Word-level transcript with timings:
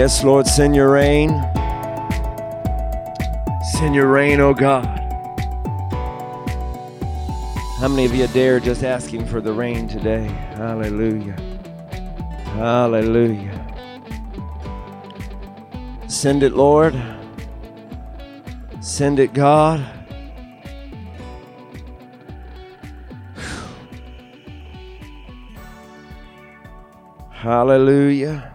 Yes, 0.00 0.24
Lord, 0.24 0.46
send 0.46 0.74
your 0.74 0.90
rain. 0.90 1.28
Send 3.72 3.94
your 3.94 4.06
rain, 4.06 4.40
oh 4.40 4.54
God. 4.54 4.86
How 7.78 7.86
many 7.86 8.06
of 8.06 8.14
you 8.14 8.26
dare 8.28 8.60
just 8.60 8.82
asking 8.82 9.26
for 9.26 9.42
the 9.42 9.52
rain 9.52 9.88
today? 9.88 10.24
Hallelujah. 10.54 11.36
Hallelujah. 12.54 13.58
Send 16.08 16.44
it, 16.44 16.54
Lord. 16.54 16.98
Send 18.80 19.18
it, 19.18 19.34
God. 19.34 19.80
Hallelujah. 27.28 28.54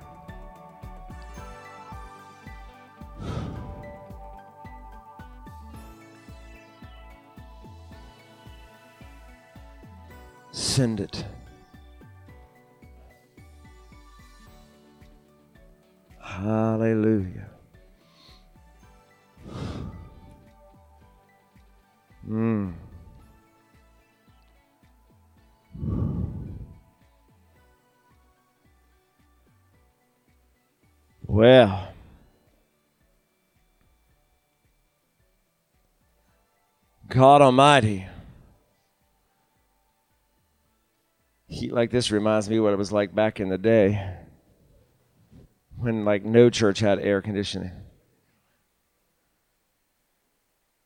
Send 10.75 10.99
it. 10.99 11.23
Hallelujah. 16.19 17.49
Mm. 22.29 22.73
Well, 31.25 31.87
God 37.07 37.41
Almighty. 37.41 38.07
Heat 41.47 41.73
like 41.73 41.91
this 41.91 42.11
reminds 42.11 42.49
me 42.49 42.59
what 42.59 42.73
it 42.73 42.77
was 42.77 42.91
like 42.91 43.13
back 43.13 43.39
in 43.39 43.49
the 43.49 43.57
day 43.57 44.17
when 45.77 46.05
like 46.05 46.23
no 46.23 46.49
church 46.49 46.79
had 46.79 46.99
air 46.99 47.21
conditioning. 47.21 47.71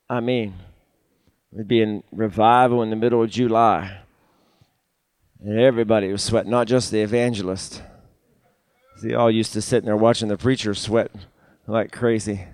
I 0.10 0.20
mean, 0.20 0.56
it'd 1.54 1.68
be 1.68 1.82
in 1.82 2.04
revival 2.12 2.82
in 2.82 2.90
the 2.90 2.96
middle 2.96 3.24
of 3.24 3.30
July. 3.30 4.00
And 5.42 5.60
everybody 5.60 6.12
was 6.12 6.24
sweating, 6.24 6.52
not 6.52 6.68
just 6.68 6.92
the 6.92 7.02
evangelist. 7.02 7.82
They 9.02 9.14
all 9.14 9.32
used 9.32 9.54
to 9.54 9.62
sitting 9.62 9.86
there 9.86 9.96
watching 9.96 10.28
the 10.28 10.38
preacher 10.38 10.74
sweat 10.74 11.12
like 11.68 11.92
crazy. 11.92 12.46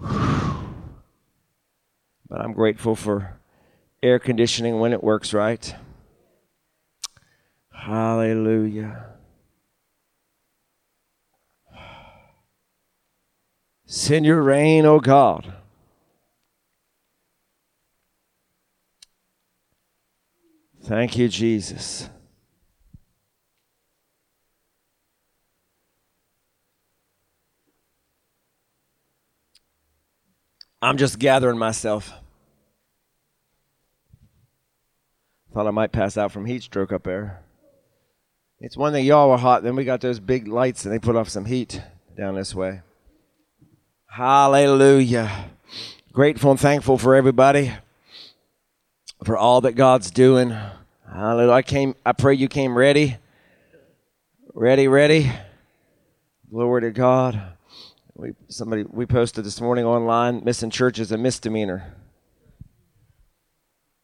But 0.00 0.70
I'm 2.40 2.52
grateful 2.52 2.96
for 2.96 3.38
air 4.02 4.18
conditioning 4.18 4.80
when 4.80 4.92
it 4.92 5.04
works 5.04 5.34
right. 5.34 5.74
Hallelujah. 7.84 9.04
Send 13.84 14.24
your 14.24 14.40
rain, 14.40 14.86
O 14.86 14.94
oh 14.94 15.00
God. 15.00 15.52
Thank 20.82 21.18
you, 21.18 21.28
Jesus. 21.28 22.08
I'm 30.80 30.96
just 30.96 31.18
gathering 31.18 31.58
myself. 31.58 32.14
Thought 35.52 35.66
I 35.66 35.70
might 35.70 35.92
pass 35.92 36.16
out 36.16 36.32
from 36.32 36.46
heat 36.46 36.62
stroke 36.62 36.90
up 36.90 37.02
there. 37.02 37.43
It's 38.64 38.78
one 38.78 38.94
thing 38.94 39.04
y'all 39.04 39.28
were 39.28 39.36
hot, 39.36 39.62
then 39.62 39.76
we 39.76 39.84
got 39.84 40.00
those 40.00 40.18
big 40.18 40.48
lights 40.48 40.86
and 40.86 40.94
they 40.94 40.98
put 40.98 41.16
off 41.16 41.28
some 41.28 41.44
heat 41.44 41.82
down 42.16 42.34
this 42.34 42.54
way. 42.54 42.80
Hallelujah. 44.06 45.50
Grateful 46.14 46.50
and 46.50 46.58
thankful 46.58 46.96
for 46.96 47.14
everybody, 47.14 47.72
for 49.22 49.36
all 49.36 49.60
that 49.60 49.72
God's 49.72 50.10
doing. 50.10 50.56
Hallelujah. 51.06 51.52
I 51.52 51.60
came, 51.60 51.94
I 52.06 52.12
pray 52.12 52.32
you 52.32 52.48
came 52.48 52.74
ready. 52.74 53.18
Ready, 54.54 54.88
ready. 54.88 55.30
Glory 56.50 56.80
to 56.82 56.90
God. 56.90 57.42
We 58.14 58.30
somebody 58.48 58.84
we 58.84 59.04
posted 59.04 59.44
this 59.44 59.60
morning 59.60 59.84
online, 59.84 60.42
missing 60.42 60.70
church 60.70 60.98
is 60.98 61.12
a 61.12 61.18
misdemeanor. 61.18 61.92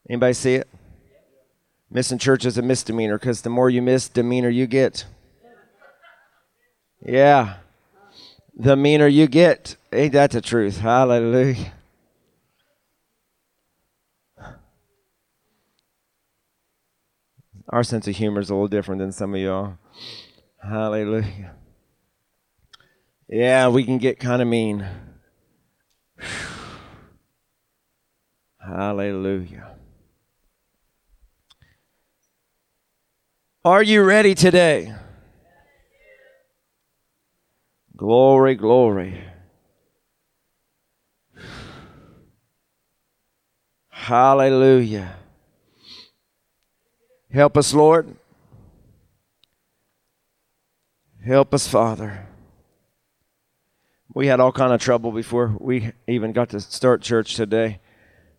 Anybody 0.06 0.34
see 0.34 0.56
it? 0.56 0.68
Missing 1.90 2.18
church 2.18 2.44
is 2.44 2.56
a 2.56 2.62
misdemeanor 2.62 3.18
because 3.18 3.42
the 3.42 3.50
more 3.50 3.68
you 3.68 3.82
miss, 3.82 4.06
the 4.06 4.22
meaner 4.22 4.48
you 4.48 4.66
get. 4.66 5.06
Yeah. 7.04 7.56
The 8.56 8.76
meaner 8.76 9.08
you 9.08 9.26
get. 9.26 9.76
Ain't 9.92 10.12
that 10.12 10.30
the 10.30 10.40
truth? 10.40 10.78
Hallelujah. 10.78 11.72
Our 17.70 17.82
sense 17.82 18.06
of 18.06 18.16
humor 18.16 18.40
is 18.40 18.50
a 18.50 18.54
little 18.54 18.68
different 18.68 19.00
than 19.00 19.12
some 19.12 19.34
of 19.34 19.40
y'all. 19.40 19.78
Hallelujah. 20.62 21.54
Yeah, 23.28 23.68
we 23.68 23.84
can 23.84 23.98
get 23.98 24.18
kind 24.18 24.42
of 24.42 24.48
mean. 24.48 24.84
Hallelujah. 28.58 29.76
Are 33.62 33.82
you 33.82 34.02
ready 34.02 34.34
today? 34.34 34.94
Glory, 37.94 38.54
glory. 38.54 39.22
Hallelujah. 43.90 45.14
Help 47.30 47.58
us, 47.58 47.74
Lord. 47.74 48.16
Help 51.22 51.52
us, 51.52 51.68
Father. 51.68 52.26
We 54.14 54.28
had 54.28 54.40
all 54.40 54.52
kind 54.52 54.72
of 54.72 54.80
trouble 54.80 55.12
before 55.12 55.54
we 55.60 55.92
even 56.06 56.32
got 56.32 56.48
to 56.48 56.60
start 56.60 57.02
church 57.02 57.34
today. 57.34 57.80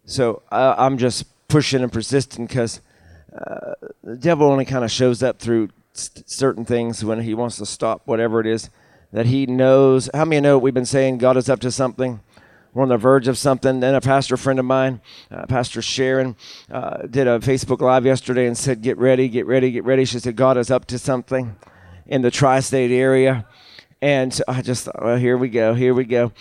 So 0.03 0.41
I, 0.49 0.83
I'm 0.83 0.97
just 0.97 1.25
pushing 1.47 1.83
and 1.83 1.93
persisting 1.93 2.47
because 2.47 2.81
the 3.31 4.17
devil 4.17 4.47
only 4.47 4.65
kind 4.65 4.83
of 4.83 4.91
shows 4.91 5.23
up 5.23 5.39
through 5.39 5.69
st- 5.93 6.29
certain 6.29 6.65
things 6.65 7.03
when 7.03 7.21
he 7.21 7.33
wants 7.33 7.57
to 7.57 7.65
stop 7.65 8.01
whatever 8.05 8.39
it 8.39 8.47
is 8.47 8.69
that 9.11 9.25
he 9.25 9.45
knows. 9.45 10.09
How 10.13 10.25
many 10.25 10.41
know 10.41 10.57
we've 10.57 10.73
been 10.73 10.85
saying 10.85 11.17
God 11.17 11.37
is 11.37 11.49
up 11.49 11.59
to 11.61 11.71
something? 11.71 12.21
We're 12.73 12.83
on 12.83 12.89
the 12.89 12.97
verge 12.97 13.27
of 13.27 13.37
something. 13.37 13.81
Then 13.81 13.95
a 13.95 14.01
pastor 14.01 14.37
friend 14.37 14.57
of 14.57 14.65
mine, 14.65 15.01
uh, 15.29 15.45
Pastor 15.45 15.81
Sharon, 15.81 16.37
uh, 16.71 17.05
did 17.07 17.27
a 17.27 17.39
Facebook 17.39 17.81
Live 17.81 18.05
yesterday 18.05 18.47
and 18.47 18.57
said, 18.57 18.81
Get 18.81 18.97
ready, 18.97 19.27
get 19.27 19.45
ready, 19.45 19.71
get 19.71 19.83
ready. 19.83 20.05
She 20.05 20.19
said, 20.19 20.37
God 20.37 20.57
is 20.57 20.71
up 20.71 20.85
to 20.85 20.97
something 20.97 21.57
in 22.07 22.21
the 22.21 22.31
tri 22.31 22.61
state 22.61 22.91
area. 22.91 23.45
And 24.01 24.41
I 24.47 24.61
just 24.61 24.85
thought, 24.85 25.03
well, 25.03 25.17
here 25.17 25.37
we 25.37 25.49
go, 25.49 25.73
here 25.73 25.93
we 25.93 26.05
go 26.05 26.31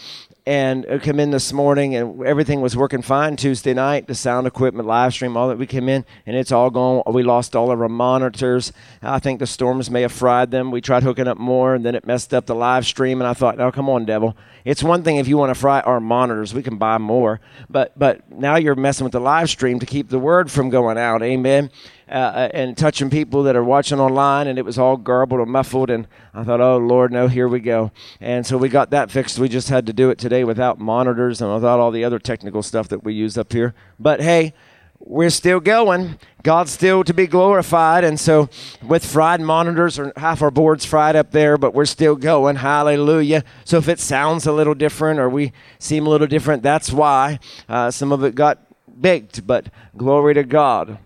and 0.51 0.85
uh, 0.87 0.99
come 0.99 1.21
in 1.21 1.31
this 1.31 1.53
morning 1.53 1.95
and 1.95 2.25
everything 2.25 2.61
was 2.61 2.77
working 2.77 3.03
fine 3.03 3.37
Tuesday 3.37 3.73
night. 3.73 4.09
The 4.09 4.17
sound 4.17 4.49
equipment, 4.49 4.89
live 4.89 5.13
stream, 5.13 5.37
all 5.37 5.49
that 5.49 5.59
we 5.59 5.67
came 5.67 5.89
in 5.89 6.05
and 6.27 6.35
it's 6.35 6.51
all 6.51 6.71
gone. 6.71 7.05
We 7.07 7.23
lost 7.23 7.55
all 7.55 7.71
of 7.71 7.81
our 7.81 7.89
monitors. 7.89 8.73
I 9.01 9.21
think 9.21 9.39
the 9.39 9.47
storms 9.47 9.93
may 9.93 10.03
have 10.03 10.11
fried 10.11 10.51
them. 10.51 10.73
We 10.73 10.81
tried 10.81 11.05
hooking 11.05 11.29
up 11.29 11.39
more 11.39 11.77
and 11.77 11.85
then 11.85 11.95
it 11.95 12.05
messed 12.05 12.35
up 12.35 12.47
the 12.47 12.57
live 12.57 12.85
stream. 12.85 13.21
And 13.21 13.29
I 13.29 13.33
thought, 13.33 13.61
oh, 13.61 13.71
come 13.71 13.89
on, 13.89 14.05
devil. 14.05 14.37
It's 14.65 14.83
one 14.83 15.05
thing 15.05 15.19
if 15.19 15.29
you 15.29 15.39
want 15.39 15.55
to 15.55 15.61
fry 15.61 15.83
our 15.83 16.01
monitors, 16.01 16.53
we 16.53 16.65
can 16.65 16.79
buy 16.79 16.99
more. 16.99 17.41
But 17.69 17.97
but 17.97 18.29
now 18.29 18.57
you're 18.57 18.75
messing 18.75 19.05
with 19.05 19.13
the 19.13 19.21
live 19.21 19.51
stream 19.51 19.79
to 19.79 19.87
keep 19.87 20.09
the 20.09 20.19
word 20.19 20.51
from 20.51 20.69
going 20.69 20.99
out. 20.99 21.23
Amen. 21.23 21.71
Uh, 22.11 22.15
uh, 22.15 22.49
and 22.53 22.77
touching 22.77 23.09
people 23.09 23.45
that 23.45 23.55
are 23.55 23.63
watching 23.63 24.01
online, 24.01 24.49
and 24.49 24.59
it 24.59 24.65
was 24.65 24.79
all 24.79 24.97
garbled 24.97 25.41
and 25.41 25.49
muffled. 25.49 25.91
And 25.91 26.09
I 26.35 26.43
thought, 26.43 26.61
oh 26.61 26.77
Lord, 26.77 27.13
no, 27.13 27.29
here 27.29 27.47
we 27.47 27.61
go. 27.61 27.93
And 28.21 28.45
so 28.45 28.59
we 28.59 28.69
got 28.69 28.91
that 28.91 29.13
fixed. 29.13 29.39
We 29.39 29.49
just 29.49 29.69
had 29.69 29.87
to 29.87 29.93
do 29.93 30.11
it 30.11 30.19
today 30.19 30.43
without 30.43 30.81
monitors 30.81 31.41
and 31.41 31.55
without 31.55 31.79
all 31.79 31.93
the 31.93 32.03
other 32.03 32.19
technical 32.19 32.65
stuff 32.65 32.89
that 32.89 33.05
we 33.05 33.15
use 33.15 33.39
up 33.39 33.53
here. 33.53 33.75
But 34.01 34.21
hey, 34.21 34.55
we're 34.99 35.31
still 35.31 35.61
going. 35.61 36.19
God's 36.43 36.73
still 36.73 37.05
to 37.05 37.15
be 37.15 37.29
glorified. 37.29 38.03
And 38.03 38.19
so, 38.19 38.49
with 38.83 39.05
fried 39.05 39.41
monitors, 39.41 39.97
or 39.97 40.13
half 40.17 40.43
our 40.43 40.51
boards 40.51 40.85
fried 40.85 41.15
up 41.15 41.31
there, 41.31 41.57
but 41.57 41.75
we're 41.75 41.85
still 41.85 42.17
going. 42.17 42.57
Hallelujah. 42.57 43.45
So, 43.65 43.79
if 43.79 43.89
it 43.89 44.01
sounds 44.01 44.47
a 44.47 44.53
little 44.53 44.75
different 44.75 45.21
or 45.21 45.29
we 45.29 45.53
seem 45.79 46.09
a 46.09 46.11
little 46.11 46.27
different, 46.27 46.65
that's 46.65 46.93
why 46.93 47.39
uh, 47.69 47.93
some 47.93 48.11
of 48.11 48.25
it 48.25 48.35
got 48.35 48.59
baked. 49.01 49.47
But 49.47 49.67
glory 49.97 50.35
to 50.35 50.43
God. 50.43 50.99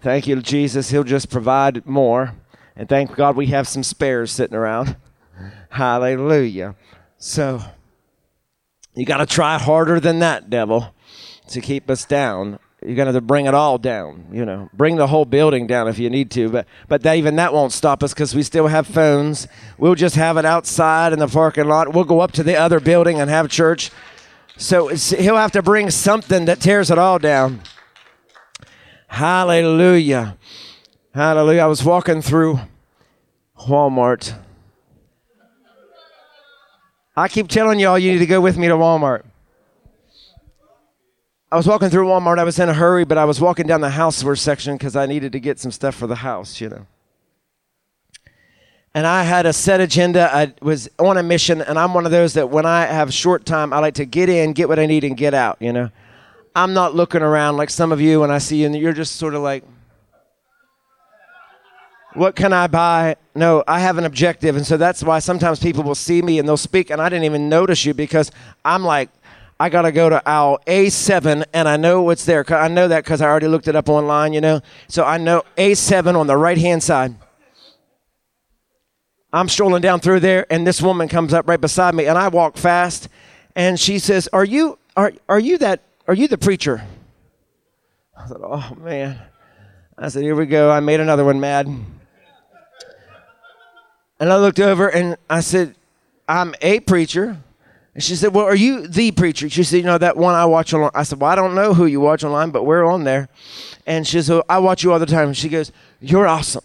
Thank 0.00 0.26
you, 0.26 0.40
Jesus. 0.40 0.90
He'll 0.90 1.04
just 1.04 1.28
provide 1.30 1.84
more. 1.86 2.34
And 2.76 2.88
thank 2.88 3.14
God 3.16 3.36
we 3.36 3.46
have 3.46 3.66
some 3.66 3.82
spares 3.82 4.30
sitting 4.30 4.56
around. 4.56 4.96
Hallelujah. 5.70 6.76
So 7.18 7.60
you 8.94 9.04
got 9.04 9.18
to 9.18 9.26
try 9.26 9.58
harder 9.58 9.98
than 9.98 10.20
that, 10.20 10.48
devil, 10.48 10.94
to 11.48 11.60
keep 11.60 11.90
us 11.90 12.04
down. 12.04 12.60
You're 12.84 12.94
going 12.94 13.12
to 13.12 13.20
bring 13.20 13.46
it 13.46 13.54
all 13.54 13.76
down, 13.76 14.26
you 14.30 14.44
know. 14.44 14.70
Bring 14.72 14.96
the 14.96 15.08
whole 15.08 15.24
building 15.24 15.66
down 15.66 15.88
if 15.88 15.98
you 15.98 16.08
need 16.08 16.30
to, 16.32 16.48
but 16.48 16.66
but 16.86 17.02
that, 17.02 17.16
even 17.16 17.34
that 17.34 17.52
won't 17.52 17.72
stop 17.72 18.04
us 18.04 18.14
because 18.14 18.36
we 18.36 18.44
still 18.44 18.68
have 18.68 18.86
phones. 18.86 19.48
We'll 19.78 19.96
just 19.96 20.14
have 20.14 20.36
it 20.36 20.44
outside 20.44 21.12
in 21.12 21.18
the 21.18 21.26
parking 21.26 21.66
lot. 21.66 21.92
We'll 21.92 22.04
go 22.04 22.20
up 22.20 22.30
to 22.32 22.44
the 22.44 22.54
other 22.54 22.78
building 22.78 23.20
and 23.20 23.28
have 23.28 23.48
church. 23.48 23.90
So 24.56 24.88
he'll 24.88 25.36
have 25.36 25.52
to 25.52 25.62
bring 25.62 25.90
something 25.90 26.44
that 26.44 26.60
tears 26.60 26.92
it 26.92 26.98
all 26.98 27.18
down. 27.18 27.62
Hallelujah. 29.08 30.36
Hallelujah. 31.12 31.62
I 31.62 31.66
was 31.66 31.82
walking 31.82 32.22
through 32.22 32.60
Walmart. 33.58 34.34
I 37.16 37.26
keep 37.26 37.48
telling 37.48 37.80
y'all 37.80 37.98
you 37.98 38.12
need 38.12 38.18
to 38.18 38.26
go 38.26 38.40
with 38.40 38.56
me 38.56 38.68
to 38.68 38.74
Walmart. 38.74 39.24
I 41.50 41.56
was 41.56 41.66
walking 41.66 41.88
through 41.88 42.06
Walmart. 42.06 42.38
I 42.38 42.44
was 42.44 42.58
in 42.58 42.68
a 42.68 42.74
hurry, 42.74 43.04
but 43.04 43.18
I 43.18 43.24
was 43.24 43.40
walking 43.40 43.66
down 43.66 43.80
the 43.80 43.88
houseware 43.88 44.38
section 44.38 44.76
because 44.76 44.94
I 44.94 45.06
needed 45.06 45.32
to 45.32 45.40
get 45.40 45.58
some 45.58 45.72
stuff 45.72 45.94
for 45.94 46.06
the 46.06 46.16
house, 46.16 46.60
you 46.60 46.68
know. 46.68 46.86
And 48.94 49.06
I 49.06 49.24
had 49.24 49.46
a 49.46 49.52
set 49.52 49.80
agenda. 49.80 50.32
I 50.32 50.52
was 50.60 50.88
on 50.98 51.16
a 51.16 51.22
mission, 51.22 51.62
and 51.62 51.78
I'm 51.78 51.94
one 51.94 52.04
of 52.04 52.12
those 52.12 52.34
that 52.34 52.50
when 52.50 52.66
I 52.66 52.84
have 52.84 53.12
short 53.12 53.46
time, 53.46 53.72
I 53.72 53.78
like 53.78 53.94
to 53.94 54.04
get 54.04 54.28
in, 54.28 54.52
get 54.52 54.68
what 54.68 54.78
I 54.78 54.86
need, 54.86 55.04
and 55.04 55.16
get 55.16 55.34
out, 55.34 55.56
you 55.60 55.72
know. 55.72 55.90
I'm 56.54 56.74
not 56.74 56.94
looking 56.94 57.22
around 57.22 57.56
like 57.56 57.70
some 57.70 57.92
of 57.92 58.00
you 58.00 58.20
when 58.20 58.30
I 58.30 58.38
see 58.38 58.60
you, 58.60 58.66
and 58.66 58.76
you're 58.76 58.92
just 58.92 59.16
sort 59.16 59.34
of 59.34 59.42
like, 59.42 59.64
what 62.14 62.34
can 62.34 62.52
I 62.52 62.66
buy? 62.66 63.16
No, 63.34 63.62
I 63.68 63.80
have 63.80 63.98
an 63.98 64.04
objective. 64.04 64.56
And 64.56 64.66
so 64.66 64.76
that's 64.76 65.02
why 65.02 65.18
sometimes 65.20 65.60
people 65.60 65.84
will 65.84 65.94
see 65.94 66.20
me 66.22 66.38
and 66.38 66.48
they'll 66.48 66.56
speak, 66.56 66.90
and 66.90 67.00
I 67.00 67.08
didn't 67.08 67.24
even 67.24 67.48
notice 67.48 67.84
you 67.84 67.94
because 67.94 68.30
I'm 68.64 68.82
like, 68.82 69.10
I 69.60 69.68
got 69.70 69.82
to 69.82 69.92
go 69.92 70.08
to 70.08 70.22
aisle 70.28 70.60
A7 70.66 71.44
and 71.52 71.68
I 71.68 71.76
know 71.76 72.02
what's 72.02 72.24
there. 72.24 72.44
I 72.54 72.68
know 72.68 72.86
that 72.88 73.04
because 73.04 73.20
I 73.20 73.26
already 73.26 73.48
looked 73.48 73.66
it 73.66 73.74
up 73.74 73.88
online, 73.88 74.32
you 74.32 74.40
know. 74.40 74.60
So 74.86 75.04
I 75.04 75.18
know 75.18 75.42
A7 75.56 76.14
on 76.14 76.28
the 76.28 76.36
right 76.36 76.58
hand 76.58 76.82
side. 76.82 77.16
I'm 79.32 79.48
strolling 79.48 79.82
down 79.82 80.00
through 80.00 80.20
there 80.20 80.46
and 80.50 80.66
this 80.66 80.80
woman 80.80 81.08
comes 81.08 81.34
up 81.34 81.48
right 81.48 81.60
beside 81.60 81.94
me 81.94 82.06
and 82.06 82.16
I 82.16 82.28
walk 82.28 82.56
fast 82.56 83.08
and 83.54 83.78
she 83.78 83.98
says, 83.98 84.28
"Are 84.32 84.44
you 84.44 84.78
are 84.96 85.12
are 85.28 85.40
you 85.40 85.58
that 85.58 85.82
are 86.08 86.14
you 86.14 86.26
the 86.26 86.38
preacher?" 86.38 86.82
I 88.16 88.26
said, 88.26 88.38
"Oh 88.42 88.74
man." 88.80 89.20
I 89.96 90.08
said, 90.08 90.22
"Here 90.22 90.34
we 90.34 90.46
go. 90.46 90.70
I 90.70 90.80
made 90.80 90.98
another 90.98 91.24
one 91.24 91.38
mad." 91.38 91.66
And 94.20 94.32
I 94.32 94.36
looked 94.38 94.58
over 94.58 94.88
and 94.88 95.16
I 95.30 95.40
said, 95.40 95.76
"I'm 96.28 96.54
a 96.60 96.80
preacher." 96.80 97.38
And 97.98 98.04
she 98.04 98.14
said, 98.14 98.32
Well, 98.32 98.44
are 98.44 98.54
you 98.54 98.86
the 98.86 99.10
preacher? 99.10 99.50
She 99.50 99.64
said, 99.64 99.78
You 99.78 99.82
know, 99.82 99.98
that 99.98 100.16
one 100.16 100.36
I 100.36 100.44
watch 100.46 100.72
online. 100.72 100.92
I 100.94 101.02
said, 101.02 101.20
Well, 101.20 101.28
I 101.28 101.34
don't 101.34 101.56
know 101.56 101.74
who 101.74 101.86
you 101.86 102.00
watch 102.00 102.22
online, 102.22 102.50
but 102.50 102.62
we're 102.62 102.84
on 102.84 103.02
there. 103.02 103.28
And 103.88 104.06
she 104.06 104.22
said, 104.22 104.42
I 104.48 104.60
watch 104.60 104.84
you 104.84 104.92
all 104.92 105.00
the 105.00 105.06
time. 105.06 105.26
And 105.26 105.36
she 105.36 105.48
goes, 105.48 105.72
You're 106.00 106.28
awesome. 106.28 106.62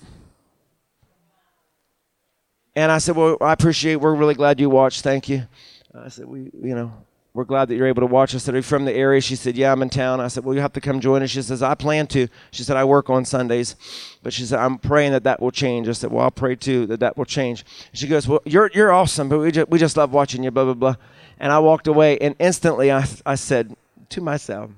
And 2.76 2.92
I 2.92 3.00
said, 3.00 3.16
Well, 3.16 3.38
I 3.42 3.52
appreciate 3.52 3.94
it. 3.94 4.02
We're 4.02 4.14
really 4.14 4.36
glad 4.36 4.60
you 4.60 4.70
watched. 4.70 5.02
Thank 5.02 5.28
you. 5.28 5.48
I 5.96 6.10
said, 6.10 6.26
We, 6.26 6.52
you 6.54 6.76
know, 6.76 6.94
we're 7.34 7.46
glad 7.46 7.68
that 7.68 7.76
you're 7.76 7.88
able 7.88 8.02
to 8.02 8.08
watch 8.08 8.36
us. 8.36 8.48
Are 8.48 8.56
you 8.56 8.62
from 8.62 8.86
the 8.86 8.94
area? 8.94 9.20
She 9.20 9.36
said, 9.36 9.58
Yeah, 9.58 9.72
I'm 9.72 9.82
in 9.82 9.90
town. 9.90 10.22
I 10.22 10.28
said, 10.28 10.46
Well, 10.46 10.54
you 10.54 10.62
have 10.62 10.74
to 10.74 10.82
come 10.82 11.00
join 11.00 11.24
us. 11.24 11.32
She 11.32 11.42
says, 11.42 11.64
I 11.64 11.74
plan 11.74 12.06
to. 12.08 12.28
She 12.52 12.64
said, 12.64 12.78
I 12.78 12.84
work 12.84 13.10
on 13.10 13.26
Sundays. 13.26 13.76
But 14.22 14.34
she 14.34 14.46
said, 14.46 14.60
I'm 14.60 14.78
praying 14.78 15.14
that 15.14 15.24
that 15.24 15.42
will 15.42 15.52
change. 15.52 15.90
I 15.90 15.94
said, 15.94 16.12
Well, 16.12 16.24
I'll 16.24 16.32
pray 16.32 16.56
too 16.56 16.86
that 16.88 17.00
that 17.00 17.18
will 17.18 17.26
change. 17.26 17.66
She 17.92 18.08
goes, 18.08 18.28
Well, 18.28 18.42
you're, 18.46 18.70
you're 18.76 18.92
awesome, 18.92 19.30
but 19.30 19.40
we 19.40 19.52
just, 19.52 19.70
we 19.70 19.80
just 19.80 19.98
love 19.98 20.14
watching 20.14 20.44
you, 20.44 20.52
blah, 20.52 20.66
blah, 20.66 20.74
blah. 20.76 20.96
And 21.40 21.52
I 21.52 21.58
walked 21.58 21.88
away, 21.88 22.20
and 22.20 22.36
instantly 22.38 22.92
I, 22.92 23.06
I 23.26 23.34
said 23.34 23.76
to 24.10 24.22
myself, 24.22 24.70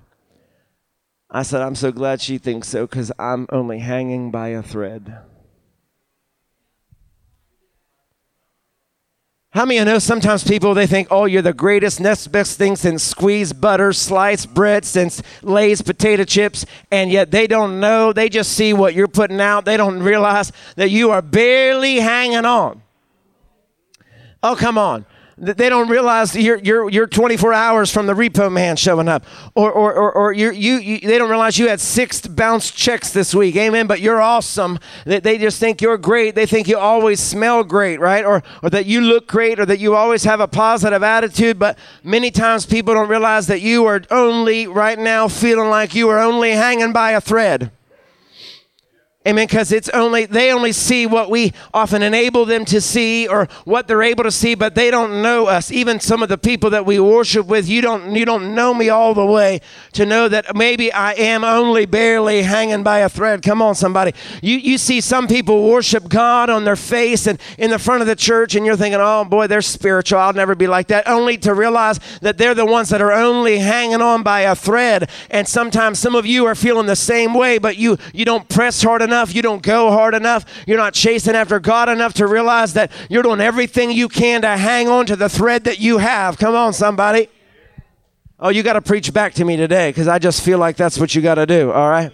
I 1.30 1.44
said, 1.44 1.62
I'm 1.62 1.75
so 1.75 1.92
glad 1.92 2.22
she 2.22 2.38
thinks 2.38 2.69
so 2.69 2.88
because 2.88 3.12
I'm 3.19 3.48
only 3.51 3.80
hanging 3.80 4.31
by 4.31 4.50
a 4.50 4.63
thread. 4.63 5.18
How 9.56 9.63
many 9.63 9.78
of 9.78 9.88
you 9.88 9.94
know 9.94 10.00
sometimes 10.00 10.44
people 10.44 10.74
they 10.74 10.86
think, 10.86 11.07
oh, 11.10 11.24
you're 11.24 11.42
the 11.42 11.54
greatest, 11.54 12.02
next 12.02 12.28
best 12.28 12.57
thing 12.57 12.75
since 12.75 13.02
squeezed 13.02 13.62
butter, 13.62 13.94
sliced 13.94 14.54
bread, 14.54 14.84
since 14.84 15.24
Lay's 15.42 15.81
potato 15.81 16.25
chips, 16.25 16.66
and 16.92 17.10
yet 17.10 17.31
they 17.31 17.48
don't 17.48 17.80
know. 17.80 18.12
They 18.12 18.28
just 18.28 18.52
see 18.52 18.74
what 18.74 18.94
you're 18.94 19.07
putting 19.07 19.40
out. 19.40 19.63
They 19.63 19.78
don't 19.78 20.04
realize 20.04 20.52
that 20.75 20.90
you 20.92 21.12
are 21.12 21.22
barely 21.22 22.02
hanging 22.02 22.44
on. 22.44 22.81
Oh, 24.44 24.57
come 24.57 24.78
on 24.78 25.06
they 25.38 25.68
don't 25.68 25.90
realize 25.90 26.34
you're, 26.34 26.60
you're, 26.60 26.90
you're 26.90 27.08
24 27.08 27.52
hours 27.52 27.92
from 27.92 28.08
the 28.08 28.14
repo 28.14 28.50
man 28.50 28.78
showing 28.78 29.10
up. 29.10 29.26
Or, 29.54 29.70
or, 29.70 29.94
or, 29.94 30.12
or 30.14 30.34
you 30.34 30.52
you, 30.52 31.00
they 31.00 31.18
don't 31.18 31.30
realize 31.30 31.58
you 31.60 31.68
had 31.68 31.82
six 31.82 32.26
bounce 32.26 32.72
checks 32.72 33.12
this 33.12 33.36
week. 33.36 33.58
Amen. 33.58 33.86
But 33.86 34.00
you're 34.00 34.22
awesome. 34.22 34.80
They, 35.06 35.20
they 35.20 35.38
just 35.38 35.60
think 35.60 35.82
you're 35.82 35.98
great. 35.98 36.36
They 36.36 36.46
think 36.46 36.70
you 36.70 36.78
always 36.78 37.20
smell 37.20 37.64
great 37.64 38.00
right? 38.00 38.24
Or, 38.24 38.44
or 38.64 38.70
that 38.70 38.86
you 38.86 39.02
look 39.02 39.28
great 39.28 39.60
or 39.60 39.66
that 39.66 39.80
you 39.80 39.94
always 39.94 40.24
have 40.24 40.40
a 40.40 40.48
positive 40.48 41.04
attitude. 41.04 41.60
But 41.60 41.78
many 42.04 42.32
times 42.32 42.66
people 42.66 42.94
don't 42.94 43.10
realize 43.10 43.48
that 43.48 43.60
you 43.60 43.86
are 43.86 44.02
only 44.12 44.68
right 44.68 44.98
now 44.98 45.28
feeling 45.28 45.70
like 45.70 45.96
you 45.96 46.08
are 46.10 46.20
only 46.20 46.52
hanging 46.52 46.94
by 46.94 47.12
a 47.12 47.20
thread 47.20 47.72
Amen. 49.27 49.48
Because 49.48 49.72
it's 49.72 49.89
only, 49.89 50.27
they 50.27 50.51
only 50.51 50.72
see 50.72 51.07
what 51.07 51.31
we 51.31 51.51
often 51.74 52.04
enable 52.04 52.45
them 52.45 52.63
to 52.66 52.80
see 52.80 53.27
or 53.27 53.48
what 53.63 53.88
they're 53.88 54.04
able 54.04 54.24
to 54.24 54.31
see, 54.31 54.54
but 54.54 54.75
they 54.75 54.92
don't 54.92 55.24
know 55.24 55.48
us. 55.48 55.72
Even 55.72 56.00
some 56.00 56.22
of 56.22 56.30
the 56.30 56.38
people 56.38 56.69
that 56.69 56.86
we 56.86 57.00
worship 57.00 57.48
with, 57.48 57.68
you 57.68 57.81
don't, 57.81 58.13
you 58.16 58.24
don't 58.24 58.54
know 58.54 58.72
me 58.72 58.89
all 58.89 59.16
the 59.16 59.25
way 59.25 59.62
to 59.94 60.06
know 60.06 60.30
that 60.30 60.56
maybe 60.56 60.94
I 60.94 61.13
am 61.13 61.44
only 61.44 61.88
barely 61.88 62.44
hanging 62.44 62.83
by 62.83 63.00
a 63.00 63.10
thread. 63.10 63.42
Come 63.42 63.63
on, 63.63 63.74
somebody. 63.74 64.13
You, 64.44 64.57
you 64.57 64.77
see 64.77 65.01
some 65.01 65.27
people 65.27 65.68
worship 65.68 66.07
God 66.07 66.51
on 66.51 66.63
their 66.63 66.75
face 66.75 67.25
and 67.25 67.39
in 67.57 67.72
the 67.72 67.80
front 67.80 68.01
of 68.01 68.07
the 68.07 68.16
church, 68.16 68.54
and 68.54 68.63
you're 68.63 68.77
thinking, 68.77 69.01
oh 69.01 69.25
boy, 69.25 69.48
they're 69.48 69.63
spiritual. 69.63 70.19
I'll 70.19 70.33
never 70.33 70.54
be 70.54 70.68
like 70.68 70.88
that. 70.89 71.07
Only 71.07 71.38
to 71.39 71.56
realize 71.56 72.00
that 72.22 72.38
they're 72.38 72.54
the 72.54 72.66
ones 72.66 72.89
that 72.89 73.01
are 73.01 73.12
only 73.12 73.57
hanging 73.57 74.04
on 74.04 74.22
by 74.22 74.42
a 74.42 74.56
thread. 74.56 75.10
And 75.32 75.48
sometimes 75.48 75.98
some 75.98 76.13
of 76.13 76.27
you 76.27 76.46
are 76.46 76.53
feeling 76.53 76.86
the 76.86 76.96
same 76.96 77.34
way, 77.34 77.58
but 77.58 77.77
you, 77.77 77.98
you 78.13 78.24
don't 78.24 78.48
press 78.48 78.84
hard 78.84 79.01
enough 79.01 79.14
enough, 79.15 79.34
you 79.34 79.41
don't 79.41 79.62
go 79.62 79.91
hard 79.91 80.13
enough, 80.13 80.45
you're 80.67 80.77
not 80.77 80.93
chasing 80.93 81.36
after 81.36 81.57
God 81.60 81.88
enough 81.88 82.13
to 82.15 82.27
realize 82.27 82.74
that 82.74 82.91
you're 83.10 83.24
doing 83.24 83.39
everything 83.39 83.91
you 83.91 84.10
can 84.10 84.41
to 84.41 84.57
hang 84.57 84.89
on 84.89 85.05
to 85.05 85.15
the 85.15 85.29
thread 85.29 85.63
that 85.63 85.79
you 85.79 86.00
have. 86.00 86.38
Come 86.38 86.53
on, 86.53 86.74
somebody. 86.74 87.29
Oh, 88.38 88.50
you 88.50 88.62
got 88.62 88.74
to 88.74 88.81
preach 88.81 89.13
back 89.13 89.34
to 89.36 89.45
me 89.45 89.55
today 89.55 89.89
because 89.89 90.10
I 90.10 90.19
just 90.19 90.43
feel 90.43 90.57
like 90.57 90.75
that's 90.75 91.00
what 91.00 91.15
you 91.15 91.22
got 91.22 91.36
to 91.36 91.45
do, 91.45 91.72
all 91.72 91.89
right? 91.89 92.13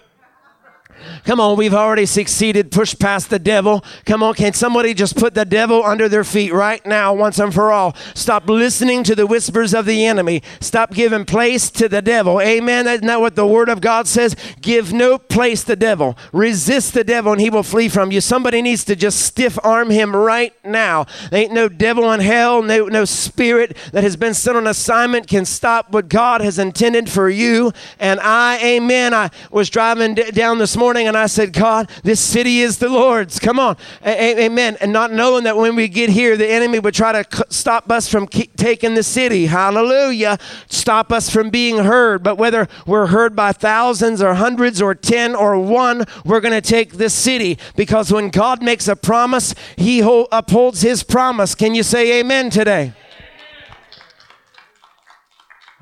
Come 1.24 1.40
on, 1.40 1.56
we've 1.56 1.74
already 1.74 2.06
succeeded, 2.06 2.70
pushed 2.70 2.98
past 2.98 3.30
the 3.30 3.38
devil. 3.38 3.84
Come 4.04 4.22
on, 4.22 4.34
can 4.34 4.52
somebody 4.52 4.94
just 4.94 5.16
put 5.16 5.34
the 5.34 5.44
devil 5.44 5.84
under 5.84 6.08
their 6.08 6.24
feet 6.24 6.52
right 6.52 6.84
now, 6.86 7.12
once 7.14 7.38
and 7.38 7.52
for 7.52 7.72
all? 7.72 7.96
Stop 8.14 8.48
listening 8.48 9.02
to 9.04 9.14
the 9.14 9.26
whispers 9.26 9.74
of 9.74 9.86
the 9.86 10.06
enemy. 10.06 10.42
Stop 10.60 10.92
giving 10.92 11.24
place 11.24 11.70
to 11.70 11.88
the 11.88 12.02
devil. 12.02 12.40
Amen. 12.40 12.86
Isn't 12.86 13.06
that 13.06 13.20
what 13.20 13.36
the 13.36 13.46
word 13.46 13.68
of 13.68 13.80
God 13.80 14.06
says? 14.06 14.36
Give 14.60 14.92
no 14.92 15.18
place 15.18 15.62
to 15.62 15.72
the 15.72 15.76
devil. 15.76 16.16
Resist 16.32 16.94
the 16.94 17.04
devil 17.04 17.32
and 17.32 17.40
he 17.40 17.50
will 17.50 17.62
flee 17.62 17.88
from 17.88 18.12
you. 18.12 18.20
Somebody 18.20 18.60
needs 18.60 18.84
to 18.84 18.94
just 18.94 19.20
stiff 19.20 19.58
arm 19.64 19.90
him 19.90 20.14
right 20.14 20.54
now. 20.64 21.06
There 21.30 21.40
ain't 21.40 21.52
no 21.52 21.68
devil 21.68 22.12
in 22.12 22.20
hell, 22.20 22.62
no, 22.62 22.86
no 22.86 23.04
spirit 23.04 23.76
that 23.92 24.04
has 24.04 24.16
been 24.16 24.34
sent 24.34 24.56
on 24.56 24.66
assignment 24.66 25.26
can 25.26 25.44
stop 25.44 25.90
what 25.92 26.08
God 26.08 26.42
has 26.42 26.58
intended 26.58 27.08
for 27.08 27.28
you. 27.28 27.72
And 27.98 28.20
I, 28.20 28.58
amen. 28.62 29.14
I 29.14 29.30
was 29.50 29.70
driving 29.70 30.14
d- 30.14 30.30
down 30.30 30.58
this 30.58 30.76
morning 30.76 30.91
morning 30.92 31.08
and 31.08 31.16
I 31.16 31.24
said, 31.24 31.54
God, 31.54 31.88
this 32.02 32.20
city 32.20 32.60
is 32.60 32.76
the 32.76 32.90
Lord's. 32.90 33.38
Come 33.38 33.58
on. 33.58 33.78
A- 34.04 34.44
amen. 34.44 34.76
And 34.78 34.92
not 34.92 35.10
knowing 35.10 35.44
that 35.44 35.56
when 35.56 35.74
we 35.74 35.88
get 35.88 36.10
here, 36.10 36.36
the 36.36 36.46
enemy 36.46 36.80
would 36.80 36.92
try 36.92 37.12
to 37.12 37.24
c- 37.34 37.44
stop 37.48 37.90
us 37.90 38.10
from 38.10 38.26
taking 38.26 38.94
the 38.94 39.02
city. 39.02 39.46
Hallelujah. 39.46 40.36
Stop 40.68 41.10
us 41.10 41.30
from 41.30 41.48
being 41.48 41.78
heard. 41.78 42.22
But 42.22 42.36
whether 42.36 42.68
we're 42.86 43.06
heard 43.06 43.34
by 43.34 43.52
thousands 43.52 44.20
or 44.20 44.34
hundreds 44.34 44.82
or 44.82 44.94
10 44.94 45.34
or 45.34 45.58
one, 45.58 46.04
we're 46.26 46.42
going 46.42 46.52
to 46.52 46.60
take 46.60 46.92
this 46.92 47.14
city 47.14 47.56
because 47.74 48.12
when 48.12 48.28
God 48.28 48.62
makes 48.62 48.86
a 48.86 48.94
promise, 48.94 49.54
he 49.78 50.00
ho- 50.00 50.28
upholds 50.30 50.82
his 50.82 51.02
promise. 51.02 51.54
Can 51.54 51.74
you 51.74 51.84
say 51.84 52.20
amen 52.20 52.50
today? 52.50 52.92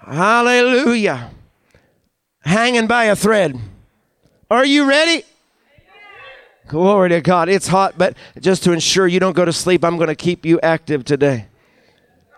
Hallelujah. 0.06 1.32
Hanging 2.42 2.86
by 2.86 3.06
a 3.06 3.16
thread. 3.16 3.58
Are 4.50 4.64
you 4.64 4.88
ready? 4.88 5.24
Glory 6.66 7.10
to 7.10 7.20
God. 7.20 7.48
It's 7.48 7.68
hot, 7.68 7.94
but 7.96 8.16
just 8.40 8.64
to 8.64 8.72
ensure 8.72 9.06
you 9.06 9.20
don't 9.20 9.34
go 9.34 9.44
to 9.44 9.52
sleep, 9.52 9.84
I'm 9.84 9.96
going 9.96 10.08
to 10.08 10.16
keep 10.16 10.44
you 10.44 10.58
active 10.60 11.04
today. 11.04 11.46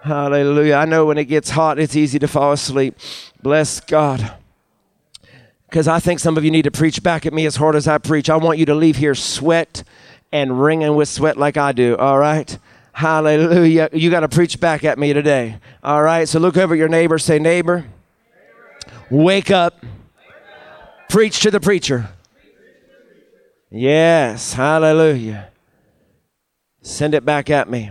Hallelujah. 0.03 0.75
I 0.75 0.85
know 0.85 1.07
when 1.07 1.17
it 1.17 1.25
gets 1.25 1.51
hot, 1.51 1.79
it's 1.79 1.97
easy 1.97 2.19
to 2.19 2.29
fall 2.29 2.53
asleep. 2.53 2.99
Bless 3.43 3.81
God. 3.81 4.35
Because 5.69 5.89
I 5.89 6.01
think 6.01 6.21
some 6.21 6.37
of 6.37 6.45
you 6.45 6.51
need 6.51 6.63
to 6.63 6.71
preach 6.71 7.03
back 7.03 7.25
at 7.25 7.33
me 7.33 7.47
as 7.47 7.57
hard 7.57 7.77
as 7.77 7.89
I 7.89 7.97
preach. 7.97 8.29
I 8.29 8.37
want 8.37 8.59
you 8.59 8.67
to 8.67 8.75
leave 8.75 8.97
here 8.97 9.15
sweat 9.15 9.83
and 10.33 10.63
wringing 10.63 10.97
with 10.97 11.09
sweat 11.09 11.39
like 11.39 11.57
I 11.57 11.73
do, 11.73 11.97
all 11.97 12.19
right? 12.19 12.59
Hallelujah. 12.93 13.89
You 13.93 14.11
got 14.11 14.21
to 14.21 14.29
preach 14.29 14.61
back 14.61 14.85
at 14.85 14.99
me 14.99 15.15
today. 15.15 15.57
All 15.83 16.03
right. 16.03 16.29
So 16.29 16.39
look 16.39 16.59
over 16.59 16.75
your 16.75 16.89
neighbor. 16.89 17.19
Say, 17.19 17.39
neighbor, 17.39 17.87
wake 19.09 19.51
up. 19.51 19.83
Preach 21.13 21.41
to 21.41 21.51
the 21.51 21.61
preacher. 21.61 22.09
Yes. 23.71 24.55
Hallelujah. 24.55 25.51
Send 26.81 27.13
it 27.13 27.23
back 27.23 27.51
at 27.51 27.69
me. 27.69 27.91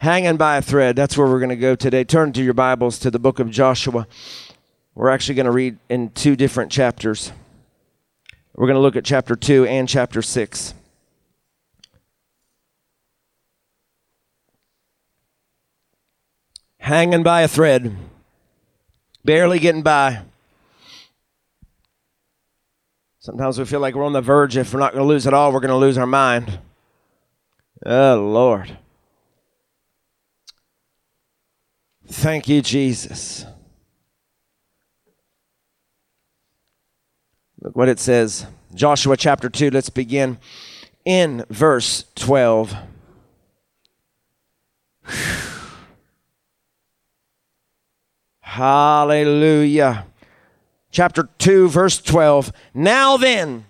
Hanging 0.00 0.36
by 0.36 0.58
a 0.58 0.62
thread. 0.62 0.96
That's 0.96 1.16
where 1.16 1.26
we're 1.26 1.38
going 1.38 1.48
to 1.48 1.56
go 1.56 1.74
today. 1.74 2.04
Turn 2.04 2.34
to 2.34 2.42
your 2.42 2.52
Bibles 2.52 2.98
to 2.98 3.10
the 3.10 3.18
book 3.18 3.38
of 3.38 3.50
Joshua. 3.50 4.06
We're 4.94 5.08
actually 5.08 5.36
going 5.36 5.46
to 5.46 5.50
read 5.50 5.78
in 5.88 6.10
two 6.10 6.36
different 6.36 6.70
chapters. 6.70 7.32
We're 8.54 8.66
going 8.66 8.76
to 8.76 8.82
look 8.82 8.94
at 8.94 9.06
chapter 9.06 9.34
2 9.34 9.64
and 9.64 9.88
chapter 9.88 10.20
6. 10.20 10.74
hanging 16.80 17.22
by 17.22 17.40
a 17.40 17.48
thread, 17.48 17.96
barely 19.24 19.58
getting 19.58 19.82
by. 19.82 20.20
Sometimes 23.24 23.58
we 23.58 23.64
feel 23.64 23.80
like 23.80 23.94
we're 23.94 24.04
on 24.04 24.12
the 24.12 24.20
verge. 24.20 24.54
If 24.54 24.74
we're 24.74 24.80
not 24.80 24.92
going 24.92 25.02
to 25.02 25.08
lose 25.08 25.26
it 25.26 25.32
all, 25.32 25.50
we're 25.50 25.60
going 25.60 25.70
to 25.70 25.78
lose 25.78 25.96
our 25.96 26.04
mind. 26.04 26.58
Oh, 27.86 28.16
Lord. 28.16 28.76
Thank 32.06 32.48
you, 32.48 32.60
Jesus. 32.60 33.46
Look 37.62 37.74
what 37.74 37.88
it 37.88 37.98
says. 37.98 38.46
Joshua 38.74 39.16
chapter 39.16 39.48
2, 39.48 39.70
let's 39.70 39.88
begin 39.88 40.36
in 41.06 41.46
verse 41.48 42.04
12. 42.16 42.74
Whew. 45.06 45.14
Hallelujah. 48.40 50.04
Chapter 50.94 51.28
2, 51.38 51.68
verse 51.68 52.00
12. 52.00 52.52
Now 52.72 53.16
then, 53.16 53.64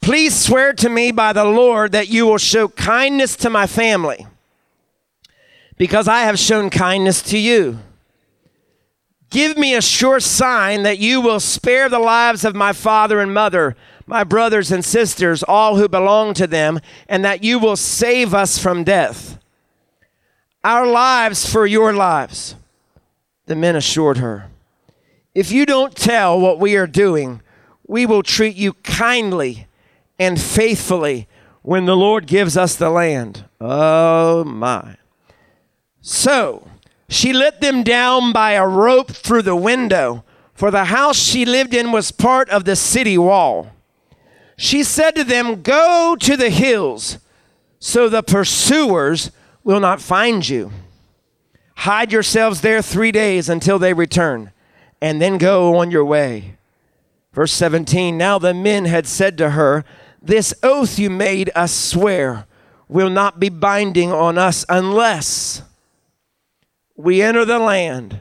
please 0.00 0.34
swear 0.34 0.72
to 0.72 0.88
me 0.88 1.12
by 1.12 1.34
the 1.34 1.44
Lord 1.44 1.92
that 1.92 2.08
you 2.08 2.26
will 2.26 2.38
show 2.38 2.68
kindness 2.68 3.36
to 3.36 3.50
my 3.50 3.66
family, 3.66 4.26
because 5.76 6.08
I 6.08 6.20
have 6.20 6.38
shown 6.38 6.70
kindness 6.70 7.20
to 7.24 7.36
you. 7.36 7.78
Give 9.28 9.58
me 9.58 9.74
a 9.74 9.82
sure 9.82 10.18
sign 10.18 10.82
that 10.84 10.98
you 10.98 11.20
will 11.20 11.40
spare 11.40 11.90
the 11.90 11.98
lives 11.98 12.42
of 12.42 12.56
my 12.56 12.72
father 12.72 13.20
and 13.20 13.34
mother, 13.34 13.76
my 14.06 14.24
brothers 14.24 14.72
and 14.72 14.82
sisters, 14.82 15.42
all 15.42 15.76
who 15.76 15.90
belong 15.90 16.32
to 16.32 16.46
them, 16.46 16.80
and 17.06 17.22
that 17.22 17.44
you 17.44 17.58
will 17.58 17.76
save 17.76 18.32
us 18.32 18.58
from 18.58 18.82
death. 18.82 19.38
Our 20.64 20.86
lives 20.86 21.52
for 21.52 21.66
your 21.66 21.92
lives 21.92 22.54
the 23.44 23.54
men 23.54 23.76
assured 23.76 24.16
her, 24.16 24.47
If 25.38 25.52
you 25.52 25.66
don't 25.66 25.94
tell 25.94 26.40
what 26.40 26.58
we 26.58 26.74
are 26.74 26.88
doing, 26.88 27.42
we 27.86 28.06
will 28.06 28.24
treat 28.24 28.56
you 28.56 28.72
kindly 28.72 29.68
and 30.18 30.40
faithfully 30.40 31.28
when 31.62 31.84
the 31.84 31.94
Lord 31.94 32.26
gives 32.26 32.56
us 32.56 32.74
the 32.74 32.90
land. 32.90 33.44
Oh 33.60 34.42
my. 34.42 34.96
So 36.00 36.68
she 37.08 37.32
let 37.32 37.60
them 37.60 37.84
down 37.84 38.32
by 38.32 38.54
a 38.54 38.66
rope 38.66 39.12
through 39.12 39.42
the 39.42 39.54
window, 39.54 40.24
for 40.54 40.72
the 40.72 40.86
house 40.86 41.16
she 41.16 41.44
lived 41.44 41.72
in 41.72 41.92
was 41.92 42.10
part 42.10 42.50
of 42.50 42.64
the 42.64 42.74
city 42.74 43.16
wall. 43.16 43.70
She 44.56 44.82
said 44.82 45.14
to 45.14 45.22
them, 45.22 45.62
Go 45.62 46.16
to 46.18 46.36
the 46.36 46.50
hills, 46.50 47.18
so 47.78 48.08
the 48.08 48.24
pursuers 48.24 49.30
will 49.62 49.78
not 49.78 50.00
find 50.00 50.48
you. 50.48 50.72
Hide 51.76 52.10
yourselves 52.10 52.60
there 52.60 52.82
three 52.82 53.12
days 53.12 53.48
until 53.48 53.78
they 53.78 53.92
return, 53.92 54.50
and 55.00 55.20
then 55.20 55.38
go 55.38 55.76
on 55.76 55.90
your 55.90 56.04
way. 56.04 56.56
Verse 57.32 57.52
17 57.52 58.16
Now 58.16 58.38
the 58.38 58.54
men 58.54 58.86
had 58.86 59.06
said 59.06 59.38
to 59.38 59.50
her, 59.50 59.84
This 60.20 60.54
oath 60.62 60.98
you 60.98 61.10
made 61.10 61.50
us 61.54 61.72
swear 61.72 62.46
will 62.88 63.10
not 63.10 63.38
be 63.38 63.48
binding 63.48 64.10
on 64.10 64.38
us 64.38 64.64
unless 64.68 65.62
we 66.96 67.22
enter 67.22 67.44
the 67.44 67.58
land. 67.58 68.20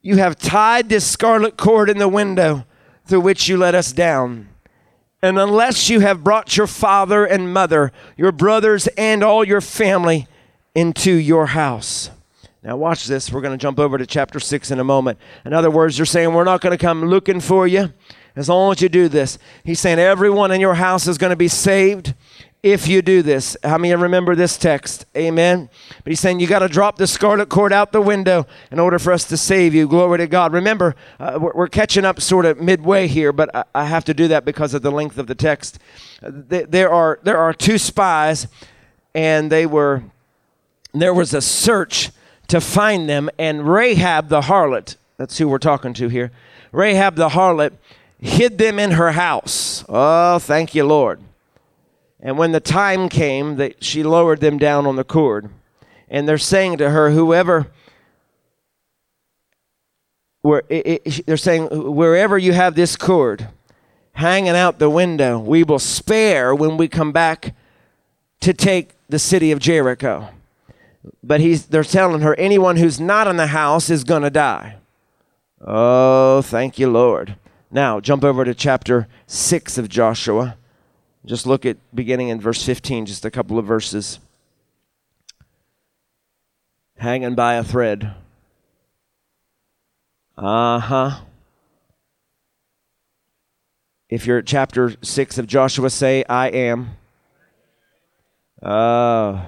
You 0.00 0.16
have 0.16 0.38
tied 0.38 0.88
this 0.88 1.06
scarlet 1.08 1.56
cord 1.56 1.88
in 1.88 1.98
the 1.98 2.08
window 2.08 2.64
through 3.04 3.20
which 3.20 3.48
you 3.48 3.56
let 3.56 3.74
us 3.74 3.92
down. 3.92 4.48
And 5.20 5.38
unless 5.38 5.88
you 5.88 6.00
have 6.00 6.24
brought 6.24 6.56
your 6.56 6.66
father 6.66 7.24
and 7.24 7.52
mother, 7.52 7.92
your 8.16 8.32
brothers, 8.32 8.88
and 8.96 9.22
all 9.22 9.44
your 9.44 9.60
family 9.60 10.26
into 10.74 11.12
your 11.12 11.46
house. 11.46 12.10
Now, 12.64 12.76
watch 12.76 13.06
this. 13.06 13.32
We're 13.32 13.40
going 13.40 13.58
to 13.58 13.60
jump 13.60 13.80
over 13.80 13.98
to 13.98 14.06
chapter 14.06 14.38
6 14.38 14.70
in 14.70 14.78
a 14.78 14.84
moment. 14.84 15.18
In 15.44 15.52
other 15.52 15.70
words, 15.70 15.96
they're 15.96 16.06
saying, 16.06 16.32
We're 16.32 16.44
not 16.44 16.60
going 16.60 16.70
to 16.70 16.78
come 16.78 17.04
looking 17.04 17.40
for 17.40 17.66
you 17.66 17.92
as 18.36 18.48
long 18.48 18.70
as 18.70 18.80
you 18.80 18.88
do 18.88 19.08
this. 19.08 19.36
He's 19.64 19.80
saying, 19.80 19.98
Everyone 19.98 20.52
in 20.52 20.60
your 20.60 20.74
house 20.74 21.08
is 21.08 21.18
going 21.18 21.30
to 21.30 21.36
be 21.36 21.48
saved 21.48 22.14
if 22.62 22.86
you 22.86 23.02
do 23.02 23.20
this. 23.20 23.56
How 23.64 23.78
many 23.78 23.92
remember 23.96 24.36
this 24.36 24.56
text? 24.56 25.06
Amen. 25.16 25.70
But 26.04 26.12
he's 26.12 26.20
saying, 26.20 26.38
You 26.38 26.46
got 26.46 26.60
to 26.60 26.68
drop 26.68 26.98
the 26.98 27.08
scarlet 27.08 27.48
cord 27.48 27.72
out 27.72 27.90
the 27.90 28.00
window 28.00 28.46
in 28.70 28.78
order 28.78 29.00
for 29.00 29.12
us 29.12 29.24
to 29.24 29.36
save 29.36 29.74
you. 29.74 29.88
Glory 29.88 30.18
to 30.18 30.28
God. 30.28 30.52
Remember, 30.52 30.94
uh, 31.18 31.40
we're, 31.42 31.52
we're, 31.54 31.68
catching 31.68 32.04
up 32.04 32.20
sort 32.20 32.44
of 32.44 32.60
midway 32.60 33.08
here, 33.08 33.32
but 33.32 33.52
I, 33.56 33.64
I, 33.74 33.84
have 33.86 34.04
to 34.04 34.14
do 34.14 34.28
that 34.28 34.44
because 34.44 34.72
of 34.72 34.82
the 34.82 34.92
length 34.92 35.18
of 35.18 35.26
the 35.26 35.34
text. 35.34 35.80
Uh, 36.22 36.30
there, 36.30 36.92
are, 36.92 37.18
there 37.24 37.38
are 37.38 37.52
two 37.52 37.76
spies, 37.76 38.46
and 39.16 39.50
they 39.50 39.66
were, 39.66 40.04
there 40.94 41.12
was 41.12 41.34
a 41.34 41.40
search 41.42 42.12
to 42.52 42.60
find 42.60 43.08
them. 43.08 43.30
And 43.38 43.66
Rahab 43.66 44.28
the 44.28 44.42
harlot, 44.42 44.96
that's 45.16 45.38
who 45.38 45.48
we're 45.48 45.56
talking 45.56 45.94
to 45.94 46.08
here, 46.08 46.30
Rahab 46.70 47.16
the 47.16 47.30
harlot 47.30 47.72
hid 48.20 48.58
them 48.58 48.78
in 48.78 48.90
her 48.92 49.12
house. 49.12 49.86
Oh, 49.88 50.38
thank 50.38 50.74
you, 50.74 50.84
Lord. 50.84 51.20
And 52.20 52.36
when 52.36 52.52
the 52.52 52.60
time 52.60 53.08
came, 53.08 53.56
that 53.56 53.82
she 53.82 54.02
lowered 54.02 54.40
them 54.40 54.58
down 54.58 54.86
on 54.86 54.96
the 54.96 55.02
cord. 55.02 55.48
And 56.10 56.28
they're 56.28 56.36
saying 56.36 56.76
to 56.76 56.90
her, 56.90 57.12
whoever, 57.12 57.68
where 60.42 60.62
it, 60.68 61.00
it, 61.06 61.26
they're 61.26 61.38
saying, 61.38 61.68
wherever 61.70 62.36
you 62.36 62.52
have 62.52 62.74
this 62.74 62.96
cord 62.96 63.48
hanging 64.12 64.50
out 64.50 64.78
the 64.78 64.90
window, 64.90 65.38
we 65.38 65.64
will 65.64 65.78
spare 65.78 66.54
when 66.54 66.76
we 66.76 66.86
come 66.86 67.12
back 67.12 67.54
to 68.40 68.52
take 68.52 68.90
the 69.08 69.18
city 69.18 69.52
of 69.52 69.58
Jericho. 69.58 70.28
But 71.22 71.40
he's, 71.40 71.66
they're 71.66 71.84
telling 71.84 72.20
her 72.20 72.34
anyone 72.36 72.76
who's 72.76 73.00
not 73.00 73.26
in 73.26 73.36
the 73.36 73.48
house 73.48 73.90
is 73.90 74.04
going 74.04 74.22
to 74.22 74.30
die. 74.30 74.76
Oh, 75.60 76.42
thank 76.42 76.78
you, 76.78 76.90
Lord. 76.90 77.36
Now, 77.70 78.00
jump 78.00 78.24
over 78.24 78.44
to 78.44 78.54
chapter 78.54 79.08
6 79.26 79.78
of 79.78 79.88
Joshua. 79.88 80.56
Just 81.24 81.46
look 81.46 81.64
at 81.64 81.76
beginning 81.94 82.28
in 82.28 82.40
verse 82.40 82.64
15, 82.64 83.06
just 83.06 83.24
a 83.24 83.30
couple 83.30 83.58
of 83.58 83.64
verses. 83.64 84.18
Hanging 86.98 87.34
by 87.34 87.54
a 87.54 87.64
thread. 87.64 88.14
Uh 90.36 90.78
huh. 90.80 91.20
If 94.08 94.26
you're 94.26 94.38
at 94.38 94.46
chapter 94.46 94.94
6 95.00 95.38
of 95.38 95.46
Joshua, 95.46 95.88
say, 95.88 96.24
I 96.28 96.48
am. 96.48 96.96
Uh, 98.60 99.44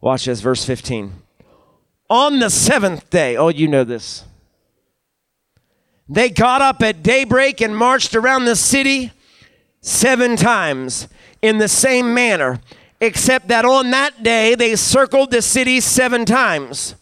Watch 0.00 0.26
this, 0.26 0.40
verse 0.40 0.64
15. 0.64 1.12
On 2.10 2.38
the 2.38 2.50
seventh 2.50 3.10
day, 3.10 3.36
oh, 3.36 3.48
you 3.48 3.68
know 3.68 3.84
this. 3.84 4.24
They 6.08 6.30
got 6.30 6.62
up 6.62 6.82
at 6.82 7.02
daybreak 7.02 7.60
and 7.60 7.76
marched 7.76 8.14
around 8.14 8.46
the 8.46 8.56
city 8.56 9.12
seven 9.80 10.36
times 10.36 11.08
in 11.42 11.58
the 11.58 11.68
same 11.68 12.14
manner, 12.14 12.60
except 13.00 13.48
that 13.48 13.64
on 13.64 13.90
that 13.90 14.22
day 14.22 14.54
they 14.54 14.74
circled 14.76 15.30
the 15.30 15.42
city 15.42 15.80
seven 15.80 16.24
times. 16.24 16.94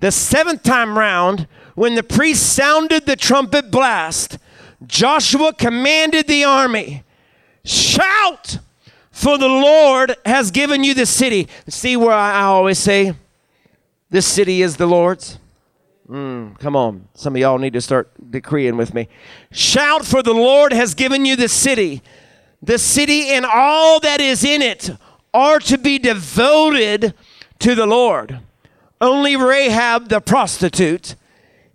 The 0.00 0.10
seventh 0.10 0.64
time 0.64 0.98
round, 0.98 1.46
when 1.74 1.94
the 1.94 2.02
priest 2.02 2.54
sounded 2.54 3.06
the 3.06 3.14
trumpet 3.14 3.70
blast, 3.70 4.38
Joshua 4.84 5.52
commanded 5.52 6.26
the 6.26 6.44
army, 6.44 7.04
Shout! 7.64 8.58
For 9.12 9.36
the 9.36 9.46
Lord 9.46 10.16
has 10.24 10.50
given 10.50 10.82
you 10.82 10.94
the 10.94 11.06
city. 11.06 11.46
See 11.68 11.96
where 11.96 12.14
I, 12.14 12.42
always 12.42 12.78
say, 12.78 13.14
this 14.10 14.26
city 14.26 14.62
is 14.62 14.78
the 14.78 14.86
Lord's? 14.86 15.38
Mm, 16.08 16.58
come 16.58 16.74
on. 16.74 17.08
Some 17.14 17.36
of 17.36 17.40
y'all 17.40 17.58
need 17.58 17.74
to 17.74 17.80
start 17.80 18.10
decreeing 18.30 18.76
with 18.76 18.94
me. 18.94 19.08
Shout, 19.52 20.04
for 20.04 20.22
the 20.22 20.32
Lord 20.32 20.72
has 20.72 20.94
given 20.94 21.24
you 21.24 21.36
the 21.36 21.48
city. 21.48 22.02
The 22.62 22.78
city 22.78 23.28
and 23.28 23.44
all 23.44 24.00
that 24.00 24.20
is 24.20 24.44
in 24.44 24.62
it 24.62 24.90
are 25.34 25.58
to 25.60 25.78
be 25.78 25.98
devoted 25.98 27.14
to 27.60 27.74
the 27.74 27.86
Lord. 27.86 28.40
Only 29.00 29.36
Rahab 29.36 30.08
the 30.08 30.20
prostitute 30.20 31.16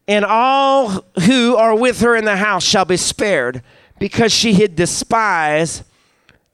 and 0.07 0.25
all 0.25 1.03
who 1.25 1.55
are 1.55 1.75
with 1.75 2.01
her 2.01 2.15
in 2.15 2.25
the 2.25 2.37
house 2.37 2.63
shall 2.63 2.85
be 2.85 2.97
spared 2.97 3.61
because 3.99 4.31
she 4.31 4.53
hid 4.53 4.77
the 4.77 4.87
spies 4.87 5.83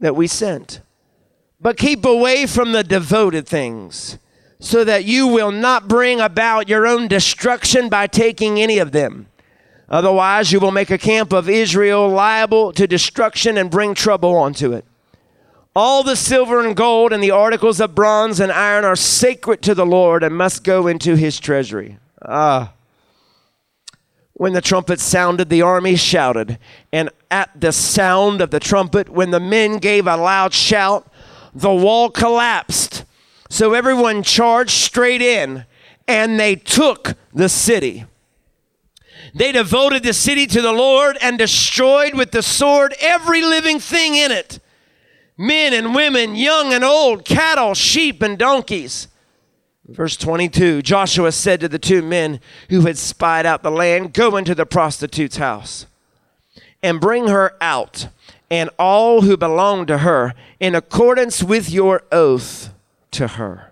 that 0.03 0.15
we 0.15 0.27
sent. 0.27 0.81
But 1.59 1.77
keep 1.77 2.05
away 2.05 2.45
from 2.45 2.73
the 2.73 2.83
devoted 2.83 3.47
things, 3.47 4.17
so 4.59 4.83
that 4.83 5.05
you 5.05 5.27
will 5.27 5.51
not 5.51 5.87
bring 5.87 6.19
about 6.19 6.67
your 6.67 6.85
own 6.85 7.07
destruction 7.07 7.89
by 7.89 8.07
taking 8.07 8.59
any 8.59 8.79
of 8.79 8.91
them. 8.91 9.27
Otherwise, 9.89 10.51
you 10.51 10.59
will 10.59 10.71
make 10.71 10.91
a 10.91 10.97
camp 10.97 11.31
of 11.31 11.49
Israel 11.49 12.09
liable 12.09 12.73
to 12.73 12.85
destruction 12.85 13.57
and 13.57 13.71
bring 13.71 13.93
trouble 13.93 14.35
onto 14.35 14.73
it. 14.73 14.85
All 15.75 16.03
the 16.03 16.15
silver 16.15 16.65
and 16.65 16.75
gold 16.75 17.13
and 17.13 17.23
the 17.23 17.31
articles 17.31 17.79
of 17.79 17.95
bronze 17.95 18.39
and 18.39 18.51
iron 18.51 18.85
are 18.85 18.95
sacred 18.95 19.61
to 19.63 19.73
the 19.73 19.85
Lord 19.85 20.21
and 20.21 20.35
must 20.35 20.63
go 20.63 20.87
into 20.87 21.15
his 21.15 21.39
treasury. 21.39 21.97
Ah. 22.21 22.72
When 24.33 24.53
the 24.53 24.61
trumpet 24.61 24.99
sounded, 24.99 25.49
the 25.49 25.61
army 25.61 25.95
shouted. 25.95 26.57
And 26.91 27.09
at 27.29 27.49
the 27.59 27.71
sound 27.71 28.41
of 28.41 28.51
the 28.51 28.59
trumpet, 28.59 29.09
when 29.09 29.31
the 29.31 29.39
men 29.39 29.77
gave 29.77 30.07
a 30.07 30.17
loud 30.17 30.53
shout, 30.53 31.07
the 31.53 31.73
wall 31.73 32.09
collapsed. 32.09 33.05
So 33.49 33.73
everyone 33.73 34.23
charged 34.23 34.71
straight 34.71 35.21
in, 35.21 35.65
and 36.07 36.39
they 36.39 36.55
took 36.55 37.13
the 37.31 37.49
city. 37.49 38.05
They 39.35 39.51
devoted 39.51 40.03
the 40.03 40.13
city 40.13 40.47
to 40.47 40.61
the 40.61 40.73
Lord 40.73 41.17
and 41.21 41.37
destroyed 41.37 42.15
with 42.15 42.31
the 42.31 42.41
sword 42.41 42.95
every 42.99 43.41
living 43.41 43.79
thing 43.79 44.15
in 44.15 44.31
it 44.31 44.59
men 45.37 45.73
and 45.73 45.95
women, 45.95 46.35
young 46.35 46.73
and 46.73 46.83
old, 46.83 47.25
cattle, 47.25 47.73
sheep, 47.73 48.21
and 48.21 48.37
donkeys. 48.37 49.07
Verse 49.87 50.15
22 50.15 50.81
Joshua 50.81 51.31
said 51.31 51.59
to 51.59 51.67
the 51.67 51.79
two 51.79 52.01
men 52.01 52.39
who 52.69 52.81
had 52.81 52.97
spied 52.97 53.45
out 53.45 53.63
the 53.63 53.71
land, 53.71 54.13
Go 54.13 54.37
into 54.37 54.55
the 54.55 54.65
prostitute's 54.65 55.37
house 55.37 55.85
and 56.81 57.01
bring 57.01 57.27
her 57.27 57.55
out, 57.61 58.07
and 58.49 58.69
all 58.77 59.21
who 59.21 59.37
belong 59.37 59.85
to 59.85 59.99
her, 59.99 60.33
in 60.59 60.75
accordance 60.75 61.41
with 61.41 61.69
your 61.69 62.03
oath 62.11 62.73
to 63.11 63.27
her. 63.27 63.71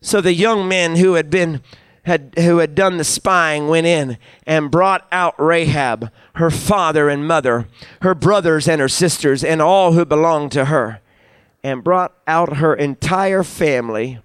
So 0.00 0.20
the 0.20 0.34
young 0.34 0.66
men 0.68 0.96
who 0.96 1.14
had 1.14 1.30
been 1.30 1.62
had, 2.04 2.34
who 2.36 2.58
had 2.58 2.74
done 2.74 2.96
the 2.96 3.04
spying 3.04 3.68
went 3.68 3.86
in 3.86 4.18
and 4.44 4.72
brought 4.72 5.06
out 5.12 5.34
Rahab, 5.38 6.10
her 6.34 6.50
father 6.50 7.08
and 7.08 7.26
mother, 7.26 7.68
her 8.02 8.14
brothers 8.14 8.66
and 8.66 8.80
her 8.80 8.88
sisters, 8.88 9.44
and 9.44 9.62
all 9.62 9.92
who 9.92 10.04
belonged 10.04 10.50
to 10.52 10.64
her, 10.64 11.00
and 11.62 11.84
brought 11.84 12.12
out 12.26 12.56
her 12.56 12.74
entire 12.74 13.44
family 13.44 14.18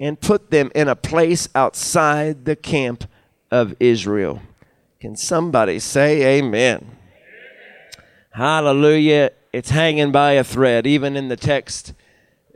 and 0.00 0.20
put 0.20 0.50
them 0.50 0.70
in 0.74 0.88
a 0.88 0.96
place 0.96 1.48
outside 1.54 2.44
the 2.44 2.56
camp 2.56 3.04
of 3.50 3.74
Israel. 3.80 4.42
Can 5.00 5.16
somebody 5.16 5.78
say 5.78 6.38
amen? 6.38 6.96
Hallelujah. 8.30 9.32
It's 9.52 9.70
hanging 9.70 10.12
by 10.12 10.32
a 10.32 10.44
thread, 10.44 10.86
even 10.86 11.16
in 11.16 11.28
the 11.28 11.36
text. 11.36 11.92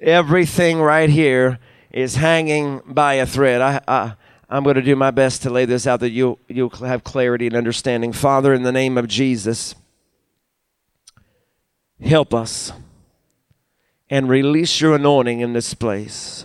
Everything 0.01 0.79
right 0.81 1.09
here 1.09 1.59
is 1.91 2.17
hanging 2.17 2.83
by 2.87 3.15
a 3.15 3.27
thread. 3.27 3.61
I, 3.61 3.81
I, 3.89 4.15
I'm 4.49 4.65
going 4.65 4.77
to 4.77 4.83
do 4.83 4.97
my 4.97 5.11
best 5.11 5.43
to 5.43 5.51
lay 5.51 5.65
this 5.65 5.87
out 5.87 6.01
that 6.01 6.11
you'll, 6.11 6.39
you'll 6.49 6.71
have 6.71 7.05
clarity 7.05 7.47
and 7.47 7.57
understanding. 7.57 8.13
Father, 8.13 8.53
in 8.53 8.63
the 8.63 8.73
name 8.73 8.99
of 8.99 9.09
Jesus, 9.09 9.75
help 12.01 12.35
us 12.35 12.73
and 14.11 14.29
release 14.29 14.81
your 14.81 14.95
anointing 14.95 15.41
in 15.41 15.53
this 15.53 15.73
place. 15.75 16.45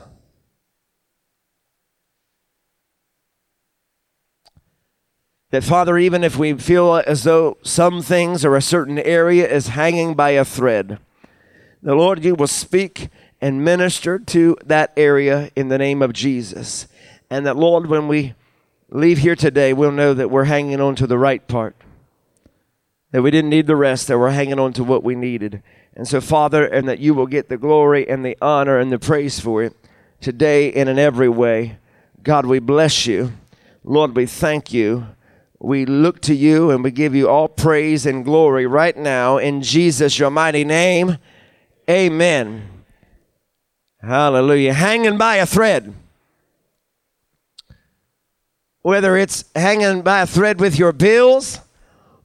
That, 5.52 5.64
Father, 5.64 5.98
even 5.98 6.26
if 6.26 6.36
we 6.36 6.54
feel 6.56 7.02
as 7.08 7.24
though 7.24 7.58
some 7.64 8.02
things 8.02 8.44
or 8.44 8.56
a 8.56 8.62
certain 8.62 9.00
area 9.00 9.48
is 9.50 9.70
hanging 9.70 10.14
by 10.14 10.32
a 10.32 10.44
thread, 10.44 11.00
the 11.82 11.96
Lord, 11.96 12.24
you 12.26 12.36
will 12.36 12.48
speak 12.48 13.08
and 13.40 13.64
minister 13.64 14.20
to 14.20 14.58
that 14.66 14.92
area 14.98 15.50
in 15.56 15.70
the 15.70 15.78
name 15.78 16.02
of 16.02 16.12
Jesus. 16.12 16.88
And 17.30 17.46
that, 17.46 17.56
Lord, 17.56 17.88
when 17.88 18.10
we 18.10 18.34
leave 18.90 19.20
here 19.20 19.36
today, 19.36 19.72
we'll 19.72 19.92
know 19.92 20.14
that 20.14 20.30
we're 20.30 20.46
hanging 20.46 20.82
on 20.82 20.96
to 20.96 21.08
the 21.08 21.18
right 21.18 21.48
part. 21.48 21.76
That 23.12 23.22
we 23.22 23.32
didn't 23.32 23.50
need 23.50 23.68
the 23.68 23.76
rest, 23.78 24.08
that 24.08 24.20
we're 24.20 24.32
hanging 24.32 24.60
on 24.60 24.74
to 24.74 24.84
what 24.84 25.04
we 25.04 25.16
needed. 25.16 25.64
And 25.96 26.06
so, 26.08 26.20
Father, 26.20 26.66
and 26.66 26.90
that 26.90 27.00
you 27.00 27.14
will 27.14 27.26
get 27.26 27.48
the 27.48 27.58
glory 27.58 28.08
and 28.08 28.26
the 28.26 28.38
honor 28.42 28.80
and 28.80 28.92
the 28.92 29.00
praise 29.00 29.40
for 29.40 29.64
it 29.64 29.74
today 30.20 30.74
and 30.74 30.90
in 30.90 31.00
every 31.00 31.30
way. 31.30 31.78
God, 32.22 32.46
we 32.46 32.60
bless 32.60 33.08
you. 33.08 33.32
Lord, 33.84 34.14
we 34.14 34.26
thank 34.26 34.74
you. 34.74 35.08
We 35.60 35.86
look 35.86 36.22
to 36.22 36.36
you 36.36 36.72
and 36.72 36.84
we 36.84 36.92
give 36.92 37.16
you 37.16 37.30
all 37.30 37.48
praise 37.48 38.06
and 38.06 38.24
glory 38.24 38.68
right 38.68 38.96
now 38.96 39.38
in 39.38 39.62
Jesus, 39.62 40.20
your 40.20 40.30
mighty 40.30 40.64
name. 40.64 41.18
Amen. 41.90 42.70
Hallelujah. 44.00 44.74
Hanging 44.74 45.18
by 45.18 45.38
a 45.38 45.46
thread 45.46 45.94
whether 48.88 49.18
it's 49.18 49.44
hanging 49.54 50.02
by 50.02 50.22
a 50.22 50.26
thread 50.26 50.62
with 50.62 50.80
your 50.80 50.94
bills 50.94 51.60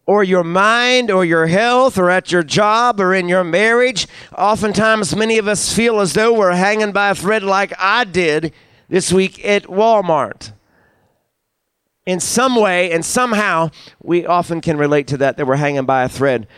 or 0.06 0.22
your 0.22 0.44
mind 0.44 1.10
or 1.10 1.24
your 1.24 1.48
health 1.48 1.98
or 1.98 2.08
at 2.08 2.30
your 2.30 2.44
job 2.44 3.00
or 3.00 3.12
in 3.12 3.28
your 3.28 3.42
marriage. 3.42 4.06
Oftentimes, 4.38 5.16
many 5.16 5.38
of 5.38 5.48
us 5.48 5.74
feel 5.74 5.98
as 5.98 6.12
though 6.12 6.32
we're 6.32 6.52
hanging 6.52 6.92
by 6.92 7.10
a 7.10 7.16
thread 7.16 7.42
like 7.42 7.72
I 7.80 8.04
did 8.04 8.52
this 8.88 9.12
week 9.12 9.44
at 9.44 9.64
Walmart. 9.64 10.52
In 12.04 12.18
some 12.18 12.56
way 12.56 12.90
and 12.90 13.04
somehow, 13.04 13.70
we 14.02 14.26
often 14.26 14.60
can 14.60 14.76
relate 14.76 15.06
to 15.08 15.16
that, 15.18 15.36
that 15.36 15.46
we're 15.46 15.56
hanging 15.56 15.84
by 15.84 16.02
a 16.04 16.08
thread. 16.08 16.48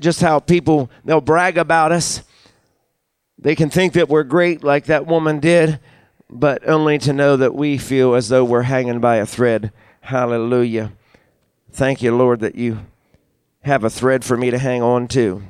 Just 0.00 0.20
how 0.20 0.40
people, 0.40 0.90
they'll 1.04 1.20
brag 1.20 1.58
about 1.58 1.92
us. 1.92 2.22
They 3.38 3.54
can 3.54 3.70
think 3.70 3.92
that 3.92 4.08
we're 4.08 4.24
great, 4.24 4.64
like 4.64 4.86
that 4.86 5.06
woman 5.06 5.40
did 5.40 5.78
but 6.30 6.68
only 6.68 6.98
to 6.98 7.12
know 7.12 7.36
that 7.36 7.54
we 7.54 7.78
feel 7.78 8.14
as 8.14 8.28
though 8.28 8.44
we're 8.44 8.62
hanging 8.62 9.00
by 9.00 9.16
a 9.16 9.26
thread. 9.26 9.72
Hallelujah. 10.00 10.92
Thank 11.70 12.02
you, 12.02 12.14
Lord, 12.16 12.40
that 12.40 12.54
you 12.54 12.80
have 13.62 13.84
a 13.84 13.90
thread 13.90 14.24
for 14.24 14.36
me 14.36 14.50
to 14.50 14.58
hang 14.58 14.82
on 14.82 15.08
to. 15.08 15.42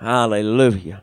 Hallelujah. 0.00 1.02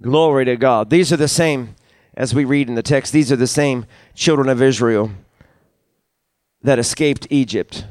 Glory 0.00 0.44
to 0.44 0.56
God. 0.56 0.90
These 0.90 1.12
are 1.12 1.16
the 1.16 1.28
same, 1.28 1.76
as 2.14 2.34
we 2.34 2.44
read 2.44 2.68
in 2.68 2.74
the 2.74 2.82
text, 2.82 3.12
these 3.12 3.30
are 3.30 3.36
the 3.36 3.46
same 3.46 3.86
children 4.14 4.48
of 4.48 4.62
Israel 4.62 5.10
that 6.64 6.78
escaped 6.78 7.26
Egypt. 7.30 7.84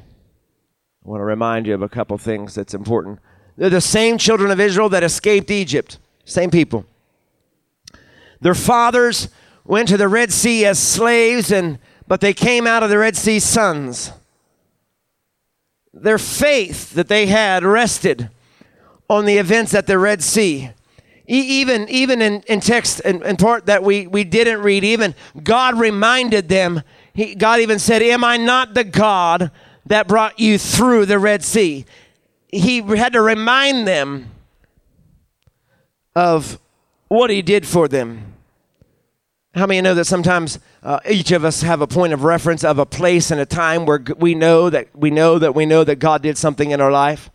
I 1.05 1.09
want 1.09 1.21
to 1.21 1.25
remind 1.25 1.67
you 1.67 1.75
of 1.75 1.81
a 1.81 1.87
couple 1.87 2.17
things 2.17 2.55
that's 2.55 2.73
important. 2.73 3.19
They're 3.55 3.69
the 3.69 3.79
same 3.79 4.17
children 4.17 4.51
of 4.51 4.59
Israel 4.59 4.89
that 4.89 5.03
escaped 5.03 5.51
Egypt, 5.51 5.99
same 6.25 6.49
people. 6.49 6.85
Their 8.41 8.55
fathers 8.55 9.29
went 9.63 9.87
to 9.89 9.97
the 9.97 10.07
Red 10.07 10.33
Sea 10.33 10.65
as 10.65 10.79
slaves, 10.79 11.51
and 11.51 11.77
but 12.07 12.19
they 12.19 12.33
came 12.33 12.65
out 12.67 12.83
of 12.83 12.89
the 12.89 12.97
Red 12.97 13.15
Sea 13.15 13.39
sons. 13.39 14.11
Their 15.93 16.17
faith 16.17 16.93
that 16.95 17.07
they 17.07 17.27
had 17.27 17.63
rested 17.63 18.29
on 19.07 19.25
the 19.25 19.37
events 19.37 19.75
at 19.75 19.85
the 19.85 19.99
Red 19.99 20.23
Sea. 20.23 20.71
E- 21.29 21.61
even 21.61 21.87
even 21.89 22.21
in, 22.21 22.41
in 22.47 22.59
text 22.59 23.01
and 23.05 23.21
in, 23.21 23.29
in 23.29 23.37
part 23.37 23.67
that 23.67 23.83
we, 23.83 24.07
we 24.07 24.23
didn't 24.23 24.61
read, 24.61 24.83
even 24.83 25.13
God 25.43 25.79
reminded 25.79 26.49
them. 26.49 26.81
He, 27.13 27.35
God 27.35 27.59
even 27.59 27.79
said, 27.79 28.01
Am 28.01 28.23
I 28.23 28.37
not 28.37 28.73
the 28.73 28.83
God 28.83 29.51
that 29.85 30.07
brought 30.07 30.39
you 30.39 30.57
through 30.57 31.05
the 31.05 31.19
Red 31.19 31.43
Sea? 31.43 31.85
He 32.51 32.81
had 32.81 33.13
to 33.13 33.21
remind 33.21 33.87
them 33.87 34.31
of 36.15 36.59
what 37.07 37.29
he 37.29 37.41
did 37.41 37.65
for 37.65 37.87
them. 37.87 38.33
How 39.55 39.67
many 39.67 39.81
know 39.81 39.93
that 39.93 40.05
sometimes 40.05 40.57
uh, 40.81 40.99
each 41.07 41.31
of 41.31 41.45
us 41.45 41.61
have 41.61 41.81
a 41.81 41.87
point 41.87 42.13
of 42.13 42.23
reference 42.23 42.63
of 42.63 42.79
a 42.79 42.85
place 42.87 43.29
and 43.29 43.39
a 43.39 43.45
time 43.45 43.85
where 43.85 44.03
we 44.17 44.33
know 44.33 44.69
that 44.69 44.87
we 44.95 45.11
know 45.11 45.37
that 45.37 45.53
we 45.53 45.67
know 45.67 45.83
that 45.83 45.97
God 45.97 46.23
did 46.23 46.37
something 46.39 46.71
in 46.71 46.81
our 46.81 46.91
life? 46.91 47.29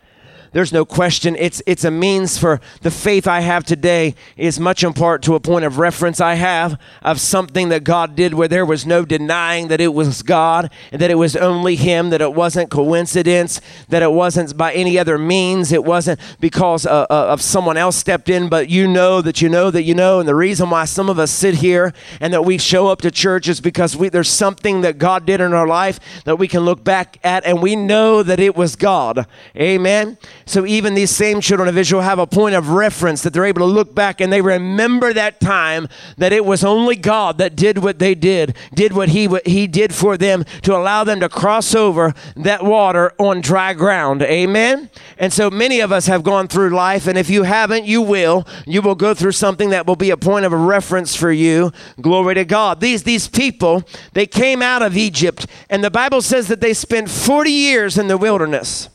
There's 0.52 0.72
no 0.72 0.84
question. 0.84 1.36
It's, 1.36 1.62
it's 1.66 1.84
a 1.84 1.90
means 1.90 2.38
for 2.38 2.60
the 2.82 2.90
faith 2.90 3.26
I 3.26 3.40
have 3.40 3.64
today 3.64 4.14
is 4.36 4.58
much 4.58 4.82
in 4.82 4.92
part 4.92 5.22
to 5.22 5.34
a 5.34 5.40
point 5.40 5.64
of 5.64 5.78
reference 5.78 6.20
I 6.20 6.34
have 6.34 6.80
of 7.02 7.20
something 7.20 7.68
that 7.68 7.84
God 7.84 8.16
did 8.16 8.34
where 8.34 8.48
there 8.48 8.64
was 8.64 8.86
no 8.86 9.04
denying 9.04 9.68
that 9.68 9.80
it 9.80 9.92
was 9.92 10.22
God 10.22 10.70
and 10.90 11.00
that 11.02 11.10
it 11.10 11.16
was 11.16 11.36
only 11.36 11.76
Him, 11.76 12.10
that 12.10 12.22
it 12.22 12.32
wasn't 12.32 12.70
coincidence, 12.70 13.60
that 13.88 14.02
it 14.02 14.12
wasn't 14.12 14.56
by 14.56 14.72
any 14.72 14.98
other 14.98 15.18
means. 15.18 15.72
It 15.72 15.84
wasn't 15.84 16.20
because 16.40 16.86
uh, 16.86 17.06
uh, 17.10 17.26
of 17.28 17.42
someone 17.42 17.76
else 17.76 17.96
stepped 17.96 18.28
in, 18.28 18.48
but 18.48 18.70
you 18.70 18.88
know 18.88 19.20
that 19.20 19.42
you 19.42 19.48
know 19.48 19.70
that 19.70 19.82
you 19.82 19.94
know. 19.94 20.20
And 20.20 20.28
the 20.28 20.34
reason 20.34 20.70
why 20.70 20.86
some 20.86 21.10
of 21.10 21.18
us 21.18 21.30
sit 21.30 21.56
here 21.56 21.92
and 22.20 22.32
that 22.32 22.42
we 22.42 22.58
show 22.58 22.88
up 22.88 23.02
to 23.02 23.10
church 23.10 23.48
is 23.48 23.60
because 23.60 23.96
we, 23.96 24.08
there's 24.08 24.30
something 24.30 24.80
that 24.80 24.98
God 24.98 25.26
did 25.26 25.40
in 25.40 25.52
our 25.52 25.66
life 25.66 26.00
that 26.24 26.36
we 26.36 26.48
can 26.48 26.60
look 26.60 26.82
back 26.82 27.18
at 27.22 27.44
and 27.44 27.60
we 27.60 27.76
know 27.76 28.22
that 28.22 28.40
it 28.40 28.56
was 28.56 28.76
God. 28.76 29.26
Amen. 29.56 30.16
So 30.48 30.64
even 30.64 30.94
these 30.94 31.10
same 31.10 31.42
children 31.42 31.68
of 31.68 31.76
Israel 31.76 32.00
have 32.00 32.18
a 32.18 32.26
point 32.26 32.54
of 32.54 32.70
reference 32.70 33.22
that 33.22 33.34
they're 33.34 33.44
able 33.44 33.60
to 33.60 33.66
look 33.66 33.94
back 33.94 34.18
and 34.18 34.32
they 34.32 34.40
remember 34.40 35.12
that 35.12 35.40
time 35.40 35.88
that 36.16 36.32
it 36.32 36.42
was 36.42 36.64
only 36.64 36.96
God 36.96 37.36
that 37.36 37.54
did 37.54 37.78
what 37.78 37.98
they 37.98 38.14
did, 38.14 38.56
did 38.74 38.94
what 38.94 39.10
he, 39.10 39.28
what 39.28 39.46
he 39.46 39.66
did 39.66 39.94
for 39.94 40.16
them 40.16 40.44
to 40.62 40.74
allow 40.74 41.04
them 41.04 41.20
to 41.20 41.28
cross 41.28 41.74
over 41.74 42.14
that 42.34 42.64
water 42.64 43.12
on 43.18 43.42
dry 43.42 43.74
ground. 43.74 44.22
Amen? 44.22 44.88
And 45.18 45.34
so 45.34 45.50
many 45.50 45.80
of 45.80 45.92
us 45.92 46.06
have 46.06 46.22
gone 46.22 46.48
through 46.48 46.70
life, 46.70 47.06
and 47.06 47.18
if 47.18 47.28
you 47.28 47.42
haven't, 47.42 47.84
you 47.84 48.00
will. 48.00 48.46
You 48.66 48.80
will 48.80 48.94
go 48.94 49.12
through 49.12 49.32
something 49.32 49.68
that 49.68 49.86
will 49.86 49.96
be 49.96 50.08
a 50.08 50.16
point 50.16 50.46
of 50.46 50.54
a 50.54 50.56
reference 50.56 51.14
for 51.14 51.30
you. 51.30 51.72
Glory 52.00 52.36
to 52.36 52.46
God. 52.46 52.80
These, 52.80 53.02
these 53.02 53.28
people, 53.28 53.84
they 54.14 54.26
came 54.26 54.62
out 54.62 54.80
of 54.80 54.96
Egypt, 54.96 55.44
and 55.68 55.84
the 55.84 55.90
Bible 55.90 56.22
says 56.22 56.48
that 56.48 56.62
they 56.62 56.72
spent 56.72 57.10
40 57.10 57.50
years 57.50 57.98
in 57.98 58.08
the 58.08 58.16
wilderness 58.16 58.88